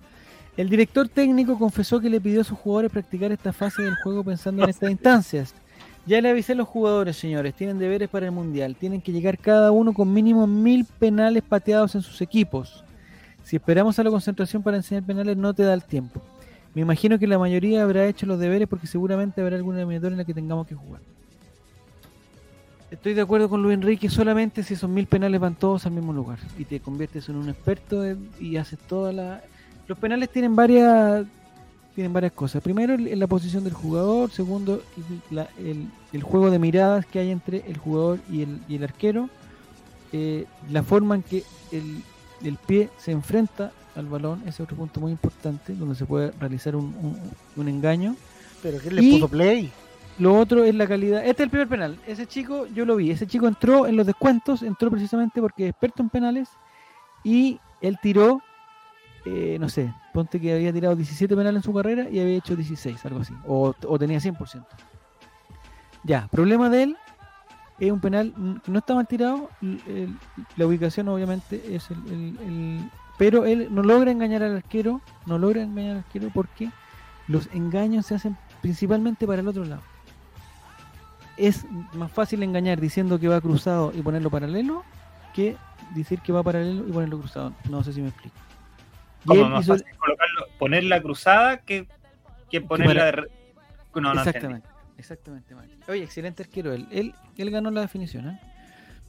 [0.55, 4.23] El director técnico confesó que le pidió a sus jugadores practicar esta fase del juego
[4.23, 5.55] pensando en estas instancias.
[6.05, 8.75] Ya le avisé a los jugadores, señores, tienen deberes para el Mundial.
[8.75, 12.83] Tienen que llegar cada uno con mínimo mil penales pateados en sus equipos.
[13.43, 16.21] Si esperamos a la concentración para enseñar penales, no te da el tiempo.
[16.75, 20.17] Me imagino que la mayoría habrá hecho los deberes porque seguramente habrá alguna eliminatoria en
[20.19, 21.01] la que tengamos que jugar.
[22.89, 26.13] Estoy de acuerdo con Luis Enrique solamente si esos mil penales van todos al mismo
[26.13, 28.03] lugar y te conviertes en un experto
[28.39, 29.41] y haces toda la...
[29.87, 31.25] Los penales tienen varias
[31.95, 32.63] tienen varias cosas.
[32.63, 34.31] Primero, el- la posición del jugador.
[34.31, 34.81] Segundo,
[35.59, 39.29] el, el- juego de miradas que hay entre el jugador y el, y arquero.
[40.11, 44.99] Eh, la forma en que el pie se enfrenta al balón, ese es otro punto
[44.99, 47.19] muy importante, donde se puede realizar un, un-
[47.55, 48.15] un engaño.
[48.61, 49.71] Pero ¿quién le Y- puso play?
[50.19, 51.19] Lo otro es la calidad.
[51.21, 51.97] Este es el primer penal.
[52.05, 53.09] Ese chico, yo lo vi.
[53.11, 56.49] Ese chico entró en los descuentos, entró precisamente porque es experto en penales
[57.23, 58.39] y él tiró,
[59.25, 62.55] eh, no sé, ponte que había tirado 17 penales en su carrera y había hecho
[62.55, 63.33] 16, algo así.
[63.47, 64.63] O, o tenía 100%.
[66.03, 66.97] Ya, problema de él
[67.79, 68.33] es un penal
[68.63, 69.49] que no está mal tirado.
[69.61, 70.15] el-
[70.57, 72.89] la ubicación, obviamente, es el-
[73.23, 74.99] Pero él no logra engañar al arquero.
[75.25, 76.69] No logra engañar al arquero porque
[77.27, 79.81] los engaños se hacen principalmente para el otro lado
[81.37, 84.83] es más fácil engañar diciendo que va cruzado y ponerlo paralelo
[85.33, 85.57] que
[85.95, 87.53] decir que va paralelo y ponerlo cruzado.
[87.69, 88.35] No sé si me explico.
[89.31, 91.87] Él más hizo- fácil colocarlo, ponerla cruzada que,
[92.51, 93.27] que ponerla para- de.
[93.95, 94.27] No, no entendí.
[94.29, 94.67] exactamente,
[94.97, 95.55] exactamente.
[95.55, 95.91] Mike.
[95.91, 96.87] Oye, excelente arquero él.
[96.91, 98.29] Él, él ganó la definición.
[98.29, 98.39] ¿eh?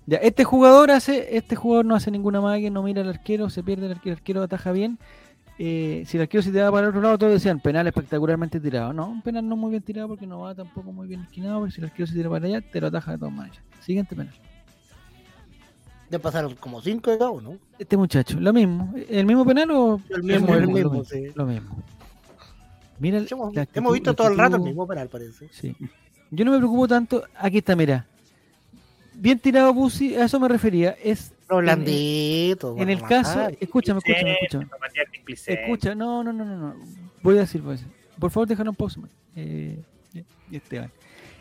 [0.07, 3.63] Ya, este jugador hace, este jugador no hace ninguna magia, no mira al arquero, se
[3.63, 4.99] pierde el arquero, el arquero ataja bien.
[5.59, 8.61] Eh, si el arquero se te va para el otro lado, todos decían penal espectacularmente
[8.61, 8.93] tirado.
[8.93, 11.71] No, un penal no muy bien tirado porque no va tampoco muy bien esquinado, pero
[11.71, 13.59] si el arquero se tira para allá, te lo ataja de todas maneras.
[13.81, 14.35] Siguiente penal.
[16.11, 17.57] Ya pasaron como 5 de cada uno.
[17.79, 18.93] Este muchacho, lo mismo.
[19.09, 20.01] ¿El mismo penal o...?
[20.11, 21.29] El mismo, el mismo, lo, sí.
[21.35, 21.77] lo mismo.
[22.99, 25.49] Mira, el- Hemos, actitud- hemos visto todo el rato el mismo penal, parece.
[25.51, 25.75] Sí.
[26.31, 27.25] Yo no me preocupo tanto.
[27.39, 28.07] Aquí está, mira.
[29.25, 30.95] Bien tirado Busi, a eso me refería.
[31.03, 32.79] Es Los en- blanditos.
[32.79, 34.67] En el caso, escúchame, escúchame, escúchame.
[35.47, 36.75] Escucha, no, no, no, no, no.
[37.23, 37.89] Voy a decir, voy a decir.
[38.19, 39.01] Por favor, déjalo en pausa.
[39.35, 39.79] Eh,
[40.51, 40.91] y Esteban.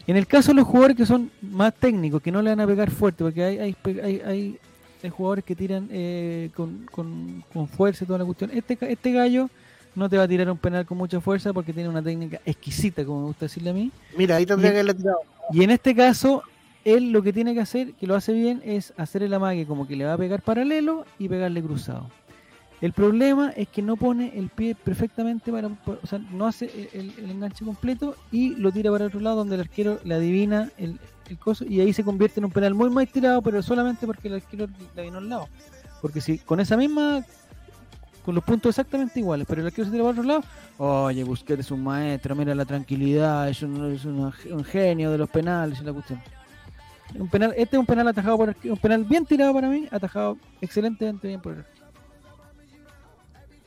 [0.08, 2.68] En el caso de los jugadores que son más técnicos, que no le van a
[2.68, 4.60] pegar fuerte, porque hay, hay, hay, hay-
[5.04, 8.50] hay jugadores que tiran eh, con, con, con fuerza y toda la cuestión.
[8.54, 9.50] Este, ca- este gallo
[9.94, 13.04] no te va a tirar un penal con mucha fuerza porque tiene una técnica exquisita,
[13.04, 13.92] como me gusta decirle a mí.
[14.18, 15.18] Mira, ahí tendría Y- que haberle tirado.
[15.52, 16.44] Y en este caso,
[16.86, 19.88] él lo que tiene que hacer, que lo hace bien, es hacer el amague como
[19.88, 22.10] que le va a pegar paralelo y pegarle cruzado.
[22.82, 26.90] El problema es que no pone el pie perfectamente para, pa- o sea, no hace
[26.94, 31.00] el, enganche completo y lo tira para otro lado donde el arquero le adivina el,
[31.30, 34.28] el coso y ahí se convierte en un penal muy mal tirado, pero solamente porque
[34.28, 35.48] el arquero le vino al lado.
[36.02, 37.24] Porque si con esa misma,
[38.26, 40.44] con los puntos exactamente iguales, pero el arquero se tira para otro lado,
[40.78, 45.30] oye, Busquets es un maestro, mira la tranquilidad, es un, es un- genio de los
[45.30, 46.22] penales y la cuestión.
[47.20, 50.38] Un penal, este es un penal atajado por un penal bien tirado para mí, atajado
[50.62, 51.66] excelentemente bien por el.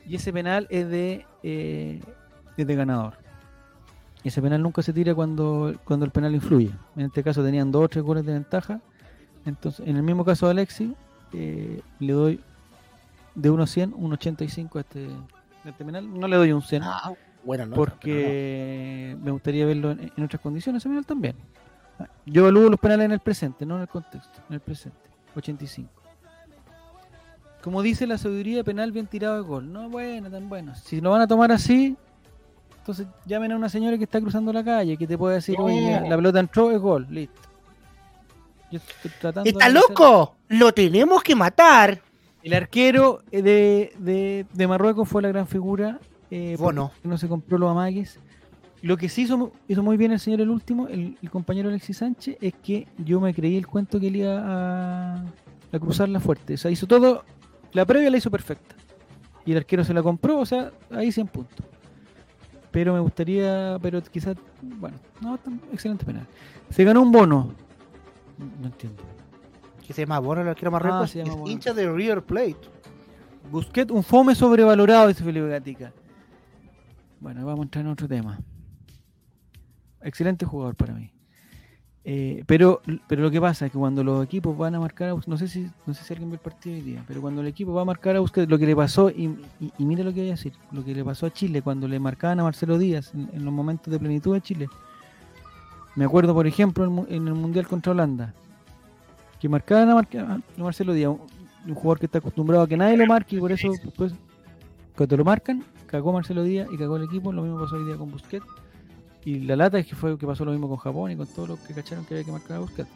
[0.05, 2.01] Y ese penal es de, eh,
[2.55, 3.13] es de ganador.
[4.23, 6.71] Y ese penal nunca se tira cuando, cuando el penal influye.
[6.95, 8.79] En este caso tenían dos o tres goles de ventaja.
[9.45, 10.93] Entonces, en el mismo caso de Alexi,
[11.33, 12.39] eh, le doy
[13.35, 15.07] de 1 a 100, un 85 a este,
[15.65, 16.19] a este penal.
[16.19, 17.13] No le doy un 100 Ah,
[17.43, 17.75] buena nota.
[17.77, 21.35] porque me gustaría verlo en, en otras condiciones, ese penal también.
[22.25, 24.97] Yo evalúo los penales en el presente, no en el contexto, en el presente.
[25.35, 25.89] 85.
[27.63, 29.71] Como dice la sabiduría, penal bien tirado de gol.
[29.71, 30.75] No, bueno, tan bueno.
[30.75, 31.95] Si lo van a tomar así,
[32.79, 35.99] entonces llamen a una señora que está cruzando la calle que te puede decir, oye,
[36.07, 37.41] la pelota entró, es gol, listo.
[38.71, 40.35] Yo estoy tratando ¡Está de hacer- loco!
[40.49, 42.01] ¡Lo tenemos que matar!
[42.43, 45.99] El arquero de, de, de Marruecos fue la gran figura.
[46.31, 46.91] Eh, Bono.
[47.03, 48.19] No se compró los amagues.
[48.83, 51.97] Lo que sí hizo, hizo muy bien el señor el último, el, el compañero Alexis
[51.97, 55.15] Sánchez, es que yo me creí el cuento que él iba a,
[55.71, 56.53] a cruzarla fuerte.
[56.53, 57.23] O sea, hizo todo,
[57.73, 58.75] la previa la hizo perfecta.
[59.45, 61.65] Y el arquero se la compró, o sea, ahí 100 puntos.
[62.69, 66.27] Pero me gustaría, pero quizás, bueno, no, tan- excelente penal.
[66.69, 67.53] Se ganó un bono.
[68.61, 69.01] No entiendo.
[69.85, 71.01] Que se llama Bono, el arquero Marruecos.
[71.03, 71.51] Ah, se llama es Bono.
[71.51, 72.57] hincha de River Plate.
[73.49, 75.93] Busquets, un fome sobrevalorado, dice Felipe Gatica.
[77.21, 78.37] Bueno, vamos a entrar en otro tema.
[80.01, 81.11] Excelente jugador para mí.
[82.09, 85.13] Eh, pero, pero lo que pasa es que cuando los equipos van a marcar a
[85.13, 87.41] Busquets, no sé si, no sé si alguien ve el partido hoy día, pero cuando
[87.41, 90.13] el equipo va a marcar a Busquets, lo que le pasó, y, y, mira lo
[90.13, 92.77] que voy a decir, lo que le pasó a Chile cuando le marcaban a Marcelo
[92.77, 94.69] Díaz en, los momentos de plenitud de Chile.
[95.97, 98.33] Me acuerdo, por ejemplo, en, el Mundial contra Holanda,
[99.41, 101.19] que marcaban a, Mar- Marcelo Díaz, un,
[101.67, 104.13] un jugador que está acostumbrado a que nadie lo marque y por eso pues,
[104.95, 107.97] cuando lo marcan, cagó Marcelo Díaz y cagó el equipo, lo mismo pasó hoy día
[107.97, 108.45] con Busquets.
[109.27, 111.49] Y la lata es que fue que pasó lo mismo con Japón y con todos
[111.49, 112.87] los que cacharon que había que marcar a Busquets.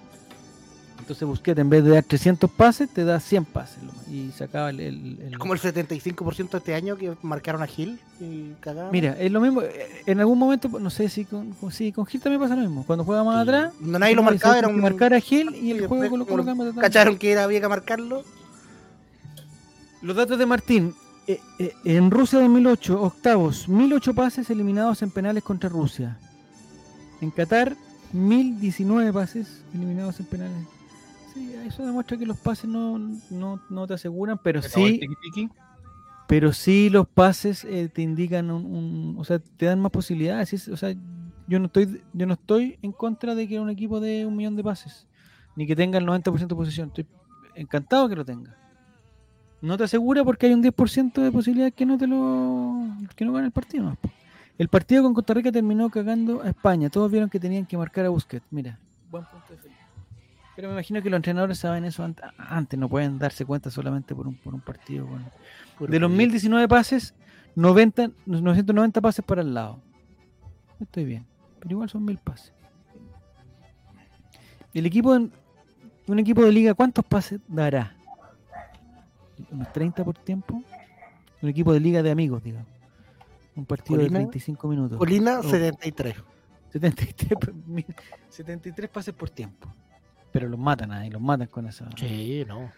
[1.00, 3.84] Entonces Busquets en vez de dar 300 pases, te da 100 pases.
[3.84, 4.80] lo más, Y sacaba el...
[4.80, 8.92] el- el- Es como el 75% de este año que marcaron a Gil y cagaron.
[8.94, 12.22] Mira, es lo mismo, eh, en algún momento, no sé si con, sí, con Gil
[12.22, 12.86] también pasa lo mismo.
[12.86, 13.50] Cuando juega más Sí.
[13.50, 14.80] atrás, No, nadie lo marcaba, era un.
[14.80, 17.68] marcar a Gil y el juego lo lo colocamos de Cacharon que era, había que
[17.68, 18.24] marcarlo.
[20.02, 20.96] Los datos de Martín.
[21.34, 26.18] Eh, eh, en Rusia 2008, octavos, 1008 pases eliminados en penales contra Rusia.
[27.22, 27.76] En Qatar,
[28.14, 30.68] 1019 pases eliminados en penales.
[31.34, 32.98] Sí, eso demuestra que los pases no,
[33.30, 35.00] no, no te aseguran, pero sí,
[36.28, 40.68] pero sí los pases eh, te indican un, un- o sea, te dan más posibilidades.
[40.70, 40.94] O sea,
[41.48, 44.56] yo no estoy, yo no estoy en contra de que un equipo de un millón
[44.56, 45.08] de pases,
[45.56, 46.88] ni que tenga el 90% de posesión.
[46.90, 47.06] Estoy
[47.56, 48.58] encantado que lo tenga.
[49.62, 53.34] No te asegura porque hay un 10% de posibilidad que no te lo que no
[53.34, 53.96] gane el partido.
[54.02, 54.10] po.
[54.58, 56.90] El partido con Costa Rica terminó cagando a España.
[56.90, 58.46] Todos vieron que tenían que marcar a Busquets.
[58.52, 58.78] Mira,
[59.10, 59.80] buen punto de Felipe.
[60.56, 64.14] Pero me imagino que los entrenadores saben eso ant- antes, no pueden darse cuenta solamente
[64.14, 65.06] por un, por un partido.
[65.06, 65.26] bueno.
[65.80, 67.14] De los 1019 pases,
[67.56, 69.80] 90, 990 pases para el lado.
[70.80, 71.26] Estoy bien,
[71.60, 72.52] pero igual son 1000 pases.
[74.74, 75.12] El equipo,
[76.08, 77.96] un equipo de liga, ¿cuántos pases dará?
[79.52, 80.62] ¿Unos 30 por tiempo?
[81.42, 82.68] Un equipo de liga de amigos, digamos.
[83.56, 84.98] Un partido Colina- de 35 minutos.
[84.98, 85.44] Colina, Oh.
[85.44, 86.16] 73.
[86.72, 87.86] 73, pa- mil-
[88.30, 89.68] 73 pases por tiempo.
[90.32, 91.90] Pero los matan ahí, los matan con esa.
[91.98, 92.72] Sí, no.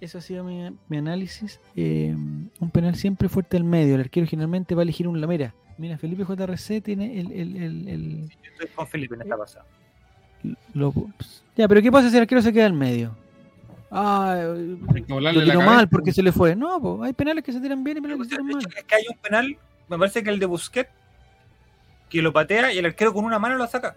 [0.00, 1.58] Eso ha sido mi, mi análisis.
[1.74, 3.96] Eh, un penal siempre fuerte al medio.
[3.96, 5.52] El arquero generalmente va a elegir un lamera.
[5.76, 7.32] Mira, Felipe JRC tiene el.
[7.32, 9.66] el, el, el- Yo estoy con Felipe en esta pasada.
[10.72, 10.94] lo-
[11.56, 13.16] ya, pero ¿qué pasa si el arquero se queda al medio?
[13.90, 14.54] Ah,
[15.08, 16.54] lo la tiró mal porque se le fue.
[16.54, 18.66] No, po, hay penales que se tiran bien y penales que se tiran mal.
[18.76, 19.56] es que hay un penal,
[19.88, 20.90] me parece que el de Busquets,
[22.10, 23.96] que lo patea y el arquero con una mano lo saca.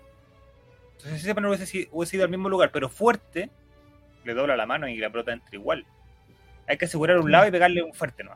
[0.98, 3.50] Entonces ese penal hubiese sido, hubiese ido al mismo lugar, pero fuerte,
[4.24, 5.86] le dobla la mano y la pelota entra igual.
[6.68, 8.32] Hay que asegurar un lado y pegarle un fuerte, ¿no?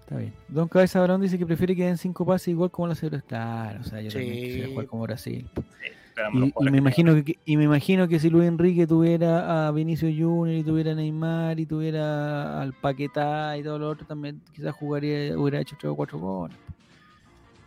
[0.00, 0.32] Está bien.
[0.48, 3.20] Don Cabeza Barón dice que prefiere que den cinco pases igual como la Cebra.
[3.20, 4.40] Claro, o sea, yo también Sí.
[4.42, 5.48] quisiera jugar como Brasil.
[5.54, 9.70] Tenemos Y, me que imagino que, y me imagino que si Luis Enrique tuviera a
[9.70, 14.40] Vinicio Junior y tuviera a Neymar y tuviera al Paquetá y todo lo otro, también
[14.54, 16.56] quizás jugaría, hubiera hecho tres o cuatro goles.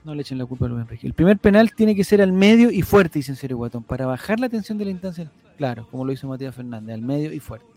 [0.03, 1.05] No le echen la culpa a Luis Enrique.
[1.05, 4.07] El primer penal tiene que ser al medio y fuerte, dice en serio Guatón, para
[4.07, 5.29] bajar la tensión de la instancia.
[5.57, 7.67] Claro, como lo hizo Matías Fernández, al medio y fuerte.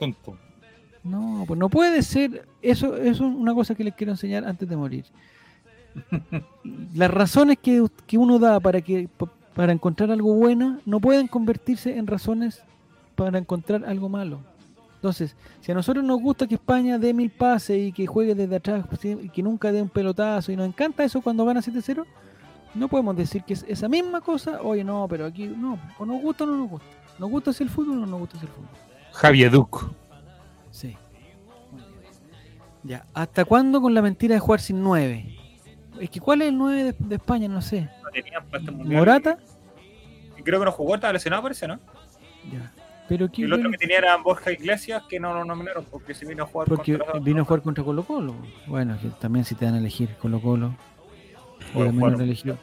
[0.00, 0.36] Tonto.
[1.04, 2.48] No, pues no puede ser.
[2.60, 5.04] Eso, eso es una cosa que les quiero enseñar antes de morir.
[6.94, 9.08] Las razones que, que uno da para que
[9.56, 12.62] para encontrar algo bueno no pueden convertirse en razones
[13.16, 14.40] para encontrar algo malo.
[14.96, 18.56] Entonces, si a nosotros nos gusta que España dé mil pases y que juegue desde
[18.56, 22.04] atrás y que nunca dé un pelotazo y nos encanta eso cuando gana 7-0,
[22.74, 26.20] no podemos decir que es esa misma cosa, oye no, pero aquí no, o nos
[26.20, 26.88] gusta o no nos gusta.
[27.18, 28.68] ¿Nos gusta así el fútbol o no nos gusta así el fútbol?
[29.12, 29.90] Javier Duc.
[30.70, 30.94] Sí.
[32.82, 35.45] Ya, ¿hasta cuándo con la mentira de jugar sin 9?
[36.00, 37.48] Es que ¿cuál es el 9 de, de España?
[37.48, 37.88] No sé.
[38.02, 38.98] no tenían para este mundial.
[39.00, 39.38] ¿Morata?
[40.44, 41.78] Creo que no jugó, estaba lesionado, parece, ¿no?
[42.52, 42.72] Ya.
[43.08, 46.14] Pero Y ¿qué- el otro que tenía era Borja Iglesias, que no lo nominaron porque
[46.14, 48.34] se vino a jugar porque contra vino a jugar contra Colo Colo.
[48.66, 50.74] Bueno, que también si te dan a elegir Colo Colo.
[51.74, 52.16] Yo también, bueno.
[52.16, 52.58] hubiera elegido,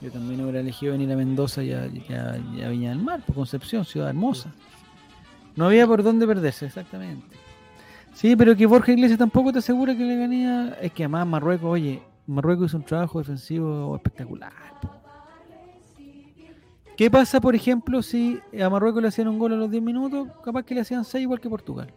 [0.00, 2.98] yo también hubiera elegido venir a Mendoza y a, y a- y a Viña del
[3.00, 4.52] Mar, por Concepción, ciudad hermosa.
[5.56, 7.36] No había por dónde perderse, exactamente.
[8.12, 10.76] Sí, pero que Borja Iglesias tampoco te asegura que le ganía.
[10.80, 14.52] Es que además Marruecos, oye, Marruecos hizo un trabajo defensivo espectacular.
[16.96, 20.28] ¿Qué pasa, por ejemplo, si a Marruecos le hacían un gol a los 10 minutos?
[20.42, 21.88] Capaz que le hacían 6 igual que Portugal.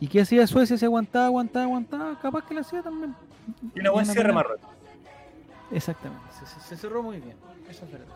[0.00, 0.78] ¿Y qué hacía Suecia?
[0.78, 2.18] Se aguantaba, aguantaba, aguantaba.
[2.20, 3.14] Capaz que le hacía también.
[3.74, 4.70] Y una buen Una cierre buena- Marruecos.
[5.72, 7.36] Exactamente, se, se- se cerró muy bien.
[7.68, 8.06] Eso es verdad.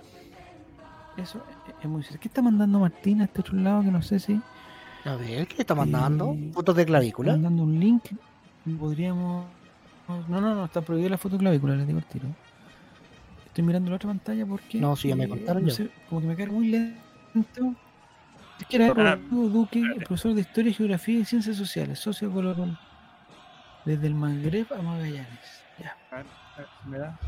[1.16, 2.20] Eso es, es muy cierto.
[2.20, 3.82] ¿Qué está mandando Martín a este otro lado?
[3.82, 4.40] Que no sé si.
[5.04, 6.32] A ver, ¿qué está mandando?
[6.34, 7.32] Eh, Fotos de clavícula.
[7.32, 8.04] Mandando un link.
[8.78, 9.46] Podríamos.
[10.08, 12.26] No, no, no, está prohibida la fotoclavícula, les digo el tiro.
[13.46, 14.78] Estoy mirando la otra pantalla porque.
[14.80, 15.74] No, sí, ya me eh, contaron no ya.
[15.74, 17.74] sé, como que me carga muy lento.
[18.60, 22.28] Es que era Ah, Rodrigo Duque, el profesor de Historia, Geografía y Ciencias Sociales, socio
[22.28, 22.78] de Colorón.
[23.84, 25.62] Desde el Magreb a Magallanes.
[25.78, 25.96] Ya.
[26.10, 27.18] ver, a ver si me da.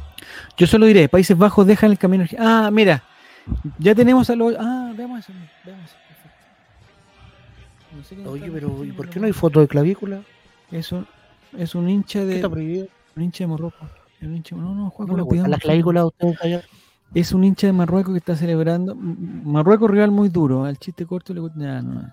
[0.56, 2.24] Yo solo diré, Países Bajos dejan el camino.
[2.38, 3.02] Ah, mira,
[3.78, 4.54] ya tenemos a los.
[4.58, 5.32] Ah, veamos eso.
[5.64, 5.96] Veamos eso.
[6.08, 6.36] perfecto.
[7.96, 10.22] No sé Oye, pero ¿y por qué no hay foto de clavícula?
[10.70, 11.06] Es un,
[11.56, 12.34] es un hincha ¿Qué de.
[12.36, 12.86] está prohibido?
[13.16, 15.66] Un hincha de un hincha- No, no, Juaco, No le no gustan pidamos las foto.
[15.68, 16.62] clavículas a ustedes allá.
[17.14, 18.94] Es un hincha de Marruecos que está celebrando.
[18.94, 20.64] Marruecos rival muy duro.
[20.64, 21.58] Al chiste corto le gusta.
[21.58, 22.12] No, no.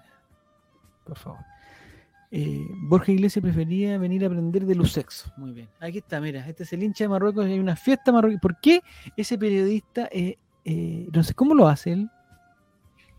[1.06, 1.40] Por favor.
[2.32, 5.32] Eh, Borja Iglesias prefería venir a aprender de los sexos.
[5.38, 5.70] Muy bien.
[5.80, 6.46] Aquí está, mira.
[6.48, 8.38] Este es el hincha de Marruecos y hay una fiesta marroquí.
[8.38, 8.82] ¿Por qué
[9.16, 12.10] ese periodista, eh, eh, no sé cómo lo hace él?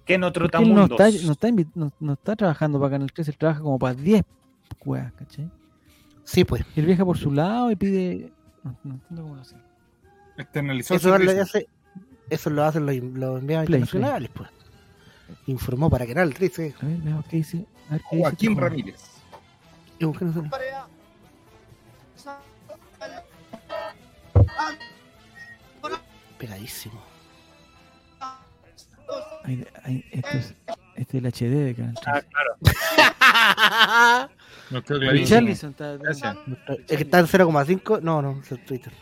[0.04, 3.36] Que Porque él no está, no, está no- no está trabajando para Canal 13, él
[3.38, 4.24] trabaja como para 10
[4.84, 5.50] weas, ¿cachai?
[6.28, 6.62] Sí, pues.
[6.76, 8.30] Él viaja por su lado y pide.
[8.62, 9.56] No, no entiendo cómo lo hace.
[10.36, 11.68] Externalizó Eso el lo, hace,
[12.28, 14.50] eso lo hacen los, los enviados Play, internacionales, pues.
[15.46, 16.74] Informó para Canal 13.
[16.82, 17.64] A ver, veamos qué dice.
[17.88, 18.60] A ver, ¿qué Joaquín este?
[18.60, 19.00] Ramírez.
[19.98, 20.06] Y.
[26.38, 27.02] Pegadísimo.
[29.44, 30.54] Ay, ay, esto es,
[30.94, 32.10] este es el HD de Canal 13.
[32.10, 32.22] Ah,
[34.20, 34.28] claro.
[34.70, 35.28] El clarísimo.
[35.28, 36.36] Charlison está- Gracias.
[36.88, 38.00] Es que está en 0,5.
[38.02, 38.92] No, no, es el Twitter.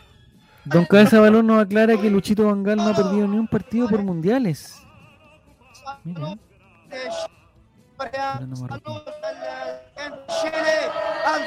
[0.65, 4.03] Don Cabeza Balón nos aclara que Luchito Vangal no ha perdido ni un partido por
[4.03, 4.81] mundiales.
[6.03, 6.35] Mira.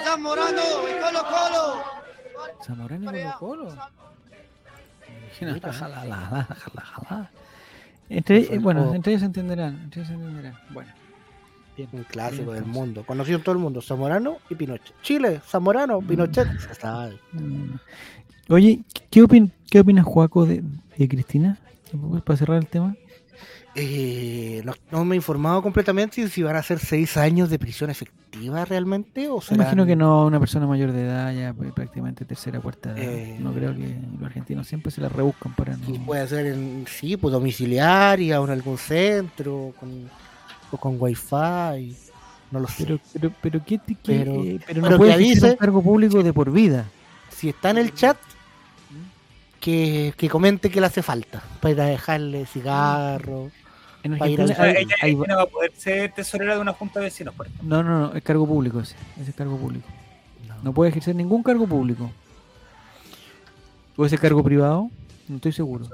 [0.04, 1.22] Zamorano y Colo
[3.38, 3.68] Colo.
[5.40, 5.72] Mira.
[5.72, 7.30] Jala, jala, jala, jala, jala.
[8.08, 9.80] Entre, eh, bueno, entre ellos se entenderán.
[9.84, 10.58] Entre ellos se entenderán.
[10.70, 10.92] Bueno.
[11.86, 11.88] Bien.
[11.92, 13.04] Un clásico Bien, del mundo.
[13.04, 13.80] Conocido en todo el mundo.
[13.80, 14.94] Zamorano y Pinochet.
[15.02, 16.48] Chile, Zamorano, Pinochet.
[16.68, 17.18] Se sabe.
[17.32, 17.74] Mm.
[18.48, 18.80] Oye,
[19.10, 20.62] ¿qué, opin qué opinas, Juaco, de,
[20.96, 21.58] de Cristina?
[22.24, 22.94] Para cerrar el tema.
[23.76, 27.88] Eh, no, no me he informado completamente si van a ser seis años de prisión
[27.88, 31.72] efectiva realmente o Me serán- imagino que no, una persona mayor de edad, ya pues,
[31.72, 32.98] prácticamente tercera, cuarta edad.
[32.98, 33.36] Eh.
[33.38, 36.04] No creo que los argentinos siempre se la rebuscan para no.
[36.04, 40.10] Puede ser en, sí, pues domiciliaria o en algún centro con,
[40.72, 41.96] o con wifi.
[42.50, 42.84] No lo sé.
[42.84, 46.32] Pero, pero, pero, ¿qué, Pero- eh, pero pero no puede avise- un cargo público de
[46.32, 46.86] por vida.
[47.30, 48.16] si está en el chat,
[49.60, 53.50] que, que comente que le hace falta para dejarle cigarro.
[54.02, 57.00] En Argentina hay- ella, hay- ella no va a poder ser tesorera de una junta
[57.00, 57.68] de vecinos, por ejemplo.
[57.68, 59.86] no, no, no, es cargo público ese, ese es cargo público.
[60.62, 62.10] No puede ejercer ningún cargo público.
[63.96, 64.90] ¿Puede ser cargo privado?
[65.28, 65.86] No estoy seguro.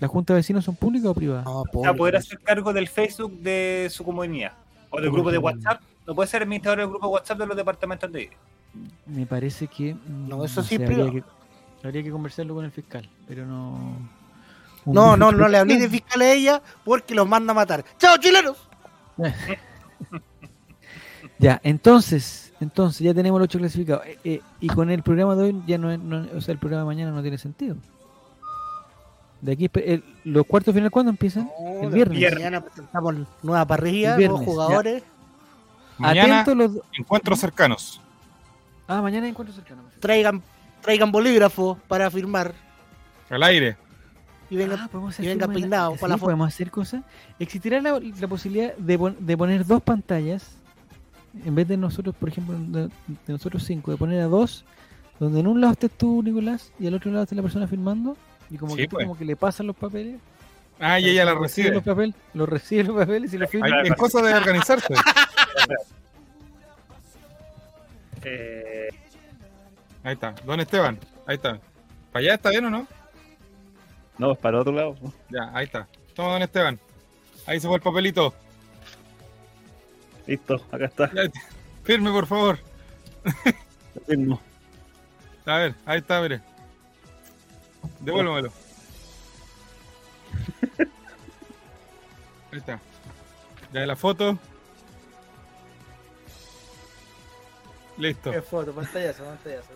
[0.00, 1.44] ¿Las juntas de vecinos son públicas o privadas?
[1.44, 1.94] No, pobre.
[1.94, 4.52] poder hacer cargo del Facebook de su comunidad.
[4.90, 5.80] O del grupo de WhatsApp.
[6.06, 8.36] No puede ser administrador del grupo de WhatsApp de los departamentos donde vive.
[9.06, 9.94] Me parece que.
[9.94, 11.26] mm, No, eso sí sé, es habría privado.
[11.82, 13.96] que, habría que conversarlo con el fiscal, pero no.
[14.86, 16.22] No, no, no le hablé de fiscal.
[16.22, 17.84] a ella porque los manda a matar.
[17.98, 18.56] ¡Chao, chilenos!
[21.38, 24.04] Ya, entonces, entonces ya tenemos los ocho clasificados.
[24.06, 26.58] Eh, eh, y con el programa de hoy ya no, es- no- o sea, el
[26.58, 27.76] programa de mañana no tiene sentido.
[29.40, 31.50] De aquí, el- los cuartos de final, ¿cuándo empiezan?
[31.82, 32.34] el viernes.
[32.34, 35.02] Mañana presentamos nueva parrilla, viernes, nuevos jugadores.
[35.98, 36.72] Mañana, los.
[36.98, 38.00] encuentros cercanos.
[38.88, 39.82] Ah, mañana hay encuentro cercano.
[39.82, 40.00] perfecto.
[40.00, 40.42] Traigan,
[40.82, 42.54] traigan bolígrafo para firmar.
[43.28, 43.76] Al aire.
[44.50, 46.24] Y vengan Ah, podemos hacer y venga la- peinado sí, para la foto.
[46.26, 47.02] podemos hacer cosas.
[47.38, 50.56] ¿Existirá la, la posibilidad de, pon- de poner dos pantallas?
[51.44, 54.64] En vez de nosotros, por ejemplo, de, de nosotros cinco, de poner a dos,
[55.20, 58.16] donde en un lado estés tú, Nicolás, y al otro lado esté la persona firmando,
[58.50, 59.06] y como, Sí, que, tú pues.
[59.06, 60.20] como que le pasan los papeles.
[60.78, 61.74] Ah, y ella la recibe recibe.
[61.74, 63.66] los papeles, los recibe los papeles y los firma.
[63.66, 64.94] Hay- Es cosa de organizarse.
[68.22, 68.88] Eh,
[70.02, 70.32] Ahí está.
[70.44, 70.98] Don Esteban.
[71.26, 71.58] Ahí está.
[72.12, 72.86] ¿Para allá está bien o no?
[74.18, 74.96] No, es para otro lado.
[75.30, 75.86] Ya, ahí está.
[76.14, 76.78] Toma, don Esteban.
[77.46, 78.34] Ahí se fue el papelito.
[80.26, 81.10] Listo, acá está.
[81.14, 81.22] Ya,
[81.84, 82.58] Firme, por favor.
[84.06, 84.40] Firmo.
[85.46, 86.40] A ver, ahí está, mire.
[88.00, 88.52] Devuélvamelo.
[92.52, 92.80] Ahí está.
[93.72, 94.38] Ya la foto.
[97.98, 98.32] Listo.
[98.42, 99.68] foto, pantallazo, pantallazo.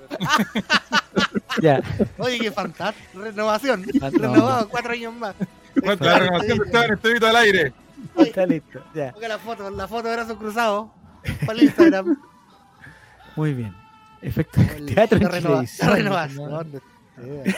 [1.61, 1.83] ya,
[2.19, 3.21] Oye, qué fantástico.
[3.21, 3.85] Renovación.
[4.03, 4.19] Ah, no.
[4.19, 5.35] Renovado cuatro años más.
[5.75, 7.73] La renovación de Esteban Estevito al aire.
[8.17, 8.83] está listo.
[8.95, 10.89] Ya, Ponga la foto, la foto de brazos cruzados.
[11.41, 12.17] Para el Instagram.
[13.37, 13.75] muy bien.
[14.23, 16.83] Efecto teatro la en renova- la renovación.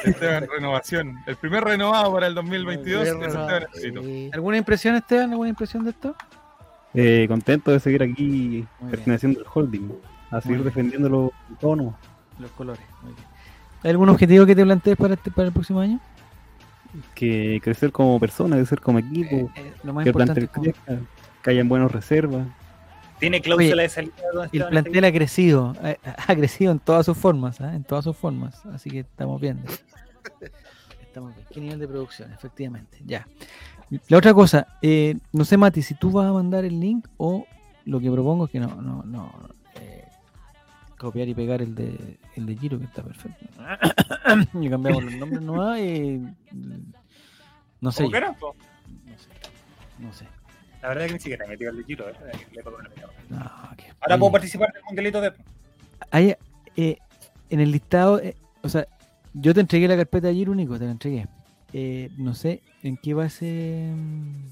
[0.05, 1.19] Esteban Renovación.
[1.27, 4.03] El primer renovado para el 2022 es Renovado, Esteban Estevito.
[4.03, 4.31] sí.
[4.33, 5.31] ¿Alguna impresión, Esteban?
[5.31, 6.15] ¿Alguna impresión de esto?
[6.95, 9.93] Eh, contento de seguir aquí Muy perteneciendo al holding.
[10.31, 11.31] A seguir defendiendo los
[11.61, 11.95] tonos.
[12.39, 12.83] Los colores.
[13.03, 13.27] muy bien.
[13.83, 16.01] ¿Hay algún objetivo que te plantees para, este, para el próximo año?
[17.15, 19.51] Que crecer como persona, crecer como equipo.
[19.55, 21.11] Eh, lo más que importante plantel es como- crezca.
[21.43, 22.47] Que hayan buenas reservas.
[23.19, 24.15] Tiene cláusula Oye, de salida.
[24.53, 25.97] El plantel ha crecido, ha,
[26.33, 27.75] ha crecido en todas sus formas, ¿ah?
[27.75, 29.71] en todas sus formas, así que estamos viendo.
[31.01, 31.47] Estamos bien.
[31.51, 32.33] ¿Qué nivel de producción?
[32.33, 33.27] Efectivamente, ya.
[34.09, 37.47] La otra cosa, eh, no sé, Mati, si tú vas a mandar el link o
[37.85, 39.33] lo que propongo es que no, no, no,
[39.81, 40.05] eh,
[40.99, 43.47] copiar y pegar el de, el de Giro, que está perfecto.
[44.61, 46.21] y cambiamos los nombres nomás y
[47.81, 48.03] no sé.
[48.03, 48.35] ¿Cómo que yo, no?
[48.35, 48.57] po?
[49.07, 49.29] no sé,
[50.01, 50.36] no sé.
[50.87, 52.09] La verdad es que ni siquiera me metido el de Giro.
[52.09, 52.13] ¿eh?
[52.53, 52.63] Le.
[52.63, 53.39] No,
[54.01, 55.33] Ahora puedo participar del mundialito de.
[56.13, 56.37] hay,
[56.77, 56.99] eh,
[57.51, 58.87] en el listado, eh, o sea,
[59.35, 61.27] yo te entregué la carpeta ayer único, te la entregué.
[61.73, 63.91] Eh, no sé en qué base.
[63.97, 64.45] mm,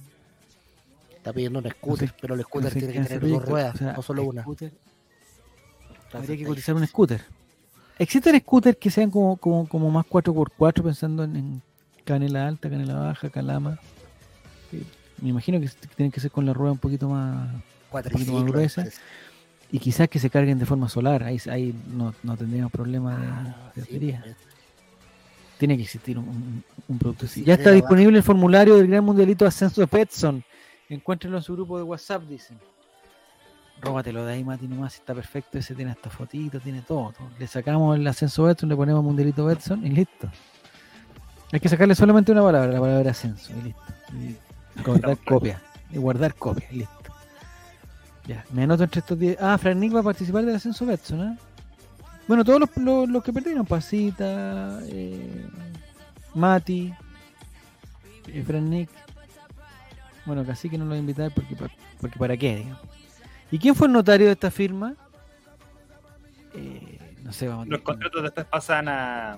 [1.19, 3.75] Está pidiendo un scooter, sé- pero el no scooter sé tiene que tener dos ruedas,
[3.77, 4.43] o sea, no solo una.
[4.43, 4.73] scooter,
[6.13, 6.49] habría que ahí.
[6.49, 7.23] cotizar un scooter.
[7.97, 11.63] ¿Existen scooters que sean como, como, como más 4x4 pensando en, en
[12.05, 13.79] canela alta, canela baja, calama?
[15.25, 17.49] Me imagino que, tienen que ser con la rueda un poquito más.
[17.91, 18.85] Cuatriciclo, más gruesa.
[19.73, 21.23] Y quizás que se carguen de forma solar.
[21.25, 24.21] Ahí, ahí no, no tendríamos problema de, Ah, de sí, batería.
[24.23, 24.37] pues.
[25.59, 27.41] Tiene que existir un, un- un producto así.
[27.41, 30.45] Sí, Ya está disponible el formulario del Gran Mundialito Ascenso de Petson.
[30.89, 32.59] Encuéntrenlo en su grupo de WhatsApp, dicen.
[33.81, 34.95] Róbatelo de ahí, Mati, nomás.
[34.97, 35.59] Está perfecto.
[35.59, 37.29] Ese tiene hasta fotitos, tiene todo, todo.
[37.39, 40.31] Le sacamos el Ascenso Betson, le ponemos Mundialito Betson y listo.
[41.53, 43.83] Hay que sacarle solamente una palabra, la palabra ascenso, y listo.
[44.13, 44.37] Y
[44.85, 45.61] guardar copia.
[45.93, 46.93] Y guardar copia, listo.
[48.27, 49.37] Ya, me anoto entre estos 10.
[49.41, 51.39] Ah, Frank Nick va a participar del Ascenso Betson, ¿eh?
[52.27, 55.47] Bueno, todos los, los- los que perdieron, Pasita, eh,
[56.35, 56.93] Mati,
[58.29, 58.89] eh, Fran Nick.
[60.25, 61.55] Bueno, casi que no lo voy a invitar porque,
[62.01, 62.81] porque para qué, digamos.
[63.51, 64.95] ¿Y quién fue el notario de esta firma?
[66.55, 69.33] Eh, no sé, vamos a Los contratos después pasan a,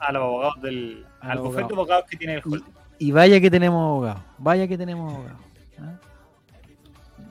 [0.00, 1.06] a los abogados del.
[1.20, 1.44] Al al abogado.
[1.44, 2.64] bufete de abogados que tiene el holding.
[2.98, 5.36] Y vaya que tenemos abogado, vaya que tenemos abogado.
[5.80, 5.94] ¿ah?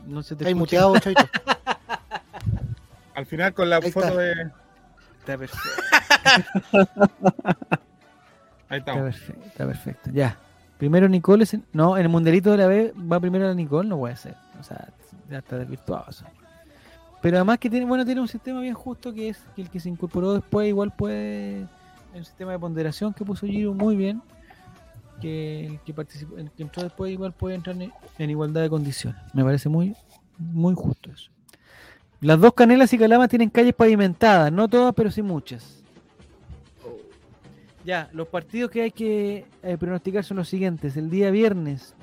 [0.07, 0.59] No se te Ahí escucha.
[0.87, 1.23] muteado, chavito.
[3.15, 4.19] Al final con la Ahí foto está.
[4.21, 4.51] de.
[5.19, 5.69] Está perfecto,
[8.69, 9.03] Ahí está estamos.
[9.03, 10.09] perfecto, está perfecto.
[10.13, 10.37] Ya.
[10.77, 13.87] Primero Nicole, es en- no, en el mundialito de la B va primero la Nicole,
[13.87, 14.35] no puede ser.
[14.59, 14.87] O sea,
[15.29, 16.25] ya está desvirtuado eso.
[17.21, 19.79] Pero además que tiene, bueno, tiene un sistema bien justo que es que el que
[19.79, 21.67] se incorporó después igual puede,
[22.15, 24.23] el sistema de ponderación que puso Giro muy bien,
[25.21, 28.69] que el que participó, el que entró después igual puede entrar en, en igualdad de
[28.69, 29.21] condiciones.
[29.33, 29.95] Me parece muy,
[30.37, 31.31] muy justo eso.
[32.19, 35.77] Las dos canelas y calamas tienen calles pavimentadas, no todas, pero sí muchas.
[37.83, 40.97] Ya, los partidos que hay que eh, pronosticar son los siguientes.
[40.97, 41.95] El día viernes.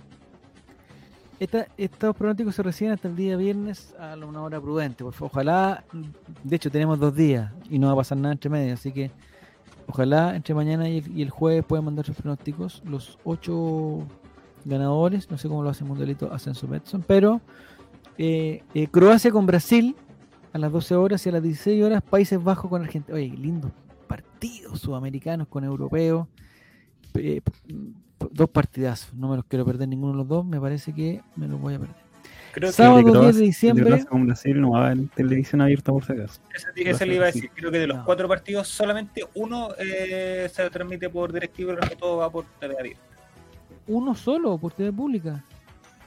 [1.38, 5.04] Esta- estos pronósticos se reciben hasta el día viernes a una hora prudente.
[5.04, 5.84] Por ojalá.
[6.42, 8.74] De hecho, tenemos dos días y no va a pasar nada entre medio.
[8.74, 9.12] Así que
[9.88, 12.82] ojalá entre mañana y el, jueves puedan mandar sus pronósticos.
[12.84, 14.06] Los ocho
[14.64, 15.30] ganadores.
[15.30, 17.02] No sé cómo lo hace Mundialito Ascenso Betson.
[17.06, 17.40] Pero
[18.16, 19.96] eh, eh, Croacia con Brasil
[20.52, 23.16] a las 12 horas y a las 16 horas Países Bajos con Argentina.
[23.16, 23.70] Oye, lindo
[24.06, 26.26] partidos sudamericanos con europeos.
[27.14, 27.40] Eh,
[28.30, 29.14] dos partidazos.
[29.14, 30.44] No me los quiero perder ninguno de los dos.
[30.44, 32.07] Me parece que me los voy a perder.
[32.58, 34.04] Creo Sábado El de 10 de diciembre.
[34.06, 36.40] Con Brasil no va en televisión abierta por si acaso.
[36.54, 37.50] ese, ese le iba a decir.
[37.54, 38.04] Creo que de los No.
[38.04, 42.44] cuatro partidos, solamente uno eh, se transmite por directivo y el resto todo va por
[42.60, 43.02] TV abierta.
[43.86, 45.44] Uno solo por TV pública.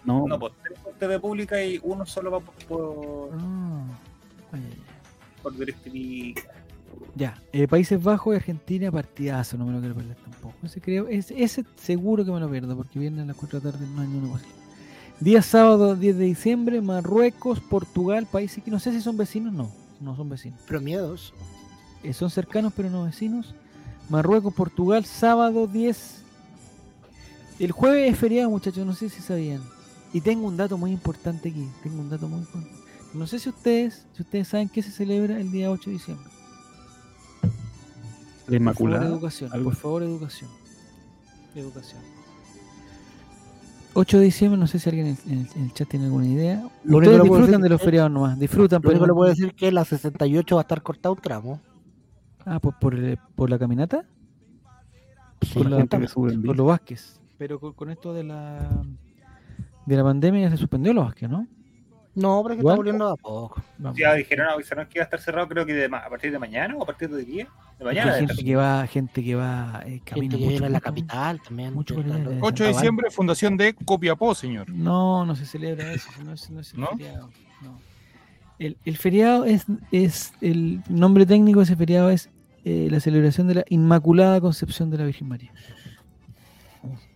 [0.03, 3.83] No, No, por, tres por TV pública y uno solo va por, por, Ah,
[5.43, 6.35] por DirecTV.
[7.15, 10.53] Ya, eh, Países Bajos y Argentina, partidazo, no me lo quiero perder tampoco.
[10.63, 13.65] Ese creo, ese, ese seguro que me lo pierdo, porque viene a las 4 de
[13.65, 14.53] la tarde, no hay ni uno posible.
[15.21, 19.71] Día sábado 10 de diciembre, Marruecos, Portugal, países que no sé si son vecinos, no,
[19.99, 20.59] no son vecinos.
[20.67, 21.31] Pero miedos.
[22.01, 23.53] Eh, son cercanos pero no vecinos.
[24.09, 26.23] Marruecos, Portugal, sábado 10.
[27.59, 29.61] El jueves es feriado, muchachos, no sé si sabían.
[30.11, 32.75] Y tengo un dato muy importante aquí, tengo un dato muy importante.
[33.13, 36.27] No sé si ustedes, si ustedes saben que se celebra el día 8 de diciembre.
[36.31, 37.51] la Por
[38.39, 39.05] favor, Inmaculada.
[39.05, 39.53] educación.
[39.53, 40.49] algo Por favor, educación.
[41.53, 42.01] Educación.
[43.93, 46.63] 8 de diciembre, no sé si alguien en el, en chat tiene alguna idea.
[46.83, 49.13] Lo Ustedes disfrutan decir de los feriados nomás, disfrutan, Lo único pero...
[49.13, 51.59] le puedo decir que la 68 va a estar cortado un tramo.
[52.45, 54.05] Ah, ¿por, por, el- por la caminata?
[55.41, 56.57] Sí, Por la- gente que sube en Por bici.
[56.57, 57.19] los Vázquez.
[57.37, 58.83] Pero con, con esto de la
[59.85, 61.47] de la pandemia ya se suspendió los Vázquez, ¿no?
[62.13, 63.61] No, pero es que está volviendo a poco.
[63.77, 63.97] Vamos.
[63.97, 66.39] Ya dijeron, avisaron que iba a estar cerrado, creo que de ma- a partir de
[66.39, 67.45] mañana o a partir de hoy día.
[67.45, 68.13] De que mañana.
[68.13, 70.69] hay de gente que va, gente que va eh, camina Gente que mucho, viene a
[70.69, 71.73] la capital también.
[71.73, 74.69] mucho de- por allá, de- de- 8 de diciembre, fundación de Copiapó, señor.
[74.69, 77.29] No, no se celebra eso, no es, no es feriado.
[77.61, 77.79] no.
[78.59, 82.29] El, el feriado es, es, el nombre técnico de ese feriado es
[82.65, 85.51] eh, la celebración de la Inmaculada Concepción de la Virgen María.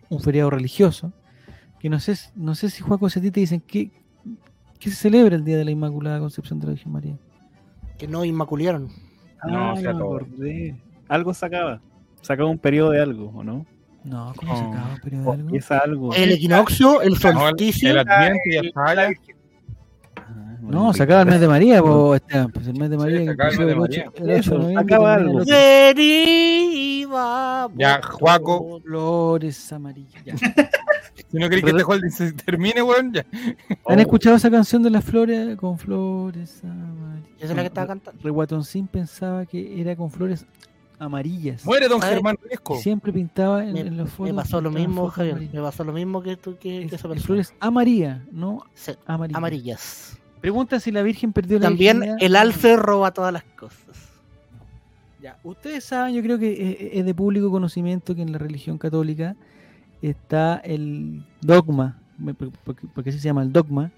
[0.09, 1.11] Un feriado religioso,
[1.79, 3.91] que no sé, no sé si Juaco a ti te dicen qué,
[4.85, 7.17] qué se celebra el Día de la Inmaculada Concepción de la Virgen María?
[7.97, 8.87] Que no inmacularon.
[9.47, 10.17] No, Ah, todo.
[10.17, 10.75] acordé.
[11.09, 11.81] Algo sacaba.
[12.21, 13.65] Sacaba un periodo de algo, ¿o no?
[14.03, 14.71] No, ¿cómo se No.
[14.73, 15.45] acaba el periodo de O algo?
[15.47, 16.13] empieza algo.
[16.13, 17.89] El equinoccio, el No, el, solsticio.
[17.89, 18.07] el.
[18.07, 18.29] Ah,
[20.61, 23.17] No, se acaba el mes de María, po, Esteban, pues el mes de Sí, María
[23.19, 24.05] se que acaba el mes de el María.
[24.07, 25.45] 8 el 8 de Eso, noviembre, acaba termina el algo.
[25.95, 27.69] Deriva.
[27.75, 28.79] Ya, Juaco.
[28.81, 30.39] Flores amarillas.
[31.35, 33.25] Si no queréis que este holding se termine, weón, ya.
[33.87, 37.29] ¿Han escuchado esa canción de las flores con flores amarillas?
[37.39, 38.21] Esa es la que estaba cantando.
[38.23, 40.45] Reguatoncín pensaba que era con flores
[40.97, 41.65] amarillas.
[41.65, 42.13] Muere don A ver.
[42.15, 42.77] Germán Riesco.
[42.77, 44.33] Siempre pintaba en, Me, en las fotos.
[44.33, 45.33] me pasó lo mismo, Javier.
[45.33, 45.53] amarillas.
[45.55, 47.21] Me pasó lo mismo que tú que, que Es- esa es persona.
[47.21, 49.37] flores amarillas, no Sí, amarillas.
[49.37, 50.17] amarillas.
[50.39, 52.25] Pregunta si la Virgen perdió la También virginidad.
[52.25, 53.77] el alce roba todas las cosas.
[55.21, 56.51] Ya, ustedes saben, yo creo que
[56.91, 59.35] es- es de público conocimiento que en la religión católica
[60.09, 61.99] está el dogma,
[62.63, 63.91] porque, porque así se llama el dogma,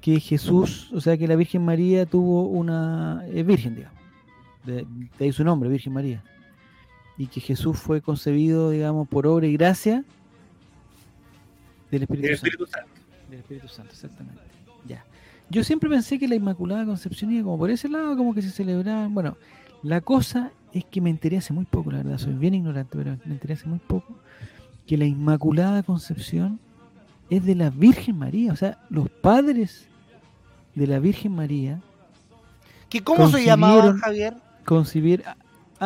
[0.00, 3.98] que Jesús, o sea, que la Virgen María tuvo una es virgen, digamos,
[4.64, 4.86] de,
[5.18, 6.22] de ahí su nombre, Virgen María,
[7.18, 10.04] y que Jesús fue concebido, digamos, por obra y gracia
[11.90, 12.46] del Espíritu, El Santo.
[12.46, 12.90] Espíritu Santo.
[13.30, 14.42] Del Espíritu Santo, exactamente.
[14.86, 15.04] Ya.
[15.48, 18.50] Yo siempre pensé que la Inmaculada Concepción iba como por ese lado, como que se
[18.50, 19.14] celebraban.
[19.14, 19.36] Bueno,
[19.82, 23.16] la cosa es que me enteré hace muy poco, la verdad, soy bien ignorante, pero
[23.24, 24.15] me enteré hace muy poco,
[24.86, 26.60] que la Inmaculada Concepción
[27.30, 28.52] es de la Virgen María.
[28.52, 29.88] O sea, los padres
[30.74, 31.80] de la Virgen María
[32.88, 34.34] ¿Que ¿Cómo se llamaba, Concibieron- Javier?
[34.64, 35.36] concibieron a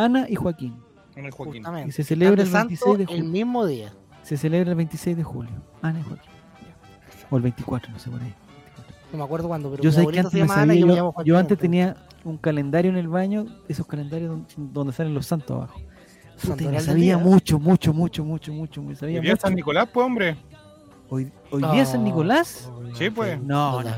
[0.04, 0.74] Ana y Joaquín.
[1.14, 1.54] Con el Joaquín.
[1.62, 1.88] Justamente.
[1.88, 3.24] Y se celebra el Santo 26 de el julio.
[3.32, 3.92] mismo día.
[4.22, 5.50] Se celebra el 26 de julio.
[5.80, 6.30] Ana y Joaquín.
[7.30, 8.34] O el 24, no sé por ahí.
[9.12, 11.58] No me acuerdo cuándo, pero Yo sé que antes me Ana y yo me antes
[11.58, 15.80] tenía un calendario en el baño, esos calendarios don- donde salen los santos abajo.
[16.42, 19.42] Puta, me sabía mucho, mucho, mucho, mucho, mucho, me sabía Hoy día mucho.
[19.42, 20.36] San Nicolás, pues, hombre.
[21.08, 22.04] Hoy, hoy día es San.
[22.04, 22.70] Nicolás.
[22.96, 23.40] Sí, pues.
[23.42, 23.90] No, no.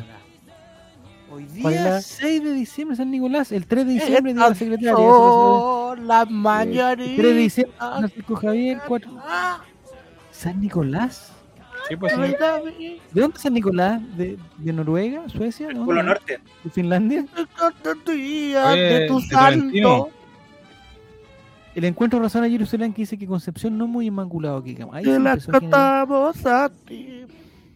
[1.31, 2.01] Hoy ¿Cuál día, era?
[2.03, 3.53] 6 de diciembre, San Nicolás.
[3.53, 4.95] El 3 de Eh, diciembre, día de la secretaria.
[4.97, 6.23] Oh, la.
[6.23, 8.81] El 3 de diciembre, Francisco Javier.
[8.87, 9.11] 4...
[9.25, 9.61] Ah,
[10.31, 11.33] San Nicolás.
[11.89, 13.01] Sí, pues, sí.
[13.13, 14.01] ¿De dónde es San Nicolás?
[14.17, 15.29] ¿De, de Noruega?
[15.29, 15.69] ¿Suecia?
[15.69, 16.03] ¿De Polo?
[16.03, 16.41] Norte.
[16.65, 17.27] ¿De Finlandia?
[17.59, 20.11] ¿cuántos días Oye, de tu santo.
[21.75, 24.95] El encuentro razón a Jerusalén que dice que Concepción no es muy inmaculado, que digamos.
[24.95, 27.09] Ahí la a generar- cantamos a ti.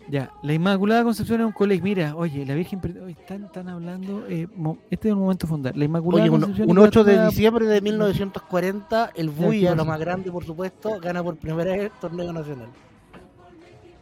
[0.08, 1.82] Ya, la Inmaculada Concepción es un colegio.
[1.82, 2.80] Mira, oye, la Virgen.
[3.02, 4.24] oye, están, están hablando.
[4.28, 5.76] eh, mo- este es un momento fundar.
[5.76, 6.70] La Inmaculada Oye, un, Concepción.
[6.70, 11.00] un es 8 de diciembre de 1940, el ¿qué Buya, lo más grande por supuesto,
[11.00, 12.68] gana por primera vez el torneo nacional.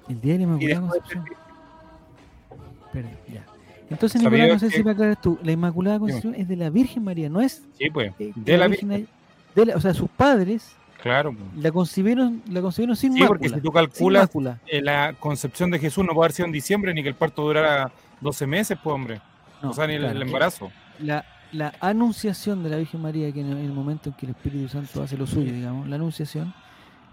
[0.09, 1.25] El día de la Inmaculada Concepción.
[2.93, 3.47] Perdón, ya.
[3.91, 5.39] Entonces, ¿Sabía Nicolás, no sé que- si me aclaras tú.
[5.43, 7.63] La Inmaculada Concepción es de la Virgen María, no es.
[7.79, 8.13] Sí, pues.
[8.19, 8.89] eh, De la Virgen.
[8.91, 9.09] Virgen.
[9.55, 11.35] De la- o sea, sus padres Claro.
[11.57, 13.39] la concibieron, la concibieron sin Sí, mácula.
[13.39, 14.31] porque si tú calculas
[14.67, 17.43] eh, la concepción de Jesús no puede haber sido en diciembre ni que el parto
[17.43, 19.21] durara 12 meses, pues, hombre.
[19.63, 20.17] No, o sea, ni el- claro.
[20.17, 20.71] el embarazo.
[21.01, 24.27] la, la anunciación de la Virgen María, que en el, en el momento en que
[24.27, 26.53] el Espíritu Santo hace lo suyo, digamos, la anunciación,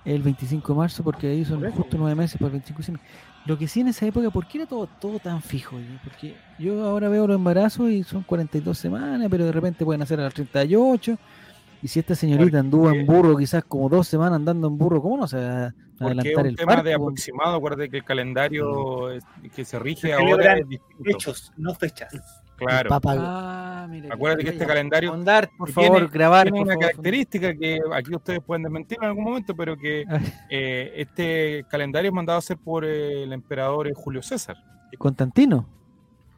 [0.05, 2.81] es el 25 de marzo, porque ahí son justo nueve meses para el 25 de
[2.81, 3.03] diciembre.
[3.45, 5.77] Lo que sí en esa época, ¿por qué era todo, todo tan fijo?
[6.03, 10.19] Porque yo ahora veo los embarazos y son 42 semanas, pero de repente pueden hacer
[10.19, 11.17] a las 38.
[11.83, 15.17] Y si esta señorita anduvo en burro quizás como dos semanas andando en burro, ¿cómo
[15.17, 16.95] no se va a Porque es adelantar un el tema de parto?
[17.03, 17.55] aproximado.
[17.55, 19.23] Acuérdate que el calendario es-
[19.55, 21.03] que se rige Se ahora es distinto.
[21.09, 22.13] Hechos, no fechas.
[22.55, 22.89] Claro.
[22.89, 24.13] Papa- Ah, mira.
[24.13, 26.43] Acuérdate que este calendario Andar, por tiene- favor, grabar.
[26.43, 30.05] tiene por una favor, característica que aquí ustedes pueden desmentir en algún momento, pero que
[30.51, 34.57] eh, este calendario es mandado a hacer por eh, el emperador eh, Julio César.
[34.99, 35.65] Constantino.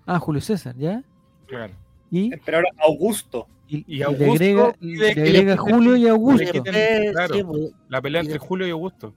[0.06, 1.04] Ah, Julio César, ¿ya?
[1.48, 1.74] Claro.
[2.10, 3.48] Y, Pero ahora Augusto.
[3.68, 6.44] Y, Y y le Augusto agrega, le que agrega le- Julio y Augusto.
[6.44, 7.34] le quiten- claro.
[7.36, 9.14] sí, pues, La pelea Y entre de- Julio y Augusto.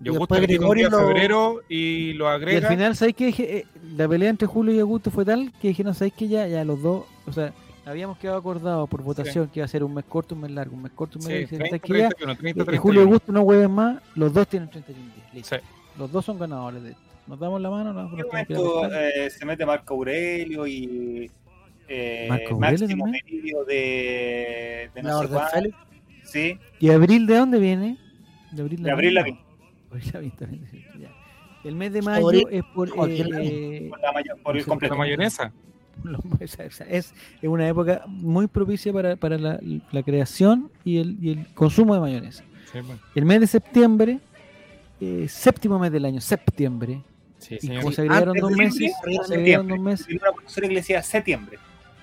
[0.00, 2.68] Y y Augusto le día Gregorio lo- febrero y lo Y al agrega.
[2.68, 3.28] final, ¿sabéis qué?
[3.28, 6.28] Eh, la pelea entre Julio y Augusto fue tal que dijeron, ¿sabéis qué?
[6.28, 7.52] Ya, ya los dos, o sea,
[7.84, 10.76] habíamos quedado acordados por votación que iba a ser un mes corto, un mes largo,
[10.76, 11.40] un mes corto, un mes Sí, largo.
[11.40, 11.98] y dijeron, 30, ¿sabéis qué?
[12.02, 12.82] Ya, 31, 30, eh, 31.
[12.82, 15.34] Julio y Augusto no hueven más, los dos tienen 31 días.
[15.34, 15.56] listo.
[15.56, 15.62] Sí.
[15.98, 17.02] Los dos son ganadores de esto.
[17.26, 19.02] Nos damos la mano, nos En nos un tenemos que ir a momento acostar.
[19.18, 21.30] eh, se mete Marco Aurelio y
[21.88, 23.06] eh, ¿Marco Aurelio Máximo?
[23.06, 25.50] Meridio de, de no la sé Orden cuál.
[25.50, 25.76] Félix.
[26.24, 27.96] Sí, ¿Y abril de dónde viene?
[28.52, 29.38] De abril de Abril Lavín?
[30.12, 30.32] Lavín.
[31.64, 32.88] El mes de mayo Abril- es por...
[32.88, 32.92] Eh,
[33.90, 34.96] por, la mayo- por el Sí, La completo.
[34.96, 35.52] mayonesa.
[36.38, 36.58] Es,
[36.88, 39.58] es una época muy propicia para, para la,
[39.90, 42.44] la creación y el, y el consumo de mayonesa.
[42.72, 42.98] Sí, pues.
[43.14, 44.18] El mes de septiembre,
[45.00, 47.02] eh, séptimo mes del año, septiembre,
[47.38, 48.92] Sí, y como se agregaron dos meses,
[49.26, 51.58] se agregaron dos meses, una profesora que le decía septiembre.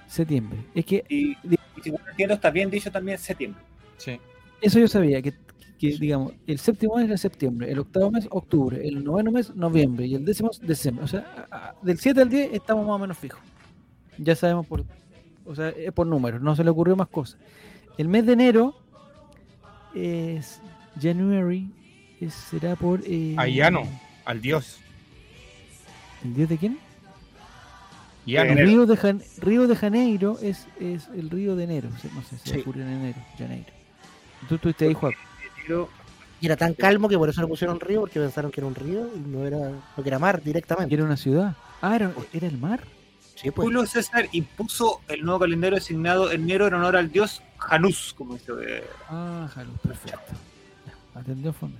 [0.07, 0.60] Septiembre.
[0.73, 3.61] Es que Y, y según entiendo, está bien dicho también septiembre.
[3.98, 4.19] Sí.
[4.61, 5.34] eso yo sabía, que,
[5.80, 10.06] que digamos, el séptimo mes era septiembre, el octavo mes, octubre, el noveno mes, noviembre,
[10.07, 11.03] y el décimo, diciembre.
[11.06, 13.40] O sea, a- a- del 7 al 10 estamos más o menos fijos.
[14.18, 14.84] Ya sabemos por,
[15.45, 17.40] o sea, es por números, no se le ocurrió más cosas.
[17.98, 18.76] El mes de enero
[19.94, 20.61] es
[21.02, 21.69] January,
[22.19, 23.02] es- será por...
[23.06, 23.84] Eh, A Llano,
[24.26, 24.80] al dios.
[26.23, 26.80] ¿El dios de quién?
[28.26, 31.89] Río de, Jan- Río de Janeiro es, es el río de enero.
[32.15, 32.60] No sé si Sí.
[32.60, 33.68] ocurrió en enero, Janeiro.
[34.49, 35.14] Tú estuviste ahí, Juan.
[36.41, 38.76] Y era tan calmo que por eso le pusieron río, porque pensaron que era un
[38.76, 39.57] río y no era,
[39.95, 40.93] no que era mar Y directamente.
[40.93, 41.56] era una ciudad.
[41.81, 42.81] Ah, era, era el mar.
[43.35, 43.65] Sí, pues.
[43.65, 48.52] Julio César impuso el nuevo calendario designado enero en honor al dios Janus, como dice.
[48.68, 50.19] eh, Ah, jalo, perfecto.
[51.14, 51.77] Atendió fondo.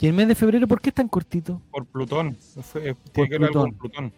[0.00, 1.60] ¿Y el mes de febrero por qué es tan cortito?
[1.70, 2.36] Por Plutón.
[2.62, 3.70] Fue- Por Tiene que ver algo Plutón.
[3.72, 4.12] con Plutón.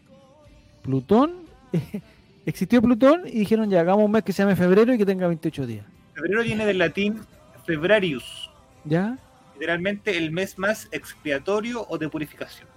[0.82, 1.32] Plutón,
[2.46, 5.26] existió Plutón y dijeron ya, hagamos un mes que se llame febrero y que tenga
[5.26, 5.86] 28 días.
[6.14, 7.20] Febrero viene del latín
[7.66, 8.50] febrarius,
[8.84, 9.16] ¿Ya?
[9.54, 12.68] literalmente el mes más expiatorio o de purificación.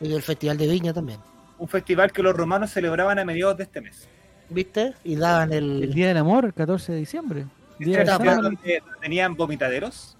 [0.00, 1.20] Y el Festival de Viña también.
[1.56, 4.06] Un festival que los romanos celebraban a mediados de este mes.
[4.50, 4.92] ¿Viste?
[5.04, 5.84] Y daban el.
[5.84, 7.46] El Día del Amor, el 14 de diciembre.
[7.78, 10.16] Día donde tenían vomitaderos.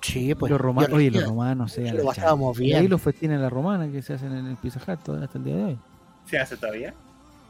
[0.00, 0.50] Sí, pues.
[0.50, 2.90] los romanos, oye, los romanos se Lo pasábamos Y ahí bien.
[2.90, 5.56] los festines de la romana que se hacen en el Hut todo- hasta el día
[5.56, 5.78] de hoy.
[6.26, 6.94] Se hace todavía.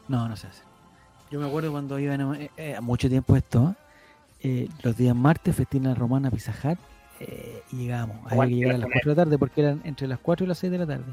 [0.09, 0.63] No, no se hace.
[1.31, 3.75] Yo me acuerdo cuando iban a- eh, eh, mucho tiempo esto,
[4.43, 6.79] eh, los días martes, festina romana Pizza Hut,
[7.21, 8.17] eh, y llegábamos.
[8.31, 8.93] Había que llegar a la las comer.
[9.01, 11.05] 4 de la tarde porque eran entre las 4 y las 6 de la tarde.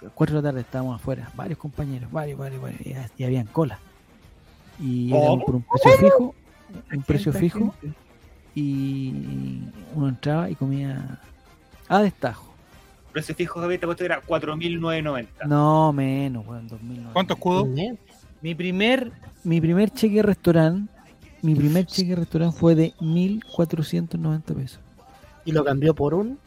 [0.00, 3.24] A las 4 de la tarde estábamos afuera, varios compañeros, varios, varios, varios, y, y
[3.24, 3.78] habían cola.
[4.80, 6.34] Y por un precio fijo,
[6.92, 7.74] un precio fijo,
[8.54, 9.62] y
[9.94, 11.18] uno entraba y comía
[11.88, 12.47] a destajo.
[13.18, 15.26] Precio fijo, Javier, te puesto que era 4.990.
[15.48, 17.10] No, menos, weón, 2009.
[17.12, 17.66] ¿Cuánto escudo?
[18.40, 19.10] Mi primer,
[19.42, 20.92] mi primer cheque de restaurante,
[21.42, 24.78] mi primer cheque de restaurante fue de 1490 pesos.
[25.44, 26.38] Y lo cambió por un.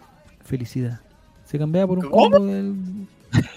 [0.45, 1.02] Felicidad.
[1.45, 2.30] Se cambiaba por un ¿Cómo?
[2.30, 2.76] combo del.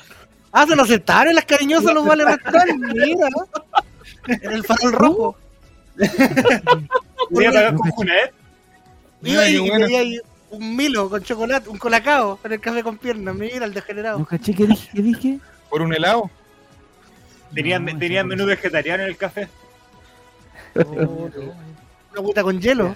[0.51, 2.95] Ah, se lo aceptaron las cariñosas los vales restaurantes.
[2.95, 3.29] Mira.
[4.27, 5.37] En el farol rojo.
[7.31, 7.91] Voy a pagar con.
[7.91, 8.35] Junet.
[9.23, 10.21] Iba Mira, y,
[10.57, 13.35] un Milo con chocolate, un colacao en el café con piernas.
[13.35, 14.19] Mira el degenerado.
[14.19, 15.39] No caché que dije, ¿qué dije?
[15.71, 16.31] ¿Por un helado?
[17.55, 19.49] Tenían, No, tenían esa menú vegetariano en el café.
[20.75, 21.51] Una
[22.17, 22.95] agüita con hielo.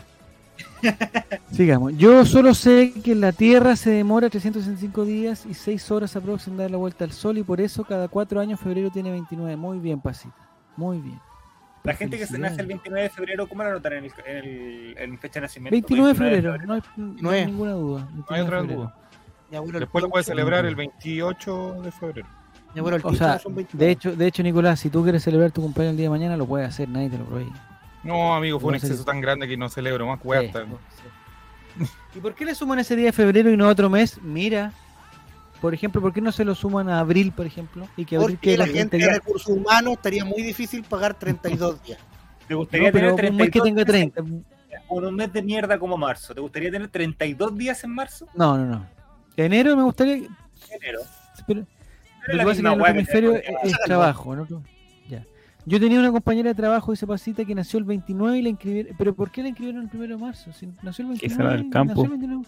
[1.53, 1.97] Sigamos.
[1.97, 6.57] Yo solo sé que la Tierra se demora 365 días y 6 horas aproximadamente en
[6.57, 9.57] dar la vuelta al Sol y por eso cada 4 años febrero tiene 29.
[9.57, 10.35] Muy bien, Pasita.
[10.77, 11.21] Muy bien.
[11.85, 14.37] La gente que se nace el 29 de febrero, ¿cómo la anotan en, el, en,
[14.37, 15.73] el, en fecha de nacimiento?
[15.73, 17.47] 29 de febrero, no hay, no hay Nueve.
[17.47, 18.01] ninguna duda.
[18.01, 18.95] No 29 hay otra duda.
[19.81, 22.29] Después lo puedes celebrar el 28 de febrero.
[22.75, 23.85] Mi abuelo el O sea, son 29.
[23.87, 26.37] de hecho, de hecho, Nicolás, si tú quieres celebrar tu cumpleaños el día de mañana,
[26.37, 27.53] lo puedes hacer, nadie te lo prohíbe.
[28.03, 30.23] No, amigo, fue un exceso tan grande que no celebro más.
[30.23, 30.67] Voy a estar-
[32.15, 34.21] ¿Y por qué le suman ese día de febrero y no otro mes?
[34.23, 34.73] Mira,
[35.61, 37.87] por ejemplo, ¿por qué no se lo suman a abril, por ejemplo?
[37.97, 41.83] Y que abril Porque la gente 30 de recursos humanos estaría muy difícil pagar 32
[41.83, 41.99] días.
[42.47, 44.21] ¿Te No, gustaría tener pero un mes que 32 tenga días 30.
[44.91, 46.35] en un mes de mierda como marzo?
[46.35, 48.27] ¿Te gustaría tener 32 días en marzo?
[48.35, 48.87] No, no, no.
[49.37, 50.15] Enero me gustaría.
[50.15, 51.01] Enero.
[51.47, 51.67] Pero,
[52.27, 54.31] Pero lo que pasa es que en el hemisferio es, trabajo.
[54.31, 54.63] otro-
[55.09, 55.25] ya.
[55.67, 58.95] Yo tenía una compañera de trabajo, dice Pasita, que nació el 29 y la inscribieron.
[58.97, 60.53] ¿Pero por qué la inscribieron el 1 de marzo?
[60.53, 61.19] Si nació el 29.
[61.21, 61.93] Que se va del campo.
[61.95, 62.45] nació el 29.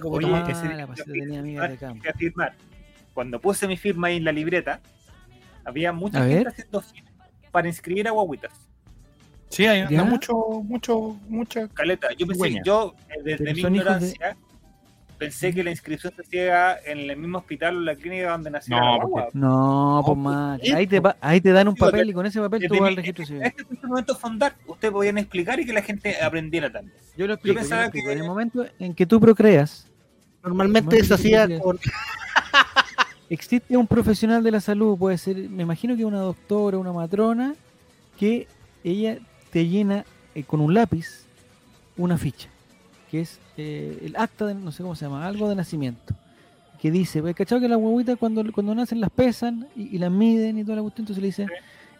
[0.00, 2.08] Como Oye, Ah, ese la fui tenía amigas de firmar, campo.
[2.08, 2.54] a firmar.
[3.14, 4.80] Cuando puse mi firma ahí en la libreta,
[5.64, 6.48] había mucha A gente ver.
[6.48, 7.10] haciendo fila
[7.50, 8.52] para inscribir a guaguitas.
[9.50, 11.68] Sí, hay mucho, mucho, mucha.
[11.68, 14.36] Caleta, yo pensé, yo eh, desde Pero mi de- ignorancia
[15.24, 18.50] pensé que la inscripción se hacía en el mismo hospital o en la clínica donde
[18.50, 19.28] nació No, la.
[19.32, 20.60] No, pues pues, más.
[20.62, 22.78] sí, Ahí te, pa- ahí te dan un Digo, papel y con ese papel tú
[22.78, 23.42] vas al registro civil.
[23.42, 26.96] Este fue el momento fondar, ustedes podían explicar y que la gente aprendiera también.
[27.16, 27.54] Yo lo explico.
[27.54, 28.06] yo pensaba lo explico.
[28.08, 29.86] que- En el momento en que tú procreas,
[30.42, 31.78] Normalmente se hacía con.
[33.30, 37.54] existe un profesional de la salud, puede ser, me imagino que una doctora, una matrona,
[38.18, 38.46] que
[38.84, 39.18] ella
[39.50, 40.04] te llena
[40.34, 41.24] eh, con un lápiz
[41.96, 42.48] una ficha,
[43.12, 46.14] que es eh, el acta de, no sé cómo se llama, algo de nacimiento,
[46.80, 50.10] que dice, ¿ves, ¿cachado que las guaguitas cuando, cuando nacen las pesan y, y las
[50.10, 51.02] miden y toda la cuestión?
[51.02, 51.46] Entonces le dice,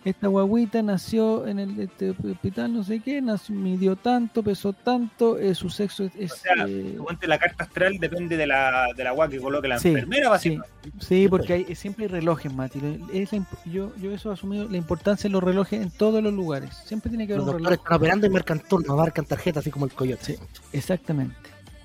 [0.05, 5.39] esta guaguita nació en el este, hospital no sé qué, nació, midió tanto, pesó tanto,
[5.39, 6.33] eh, su sexo es...
[6.33, 6.97] O sea, eh,
[7.27, 10.57] la carta astral depende de la, de la guagua que coloque la Sí, enfermera, sí,
[10.57, 10.91] básicamente.
[10.99, 12.79] sí, porque hay, siempre hay relojes, Mati.
[13.13, 16.23] Es la imp- yo, yo eso he asumido la importancia de los relojes en todos
[16.23, 16.75] los lugares.
[16.85, 17.73] Siempre tiene que haber Los un reloj.
[17.75, 20.25] están operando y marcan turno, marcan tarjeta, así como el coyote.
[20.25, 20.35] Sí.
[20.73, 21.37] Exactamente,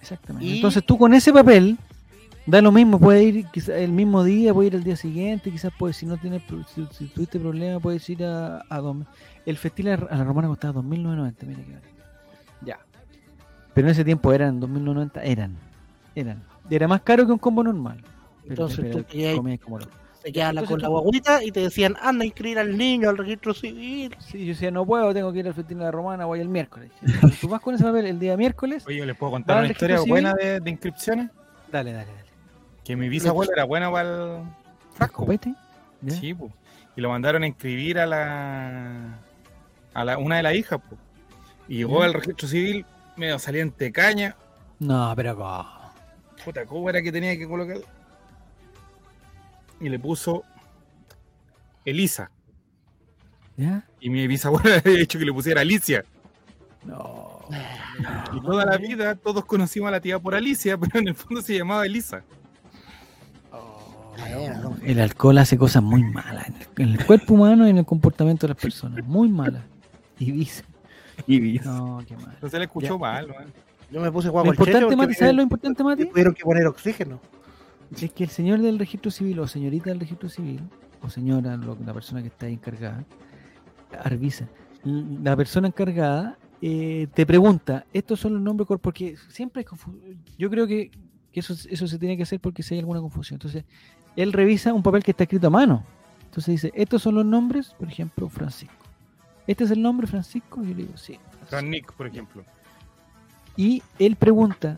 [0.02, 0.48] exactamente.
[0.48, 1.77] Y- Entonces tú con ese papel
[2.48, 5.72] da lo mismo, puede ir quizás el mismo día, puede ir el día siguiente, quizás
[5.78, 6.41] puedes, si no tienes,
[6.74, 9.06] si, si tuviste problema, puedes ir a, a dos-
[9.45, 11.88] El festín a la romana costaba 2.990, mira que vale.
[12.65, 12.80] Ya.
[13.74, 15.56] Pero en ese tiempo eran, 2090, eran.
[16.15, 16.41] Eran.
[16.69, 17.98] Era más caro que un combo normal.
[18.44, 19.91] Pero- Entonces pero tú querías- comías como loco.
[20.24, 23.53] Te Entonces con la guaguita y te decían, anda a inscribir al niño al registro
[23.53, 24.14] civil.
[24.19, 26.49] Sí, yo decía, no puedo, tengo que ir al festín de la romana, voy el
[26.49, 26.91] miércoles.
[27.40, 30.02] Tú vas con ese papel el día miércoles, Oye, ¿les puedo contar ¿Va una historia
[30.02, 31.30] buena de, de inscripciones?
[31.72, 32.27] dale, dale, dale.
[32.88, 34.43] Que mi bisabuela era buena para el
[34.93, 35.26] frasco.
[35.26, 35.53] ¿Copete?
[36.07, 36.49] Sí, po.
[36.95, 39.19] Y lo mandaron a inscribir a la
[39.93, 40.97] a la, una de las hijas, po.
[41.68, 42.85] Y llegó al registro civil
[43.18, 44.38] medio saliente caña.
[44.80, 45.68] No, pero ¿cómo?
[46.45, 47.80] Puta, ¿cómo era que tenía que colocar?
[49.81, 50.45] Y le puso
[51.84, 52.31] Elisa.
[53.57, 53.85] ¿Ya?
[53.99, 56.05] Y mi bisabuela había dicho que le pusiera Alicia.
[56.85, 57.41] No.
[58.31, 61.41] Y toda la vida todos conocimos a la tía por Alicia, pero en el fondo
[61.41, 62.23] se llamaba Elisa.
[64.84, 67.85] El alcohol hace cosas muy malas en el, en el cuerpo humano y en el
[67.85, 69.06] comportamiento de las personas.
[69.06, 69.64] Muy malas.
[70.19, 70.64] Y dice,
[71.27, 71.65] Y bis.
[71.65, 72.31] no, qué mal.
[72.34, 72.98] Entonces le escuchó Ya.
[72.98, 73.45] mal, man.
[73.91, 76.06] yo me puse Lo guapo checho importante, Mati, ¿sabes lo importante, Mati?
[76.06, 77.19] tuvieron que poner oxígeno.
[77.95, 80.61] Es que el señor del registro civil o señorita del registro civil,
[81.02, 83.06] o señora, lo- la persona que está ahí encargada,
[84.03, 84.48] Arvisa,
[84.84, 89.95] la persona encargada eh, te pregunta, estos son los nombres, porque siempre hay confu-
[90.38, 90.89] Yo creo que,
[91.31, 93.35] que eso, eso se tiene que hacer porque si hay alguna confusión.
[93.35, 93.64] Entonces,
[94.18, 95.84] él revisa un papel que está escrito a mano.
[96.26, 98.73] Entonces dice, estos son los nombres, por ejemplo, Francisco.
[99.48, 100.61] ¿Este es el nombre Francisco?
[100.61, 101.14] Y yo le digo, sí.
[101.14, 101.45] Francisco".
[101.48, 102.44] Fran Nick, por ejemplo.
[103.56, 104.77] Y él pregunta,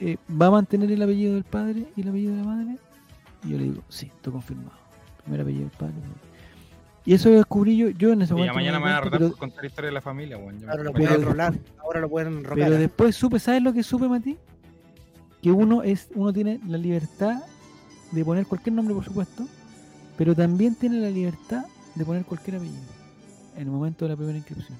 [0.00, 2.76] eh, ¿va a mantener el apellido del padre y el apellido de la madre?
[3.44, 4.72] Y yo le digo, sí, está confirmado.
[5.24, 5.94] Primer apellido del padre.
[7.04, 8.52] Y eso lo descubrí yo, yo en ese Y momento.
[8.52, 10.84] no mañana me van a retar cuenta, por contar historia de la familia, me- Ahora
[10.84, 11.54] lo pueden enrolar.
[11.82, 12.68] Ahora lo pueden pero, enrolar.
[12.68, 14.38] pero después supe, ¿sabes lo que supe, Mati?
[15.42, 17.42] Que uno es, uno tiene la libertad
[18.12, 19.46] de poner cualquier nombre, por supuesto,
[20.16, 21.64] pero también tiene la libertad
[21.94, 22.80] de poner cualquier apellido
[23.56, 24.78] en el momento de la primera inscripción.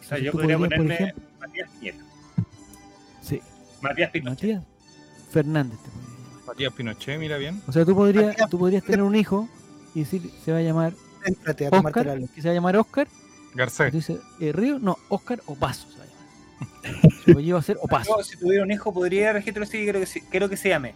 [0.00, 2.04] O sea, Entonces yo podría podrías, por ponerme ejemplo- Matías Nieto.
[3.22, 3.40] Sí,
[3.80, 4.56] Matías Pinochet.
[4.58, 4.64] Matías
[5.30, 6.46] Fernández te podría llamar.
[6.46, 7.62] Matías Pinochet, mira bien.
[7.66, 9.48] O sea, tú podrías, Matías- tú podrías tener un hijo
[9.94, 10.92] y decir, se va a llamar
[11.24, 13.08] Céntrate a Oscar, la que se va a llamar Oscar.
[13.54, 13.90] Y Garcés.
[13.90, 17.12] tú dices, eh, Río, no, Oscar Opaso se va a llamar.
[17.30, 18.22] Apellido va a ser Opaso.
[18.22, 20.94] Si tuviera un hijo, podría registro civil, creo que, sí- creo que se llame.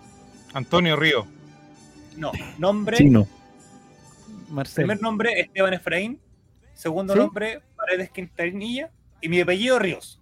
[0.54, 1.26] Antonio Río.
[2.16, 3.26] No, nombre, Chino.
[4.50, 4.86] Marcelo.
[4.88, 6.18] primer nombre Esteban Efraín,
[6.74, 7.18] segundo ¿Sí?
[7.18, 10.20] nombre Paredes Quintanilla y mi apellido Ríos.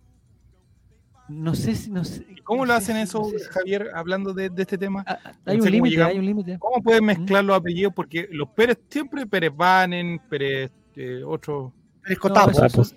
[1.28, 1.90] No sé si.
[1.90, 4.62] No sé, ¿Y ¿Cómo no lo hacen eso, no sé si- Javier, hablando de, de
[4.62, 5.04] este tema?
[5.06, 6.58] Ah, ah, No hay sé un límite, hay un límite.
[6.58, 7.92] ¿Cómo pueden mezclar los apellidos?
[7.94, 11.72] Porque los Pérez siempre Pérez Banen, Pérez eh, otro.
[12.08, 12.50] No, Cotapo.
[12.50, 12.94] eso- Tapos.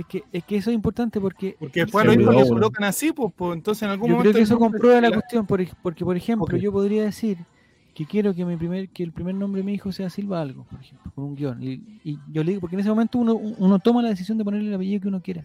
[0.00, 1.56] Es, que, es que eso es importante porque.
[1.58, 4.30] Porque después los hijos pero- los colocan así, pues, pues, entonces en algún Yo momento.
[4.32, 7.04] creo que eso comprueba se la la- cuestión, por ej- porque por ejemplo, yo podría
[7.04, 7.38] decir
[7.94, 10.64] que quiero que mi primer que el primer nombre de mi hijo sea Silva algo,
[10.64, 11.62] por ejemplo, con un guion.
[11.62, 14.44] Y, y yo le digo, porque en ese momento uno, uno toma la decisión de
[14.44, 15.44] ponerle el apellido que uno quiera.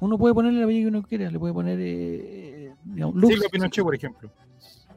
[0.00, 3.48] Uno puede ponerle el apellido que uno quiera, le puede poner eh, digamos, Lux, Silvio
[3.50, 4.30] Pinochet, por ejemplo.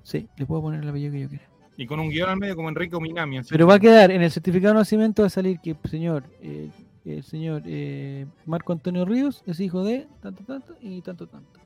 [0.04, 1.44] Sí, le puedo poner el apellido que yo quiera.
[1.80, 3.38] Y con un guion al medio como Enrique Minami.
[3.38, 3.50] así.
[3.52, 6.70] Pero va a quedar en el certificado de nacimiento va a salir que señor eh,
[7.14, 11.60] el señor eh, Marco Antonio Ríos es hijo de tanto tanto y tanto tanto.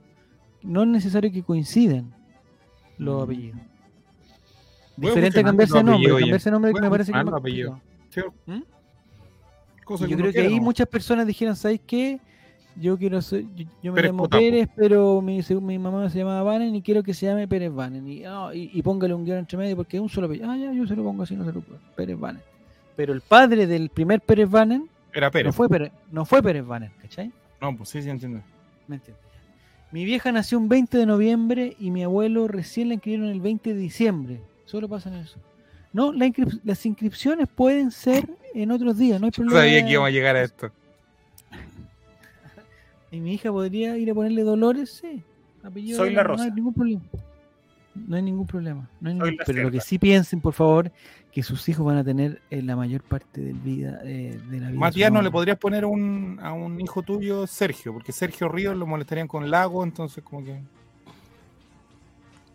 [0.64, 2.14] No es necesario que coincidan
[2.98, 3.24] los Mm.
[3.24, 3.60] apellidos.
[4.98, 6.10] Voy Diferente cambiarse de nombre.
[6.10, 7.72] Cambiarse de nombre me parece que.
[8.10, 8.60] Sí, ¿Mm?
[9.86, 10.64] cosa yo creo que ahí ¿no?
[10.64, 12.20] muchas personas dijeron, ¿sabes qué?
[12.76, 14.30] Yo quiero ser, yo, yo me Pérez llamo.
[14.30, 18.08] Pérez, pero mi, mi mamá se llamaba Vanen y quiero que se llame Pérez Vanen.
[18.08, 20.50] Y, ah, y, y póngale un guion entre medio porque es un solo apellido.
[20.50, 21.80] Ah, ya, yo se lo pongo así, no se lo pongo.
[21.96, 22.42] Pérez Vanen.
[22.96, 25.56] Pero el padre del primer Pérez Vanen Era no Pérez.
[25.56, 27.32] fue Pérez, no fue Pérez Vanen, ¿cachai?
[27.62, 28.42] No, pues sí, sí entiendo.
[28.88, 29.24] ¿Me entiendes?
[29.92, 33.74] Mi vieja nació un 20 de noviembre y mi abuelo recién la inscribieron el 20
[33.74, 34.40] de diciembre.
[34.66, 35.38] Solo pasa en eso.
[35.92, 39.60] No, la inscrip- las inscripciones pueden ser en otros días, no hay No problema.
[39.60, 40.72] sabía que íbamos a llegar a esto.
[43.12, 45.22] Y mi hija podría ir a ponerle Dolores, sí.
[45.64, 46.44] Apellido Soy la Dolores, No Rosa.
[46.46, 47.02] hay ningún problema.
[48.08, 48.90] No hay ningún problema.
[49.02, 50.92] no hay ningún- Pero lo que sí piensen, por favor,
[51.32, 54.68] que sus hijos van a tener en la mayor parte del vida, eh, de la
[54.70, 54.80] vida.
[54.80, 57.94] Matías, ¿no le podrías poner un, a un hijo tuyo Sergio?
[57.94, 60.60] Porque Sergio Ríos lo molestarían con Lago, entonces como que...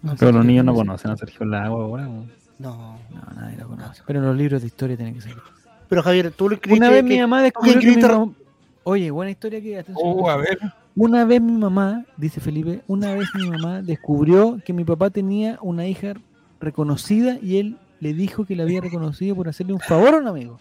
[0.03, 2.05] No Pero los niños no conocen a Sergio Lago ahora.
[2.05, 2.27] No.
[2.59, 2.99] No,
[3.35, 4.03] nadie lo conoce.
[4.07, 5.35] Pero los libros de historia tienen que ser.
[5.89, 6.59] Pero Javier, tú lo.
[6.71, 8.33] Una vez que- mi mamá descubrió que mi mamá...
[8.85, 9.79] Oye, buena historia que...
[9.79, 10.59] atención, Oh, a ver.
[10.95, 15.59] Una vez mi mamá, dice Felipe, una vez mi mamá descubrió que mi papá tenía
[15.61, 16.15] una hija
[16.61, 20.29] reconocida y él le dijo que la había reconocido por hacerle un favor a un
[20.29, 20.59] amigo.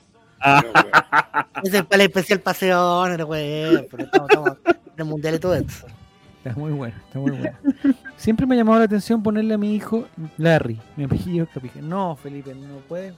[1.63, 3.87] Es el, el especial paseo, no güey.
[3.89, 5.87] Pero estamos, estamos en el mundial y todo esto.
[6.43, 7.57] Está muy bueno, está muy bueno.
[8.17, 10.05] Siempre me ha llamado la atención ponerle a mi hijo
[10.37, 11.81] Larry, mi apellido Capija.
[11.81, 13.13] No, Felipe, no puedes.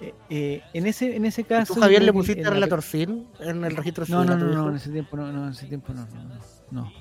[0.00, 3.28] Eh, eh, en ese en ese caso ¿Tú, Javier, le pusiste en la- relator Sil
[3.38, 5.92] en el registro no civil no no, en ese tiempo no, no en ese tiempo
[5.94, 6.92] no no, no, no.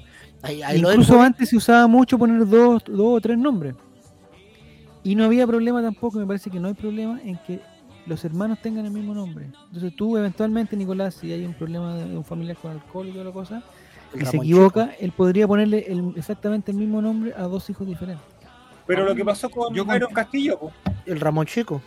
[0.43, 3.75] Ahí, Incluso antes se usaba mucho poner dos, dos o tres nombres.
[5.03, 7.59] Y no había problema tampoco, me parece que no hay problema en que
[8.05, 9.45] los hermanos tengan el mismo nombre.
[9.67, 13.25] Entonces tú eventualmente, Nicolás, si hay un problema de un familiar con alcohol y toda
[13.25, 13.63] la cosa,
[14.13, 17.87] El y se equivoca, él podría ponerle el- exactamente el mismo nombre a dos hijos
[17.87, 18.25] diferentes.
[18.85, 20.71] Pero lo que pasó con Yo con- Byron Castillo, po.
[21.05, 21.81] El Ramón Chico.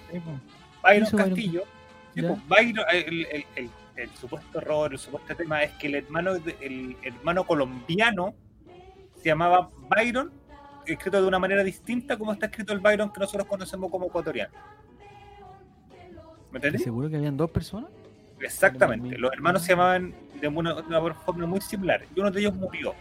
[0.82, 1.62] Byron Castillo,
[2.14, 6.32] sí, Byron, el, el- el- el supuesto error, el supuesto tema es que el hermano,
[6.60, 8.34] el hermano colombiano
[9.16, 10.30] se llamaba Byron,
[10.94, 14.52] escrito de una manera distinta como está escrito el Byron que nosotros conocemos como ecuatoriano.
[16.50, 16.82] ¿Me entendés?
[16.82, 17.90] ¿Seguro que habían dos personas?
[18.40, 19.18] Exactamente.
[19.18, 22.54] Los hermanos se llamaban de una, de una forma muy similar y uno de ellos
[22.54, 22.94] murió,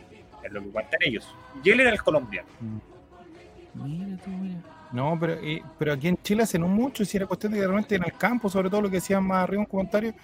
[0.44, 1.34] es lo que cuentan ellos.
[1.64, 2.48] Y él era el colombiano.
[3.74, 4.62] Mira tú, mira.
[4.92, 7.96] No, pero, eh, pero aquí en Chile hacen mucho, si era cuestión de que realmente
[7.96, 10.16] en el campo, sobre todo lo que decían más arriba en comentarios,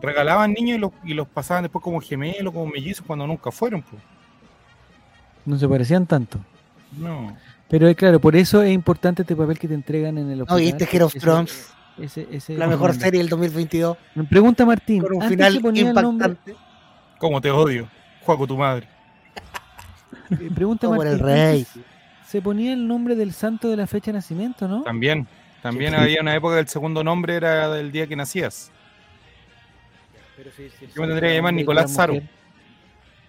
[0.00, 3.82] regalaban niños y los, y los pasaban después como gemelos, como mellizos, cuando nunca fueron.
[3.82, 4.02] Pues.
[5.44, 6.40] No se parecían tanto.
[6.92, 7.36] No.
[7.68, 10.44] Pero eh, claro, por eso es importante este papel que te entregan en el No,
[10.44, 10.62] hospital.
[10.62, 15.02] viste Hero of Ese- Thrones, ese- ese- la mejor serie del 2022, Me pregunta Martín,
[15.02, 16.60] con un ¿antes final se ponía el nombre- impactante.
[17.18, 17.88] Como te odio,
[18.22, 18.86] Juaco, tu madre.
[20.30, 21.58] eh, pregunta Como Martín, el rey.
[21.68, 21.84] ¿antes
[22.26, 24.82] se ponía el nombre del santo de la fecha de nacimiento, ¿no?
[24.82, 25.26] También.
[25.62, 26.00] También Sí.
[26.00, 28.70] había una época del segundo nombre era del día que nacías.
[30.94, 32.14] Yo me tendría que llamar Nicolás Saro.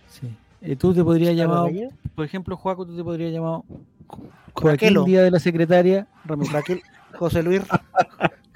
[0.09, 0.27] Sí.
[0.61, 1.71] Eh, tú te podrías llamar,
[2.15, 3.61] por ejemplo, Juaco, tú te podrías llamar
[4.53, 5.03] Joaquín Raquelo.
[5.05, 6.81] Día de la Secretaria Ramírez Raquel,
[7.13, 7.61] José Luis,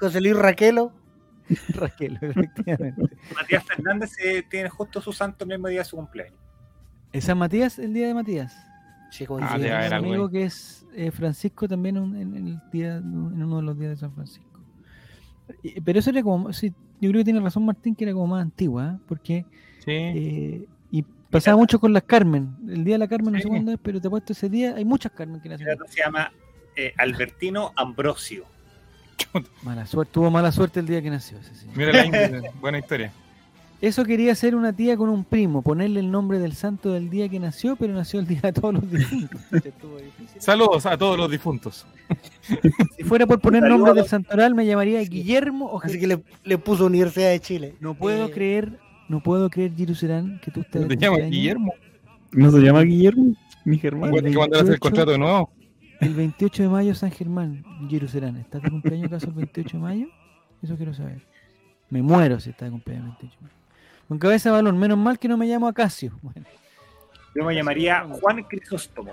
[0.00, 0.92] José Luis Raquelo,
[1.74, 3.16] Raquel, efectivamente.
[3.34, 6.38] Matías Fernández eh, tiene justo su santo el mismo día de su cumpleaños.
[7.12, 8.56] ¿Es San Matías el día de Matías?
[9.10, 9.56] sí, Ah,
[9.88, 13.78] un amigo que es eh, Francisco también un- en, el día, en uno de los
[13.78, 14.46] días de San Francisco.
[15.84, 18.42] Pero eso era como, sí, yo creo que tiene razón Martín, que era como más
[18.42, 19.02] antigua, ¿eh?
[19.06, 19.44] porque
[19.84, 20.66] Sí.
[21.32, 22.54] Pasaba mucho con las Carmen.
[22.68, 24.84] El día de la Carmen no sé cuándo es, pero te apuesto ese día hay
[24.84, 26.30] muchas Carmen que otro se llama
[26.76, 28.44] eh, Albertino Ambrosio.
[29.62, 31.76] Mala suerte, tuvo mala suerte el día que nació ese señor.
[31.76, 33.12] Mira la buena historia.
[33.80, 37.28] Eso quería hacer una tía con un primo, ponerle el nombre del santo del día
[37.28, 39.40] que nació, pero nació el día de todos los difuntos.
[40.38, 41.86] Saludos a todos los difuntos.
[42.96, 43.78] Si fuera por poner Saludos.
[43.78, 47.74] nombre del santoral, me llamaría Guillermo o Así que le, le puso Universidad de Chile.
[47.80, 48.78] No puedo Eh, creer,
[49.12, 50.88] no puedo creer, Giru Serán, que tú estás.
[50.88, 51.74] ¿Te llamas Guillermo?
[52.32, 53.34] ¿No se llama Guillermo?
[53.66, 54.10] Mi hermano.
[54.10, 54.80] Bueno, que mandar a hacer el 28.
[54.80, 55.52] contrato de nuevo.
[56.00, 58.38] El 28 de mayo, San Germán, Giru Serán.
[58.38, 60.06] ¿Estás de cumpleaños acaso el 28 de mayo?
[60.62, 61.20] Eso quiero saber.
[61.90, 63.54] Me muero si está de cumpleaños el 28 de mayo.
[64.08, 66.18] Con cabeza de balón, menos mal que no me llamo Acacio.
[66.22, 66.46] Bueno,
[67.34, 69.12] Yo me llamaría Juan Crisóstomo.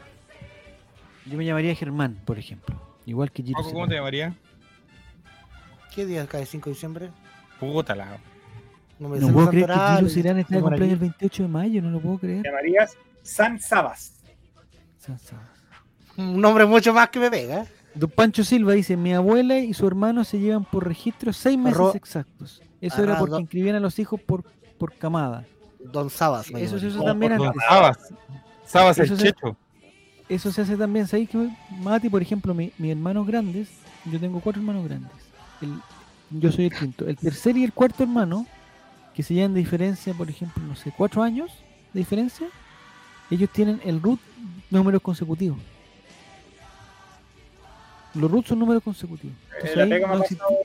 [1.26, 2.74] yo me llamaría Germán, por ejemplo.
[3.06, 4.34] Igual que Juaco, ¿cómo te llamaría?
[5.94, 7.10] ¿Qué día cae 5 de diciembre?
[7.60, 8.18] Puta la.
[9.00, 11.50] No me No puedo el creer que Giru Serán está de cumpleaños el 28 de
[11.50, 12.44] mayo, no lo puedo Me creer.
[12.46, 14.14] llamarías San Sabas.
[14.98, 15.48] San Sabas.
[16.18, 17.62] Un nombre mucho más que me pega.
[17.64, 17.68] ¿eh?
[17.96, 21.96] Don Pancho Silva dice, mi abuela y su hermano se llevan por registro seis meses
[21.96, 22.62] exactos.
[22.82, 24.44] Eso era Arra- porque inscribían a los hijos por,
[24.78, 25.46] por camada.
[25.80, 26.52] Don Sabas.
[26.52, 27.62] me Eso, eso también Don antes.
[27.68, 27.98] Sabas.
[28.66, 29.58] Sabas el Eso se- checho.
[30.28, 31.08] Eso se hace también.
[31.08, 31.50] ¿Sabéis que
[31.80, 33.70] Mati, por ejemplo, mi, mis hermanos grandes,
[34.06, 35.12] yo tengo cuatro hermanos grandes.
[35.62, 35.80] El-
[36.32, 37.08] yo soy el quinto.
[37.08, 38.46] El tercer y el cuarto hermano,
[39.20, 41.52] que se llevan de diferencia, por ejemplo, no sé, cuatro años
[41.91, 42.48] de diferencia,
[43.30, 44.18] ellos tienen el root
[44.70, 45.60] números consecutivos.
[48.14, 49.36] Los roots son números consecutivos.
[49.36, 50.58] Eh, Entonces la pega me no ha pasado.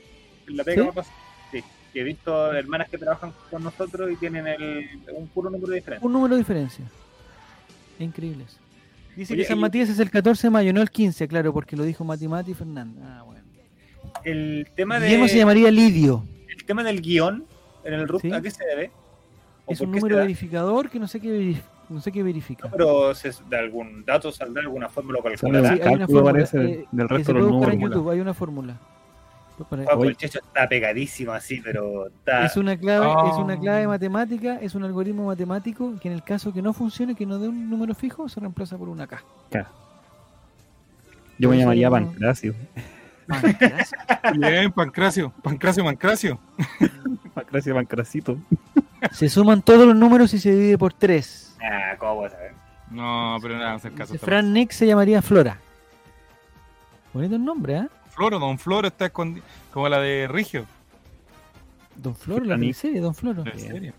[0.47, 0.81] La pega ¿Sí?
[0.83, 1.17] me ha pasado.
[1.51, 1.63] Sí.
[1.91, 6.05] que He visto hermanas que trabajan con nosotros y tienen el, un puro número diferente.
[6.05, 6.85] un número de diferencia.
[7.99, 8.57] Es increíble eso.
[9.17, 11.75] Dice Oye, que San Matías es el 14 de mayo, no el 15, claro, porque
[11.75, 13.01] lo dijo Mati Mati y Fernanda.
[13.19, 13.41] Ah, bueno.
[14.23, 16.23] El tema, de, Guillermo se llamaría Lidio.
[16.47, 17.43] el tema del guion
[17.85, 18.31] en el RUT, Sí.
[18.33, 18.91] ¿a qué se debe?
[19.65, 22.67] ¿O Es un número verificador que no sé qué, verif- no sé qué verifica.
[22.67, 25.69] No, pero se, de algún dato saldrá alguna fórmula o Sale calculará.
[25.71, 27.75] un Sí, hay una fórmula, parece, eh, del resto de los en números.
[27.79, 28.77] YouTube, hay una fórmula.
[30.01, 32.45] El checho está pegadísimo así, pero está.
[32.45, 36.51] Es una clave, es una clave matemática, es un algoritmo matemático que en el caso
[36.51, 39.23] que no funcione, que no dé un número fijo, se reemplaza por una K.
[41.39, 42.53] Yo me llamaría Pancracio.
[43.27, 43.97] Pancracio.
[44.35, 45.33] Bien, Pancracio.
[45.41, 46.39] Pancracio, Mancracio.
[47.35, 48.37] Pancracito.
[49.11, 51.57] se suman todos los números y se divide por 3.
[51.61, 52.53] Ah, ¿cómo vas a ver?
[52.91, 54.15] No, pero nada, hacer caso.
[54.17, 55.59] Fran Nick se llamaría Flora.
[57.13, 57.89] Bonito el nombre, ¿ah?
[58.09, 59.45] Floro, Don Floro está escondido.
[59.71, 60.65] Como la de Rigio.
[61.95, 63.43] Don Floro, la serie, Don Floro.
[63.45, 63.93] ¿En serio?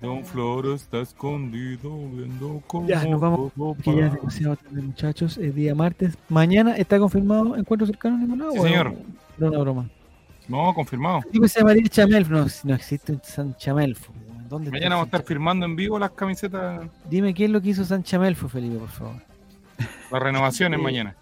[0.00, 2.88] Don Floro está escondido viendo cómo.
[2.88, 5.36] Ya, nos vamos, Que ya es demasiado tarde, muchachos.
[5.36, 6.16] Es día martes.
[6.28, 8.48] Mañana está confirmado encuentro cercano, Nicolás.
[8.52, 8.94] Sí, ¿O señor.
[9.38, 9.90] Era una broma.
[10.50, 11.22] No, confirmado.
[11.22, 12.32] Felipe se llamaría Chamelfo.
[12.32, 14.12] No, no existe un San Chamelfo.
[14.48, 16.88] ¿Dónde Mañana vamos a estar firmando en vivo las camisetas?
[17.08, 19.14] Dime qué es lo que hizo San Chamelfo, Felipe, por favor.
[20.10, 21.14] las renovaciones Eh, mañana.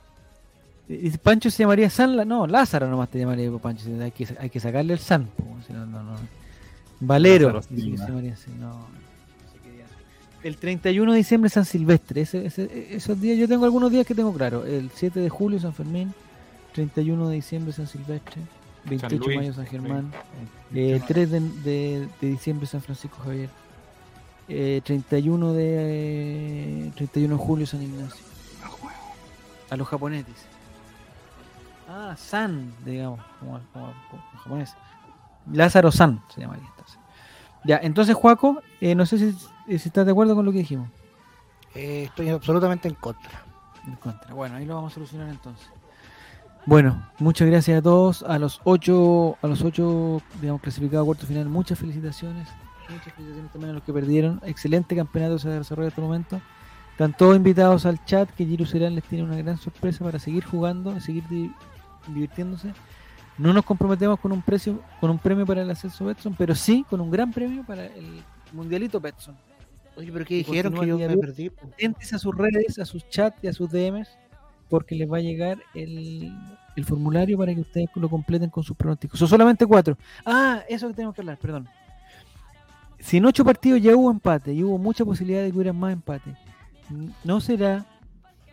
[0.88, 2.16] ¿Y Pancho se llamaría San?
[2.16, 3.84] La- No, Lázaro nomás te llamaría por Pancho.
[4.02, 5.28] Hay que, hay que sacarle el San.
[5.68, 6.16] no, no, no.
[7.00, 7.52] Valero.
[7.52, 8.86] Lázaro se llamaría así, qué.
[10.42, 12.22] El 31 de diciembre San Silvestre.
[12.22, 14.64] Ese- ese- esos días, yo tengo algunos días que tengo claro.
[14.64, 16.14] El 7 de julio San Fermín.
[16.72, 18.40] 31 de diciembre San Silvestre.
[18.88, 20.12] 28 de Luis, mayo San Germán.
[20.72, 20.78] Sí.
[20.80, 23.48] Eh, 3 de, de- de diciembre San Francisco Javier.
[24.48, 28.24] Eh, 31 de 31 de julio San Ignacio.
[29.70, 30.46] A los japoneses.
[31.88, 34.74] Ah, San, digamos, como, como- como japonés.
[35.52, 36.98] Lázaro San se llamaría entonces.
[37.64, 39.32] Ya, entonces Juaco, eh, no sé si,
[39.78, 40.88] si estás de acuerdo con lo que dijimos.
[41.74, 43.42] Eh, estoy absolutamente en contra.
[43.86, 44.32] En contra.
[44.34, 45.66] Bueno, ahí lo vamos a solucionar entonces.
[46.68, 48.22] Bueno, muchas gracias a todos.
[48.24, 52.46] A los ocho, a los ocho, digamos, clasificados a cuarto final, muchas felicitaciones.
[52.90, 54.38] Muchas felicitaciones también a los que perdieron.
[54.44, 56.42] Excelente campeonato se desarrolla hasta el momento.
[56.90, 60.44] Están todos invitados al chat, que Giro Serán les tiene una gran sorpresa para seguir
[60.44, 61.50] jugando, seguir di-
[62.08, 62.74] divirtiéndose.
[63.38, 66.84] No nos comprometemos con un precio, con un premio para el ascenso Betson, pero sí
[66.90, 68.20] con un gran premio para el
[68.52, 69.34] mundialito Betson.
[69.96, 71.50] Oye, pero ¿qué dijeron que yo me perdí?
[71.62, 74.08] atentos a sus redes, a sus chats y a sus DMs,
[74.68, 76.32] porque les va a llegar el,
[76.76, 79.18] el formulario para que ustedes lo completen con sus pronósticos.
[79.18, 79.96] Son solamente cuatro.
[80.24, 81.68] Ah, eso que tenemos que hablar, perdón.
[83.00, 85.92] Si en ocho partidos ya hubo empate y hubo mucha posibilidad de que hubiera más
[85.92, 86.34] empate,
[87.24, 87.86] ¿no será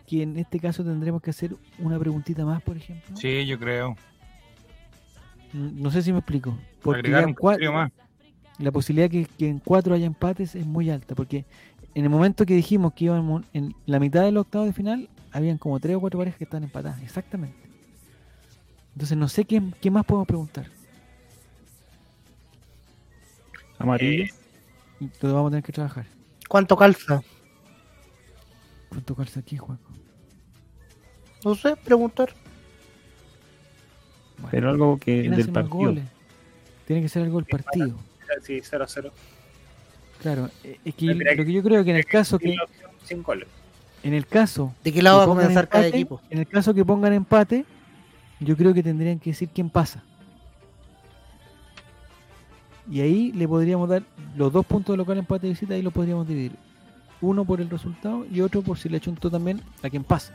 [0.06, 3.16] que en este caso tendremos que hacer una preguntita más, por ejemplo?
[3.16, 3.96] Sí, yo creo.
[5.52, 6.56] No sé si me explico.
[6.82, 7.90] Porque un cua- criterio más.
[8.58, 11.44] la posibilidad que, que en cuatro haya empates es muy alta, porque
[11.94, 15.58] en el momento que dijimos que íbamos en la mitad del octavo de final, habían
[15.58, 17.58] como tres o cuatro parejas que estaban empatadas, exactamente.
[18.94, 20.66] Entonces no sé qué, qué más podemos preguntar.
[23.78, 24.32] Amarillo.
[24.98, 26.06] Y lo vamos a tener que trabajar.
[26.48, 27.20] ¿Cuánto calza?
[28.88, 29.78] ¿Cuánto calza aquí, Juan?
[31.44, 32.30] No sé, preguntar.
[34.38, 35.76] Bueno, pero algo que ¿quién del partido.
[35.76, 36.04] goles?
[36.86, 37.98] Tiene que ser algo del partido.
[38.42, 39.12] Sí, 0-0.
[40.22, 42.56] Claro, eh, es que lo que yo creo que en el caso que
[43.04, 43.48] Sin goles.
[44.08, 46.20] En el caso ¿De qué lado va que a pongan comenzar cada empate, equipo?
[46.30, 47.64] En el caso que pongan empate,
[48.40, 50.02] yo creo que tendrían que decir quién pasa.
[52.90, 54.02] Y ahí le podríamos dar
[54.36, 56.52] los dos puntos de local empate y visita, ahí lo podríamos dividir.
[57.20, 60.32] Uno por el resultado y otro por si le chuntó también a quien pasa.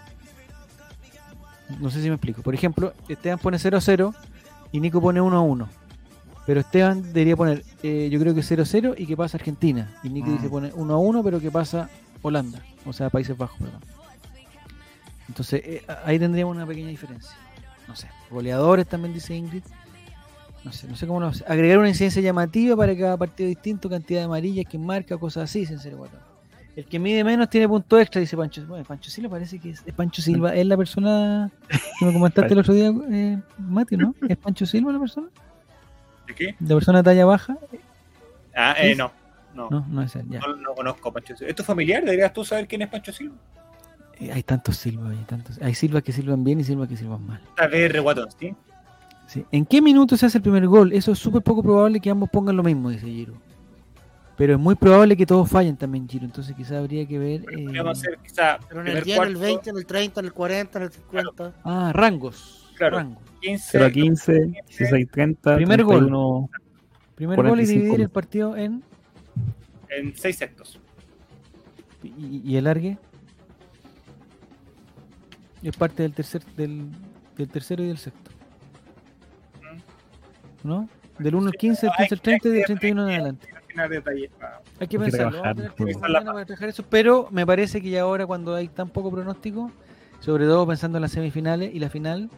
[1.79, 2.41] No sé si me explico.
[2.41, 4.13] Por ejemplo, Esteban pone 0-0
[4.73, 5.67] y Nico pone 1-1.
[6.45, 9.89] Pero Esteban debería poner, eh, yo creo que 0-0 y que pasa Argentina.
[10.03, 10.33] Y Nico Mm.
[10.33, 11.89] dice pone 1-1 pero que pasa
[12.21, 12.61] Holanda.
[12.85, 13.81] O sea, Países Bajos, perdón.
[15.27, 17.35] Entonces, eh, ahí tendríamos una pequeña diferencia.
[17.87, 18.07] No sé.
[18.29, 19.63] Goleadores también dice Ingrid.
[20.63, 21.43] No sé, no sé cómo lo hace.
[21.47, 25.65] Agregar una incidencia llamativa para cada partido distinto, cantidad de amarillas, que marca, cosas así,
[25.65, 26.19] sincero guatón.
[26.75, 28.65] El que mide menos tiene punto extra, dice Pancho.
[28.65, 30.55] Bueno, Pancho Silva parece que es, es Pancho Silva.
[30.55, 31.51] ¿Es la persona
[31.99, 34.15] que me comentaste el otro día, eh, Mati, no?
[34.27, 35.27] ¿Es Pancho Silva la persona?
[36.27, 36.55] ¿De qué?
[36.59, 37.57] ¿La persona de talla baja?
[38.55, 39.11] Ah, eh, no.
[39.53, 40.39] No, No, no es él, ya.
[40.39, 41.49] no, no conozco a Pancho Silva.
[41.49, 42.03] ¿Es tu familiar?
[42.03, 43.35] Deberías tú saber quién es Pancho Silva.
[44.19, 45.59] Eh, Hay tantos Silva, hay tantos.
[45.61, 47.41] Hay Silvas que silban bien y Silvas que silban mal.
[47.71, 48.53] Vez Guatón, ¿sí?
[49.27, 49.45] Sí.
[49.51, 50.91] ¿En qué minuto se hace el primer gol?
[50.93, 53.33] Eso es súper poco probable que ambos pongan lo mismo, dice Giro.
[54.37, 56.25] Pero es muy probable que todos fallen también, Giro.
[56.25, 57.41] Entonces quizás habría que ver...
[57.51, 60.19] eh, Podríamos hacer quizá Pero en el 10, en el cuarto, 20, en el 30,
[60.19, 61.53] en el 40, en el 50.
[61.63, 62.71] Ah, rangos.
[62.75, 62.97] Claro.
[62.97, 63.23] Rangos.
[63.41, 64.33] 15, 0 a 15,
[64.67, 65.97] 16 30, Primer gol.
[65.99, 66.49] 31,
[67.15, 68.83] Primer gol y 45 dividir el partido en...
[69.91, 70.79] en 6 sectos.
[72.03, 72.97] ¿Y, y el largue?
[75.61, 76.89] Es parte del tercer del,
[77.37, 78.31] del tercero y del sexto.
[80.63, 80.89] ¿No?
[81.19, 83.47] Del 1 al 15, del 15 al 30 y del 31 en adelante.
[83.55, 84.29] Al final detalle.
[84.79, 86.83] Hay que Hay que pensarlo.
[86.89, 89.71] Pero me parece que ya ahora cuando hay tan poco pronóstico,
[90.19, 92.29] sobre todo pensando en las semifinales y la final,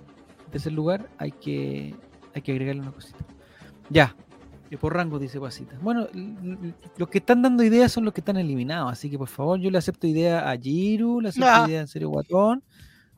[0.52, 1.96] tercer lugar, hay que
[2.36, 3.20] hay que agregarle una cosita.
[3.90, 4.16] Ya,
[4.74, 5.78] eh, por rango dice Pasita.
[5.82, 6.08] Bueno,
[6.98, 9.70] los que están dando ideas son los que están eliminados, así que por favor yo
[9.70, 12.64] le acepto idea a Giru, le acepto idea en serio Guatón,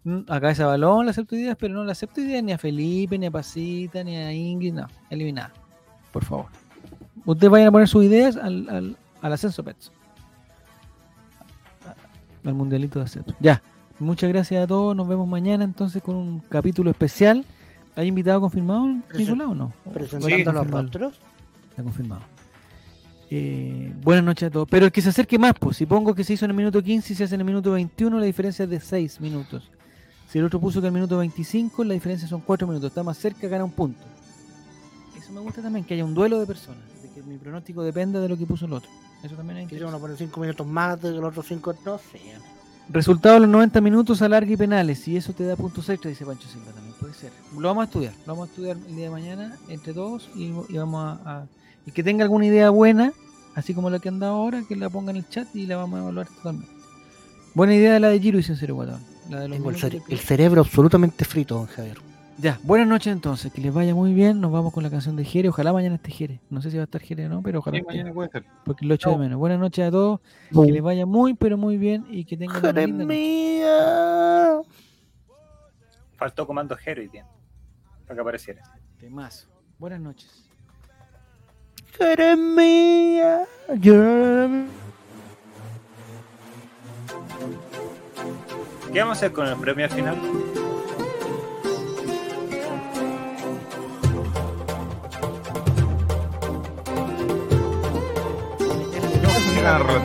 [0.04, 3.18] mm, a Cabeza Balón le acepto ideas, pero no le acepto ideas ni a Felipe,
[3.18, 5.54] ni a Pasita, ni a Ingrid, no, eliminada,
[6.12, 6.48] por favor.
[7.26, 9.92] Ustedes vayan a poner sus ideas al, al, al ascenso Pets.
[12.44, 13.34] Al mundialito de ascenso.
[13.40, 13.62] Ya.
[13.98, 14.96] Muchas gracias a todos.
[14.96, 17.44] Nos vemos mañana entonces con un capítulo especial.
[17.96, 18.86] ¿Hay invitado confirmado,
[19.18, 19.74] Nicolás, o no?
[19.94, 21.20] Presentando Sí, los rostros.
[21.76, 22.22] Está confirmado.
[23.30, 24.68] Eh, buenas noches a todos.
[24.70, 26.82] Pero el que se acerque más, pues si pongo que se hizo en el minuto
[26.82, 29.70] 15 y se hace en el minuto 21, la diferencia es de 6 minutos.
[30.30, 32.88] Si el otro puso que en el minuto 25, la diferencia son 4 minutos.
[32.90, 34.00] Está más cerca, gana un punto.
[35.18, 38.20] eso me gusta también, que haya un duelo de personas, de que mi pronóstico dependa
[38.20, 38.90] de lo que puso el otro.
[39.24, 39.96] Eso también es Que interesante.
[39.98, 42.20] uno pone 5 minutos más de los otros 5, no sé.
[42.88, 46.24] Resultado de los 90 minutos alargue y penales, y eso te da puntos extra, dice
[46.24, 47.32] Pancho Silva también, puede ser.
[47.58, 50.54] Lo vamos a estudiar, lo vamos a estudiar el día de mañana entre todos y,
[50.70, 51.48] y vamos a, a-
[51.86, 53.14] Y que tenga alguna idea buena,
[53.56, 55.78] así como la que han dado ahora, que la ponga en el chat y la
[55.78, 56.72] vamos a evaluar totalmente.
[57.54, 59.00] Buena idea la de Giro y Sincero Guatón.
[59.30, 61.98] La de los Tengo el, cere- el cerebro absolutamente frito, don Javier.
[62.38, 64.42] Ya, buenas noches entonces, que les vaya muy bien.
[64.42, 65.48] Nos vamos con la canción de Jere.
[65.48, 66.42] Ojalá mañana esté Jere.
[66.50, 68.30] No sé si va a estar Jere o no, pero ojalá Sí, esté, mañana puede
[68.30, 68.46] ser.
[68.66, 69.40] porque lo echo de menos.
[69.40, 70.20] Buenas noches a todos,
[70.52, 73.16] que les vaya muy, pero muy bien y que tengan una ¡Jere linda noche.
[73.18, 74.58] mía!
[76.18, 77.26] Faltó comando hoy día,
[78.06, 78.62] para que apareciera.
[79.00, 79.48] Temazo.
[79.80, 80.45] Buenas noches.
[81.98, 83.46] ¡Jere mía!
[83.80, 84.66] Yo-
[88.92, 90.16] ¿Qué vamos a hacer con el premio al final?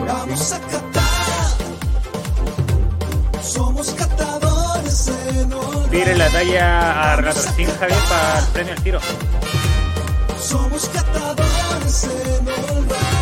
[0.07, 1.03] Vamos a catar.
[3.43, 5.51] Somos catadores en.
[5.91, 8.99] Pide la talla a Renato Sin Javier para el premio al tiro.
[10.51, 13.20] Somos catadores en el mar.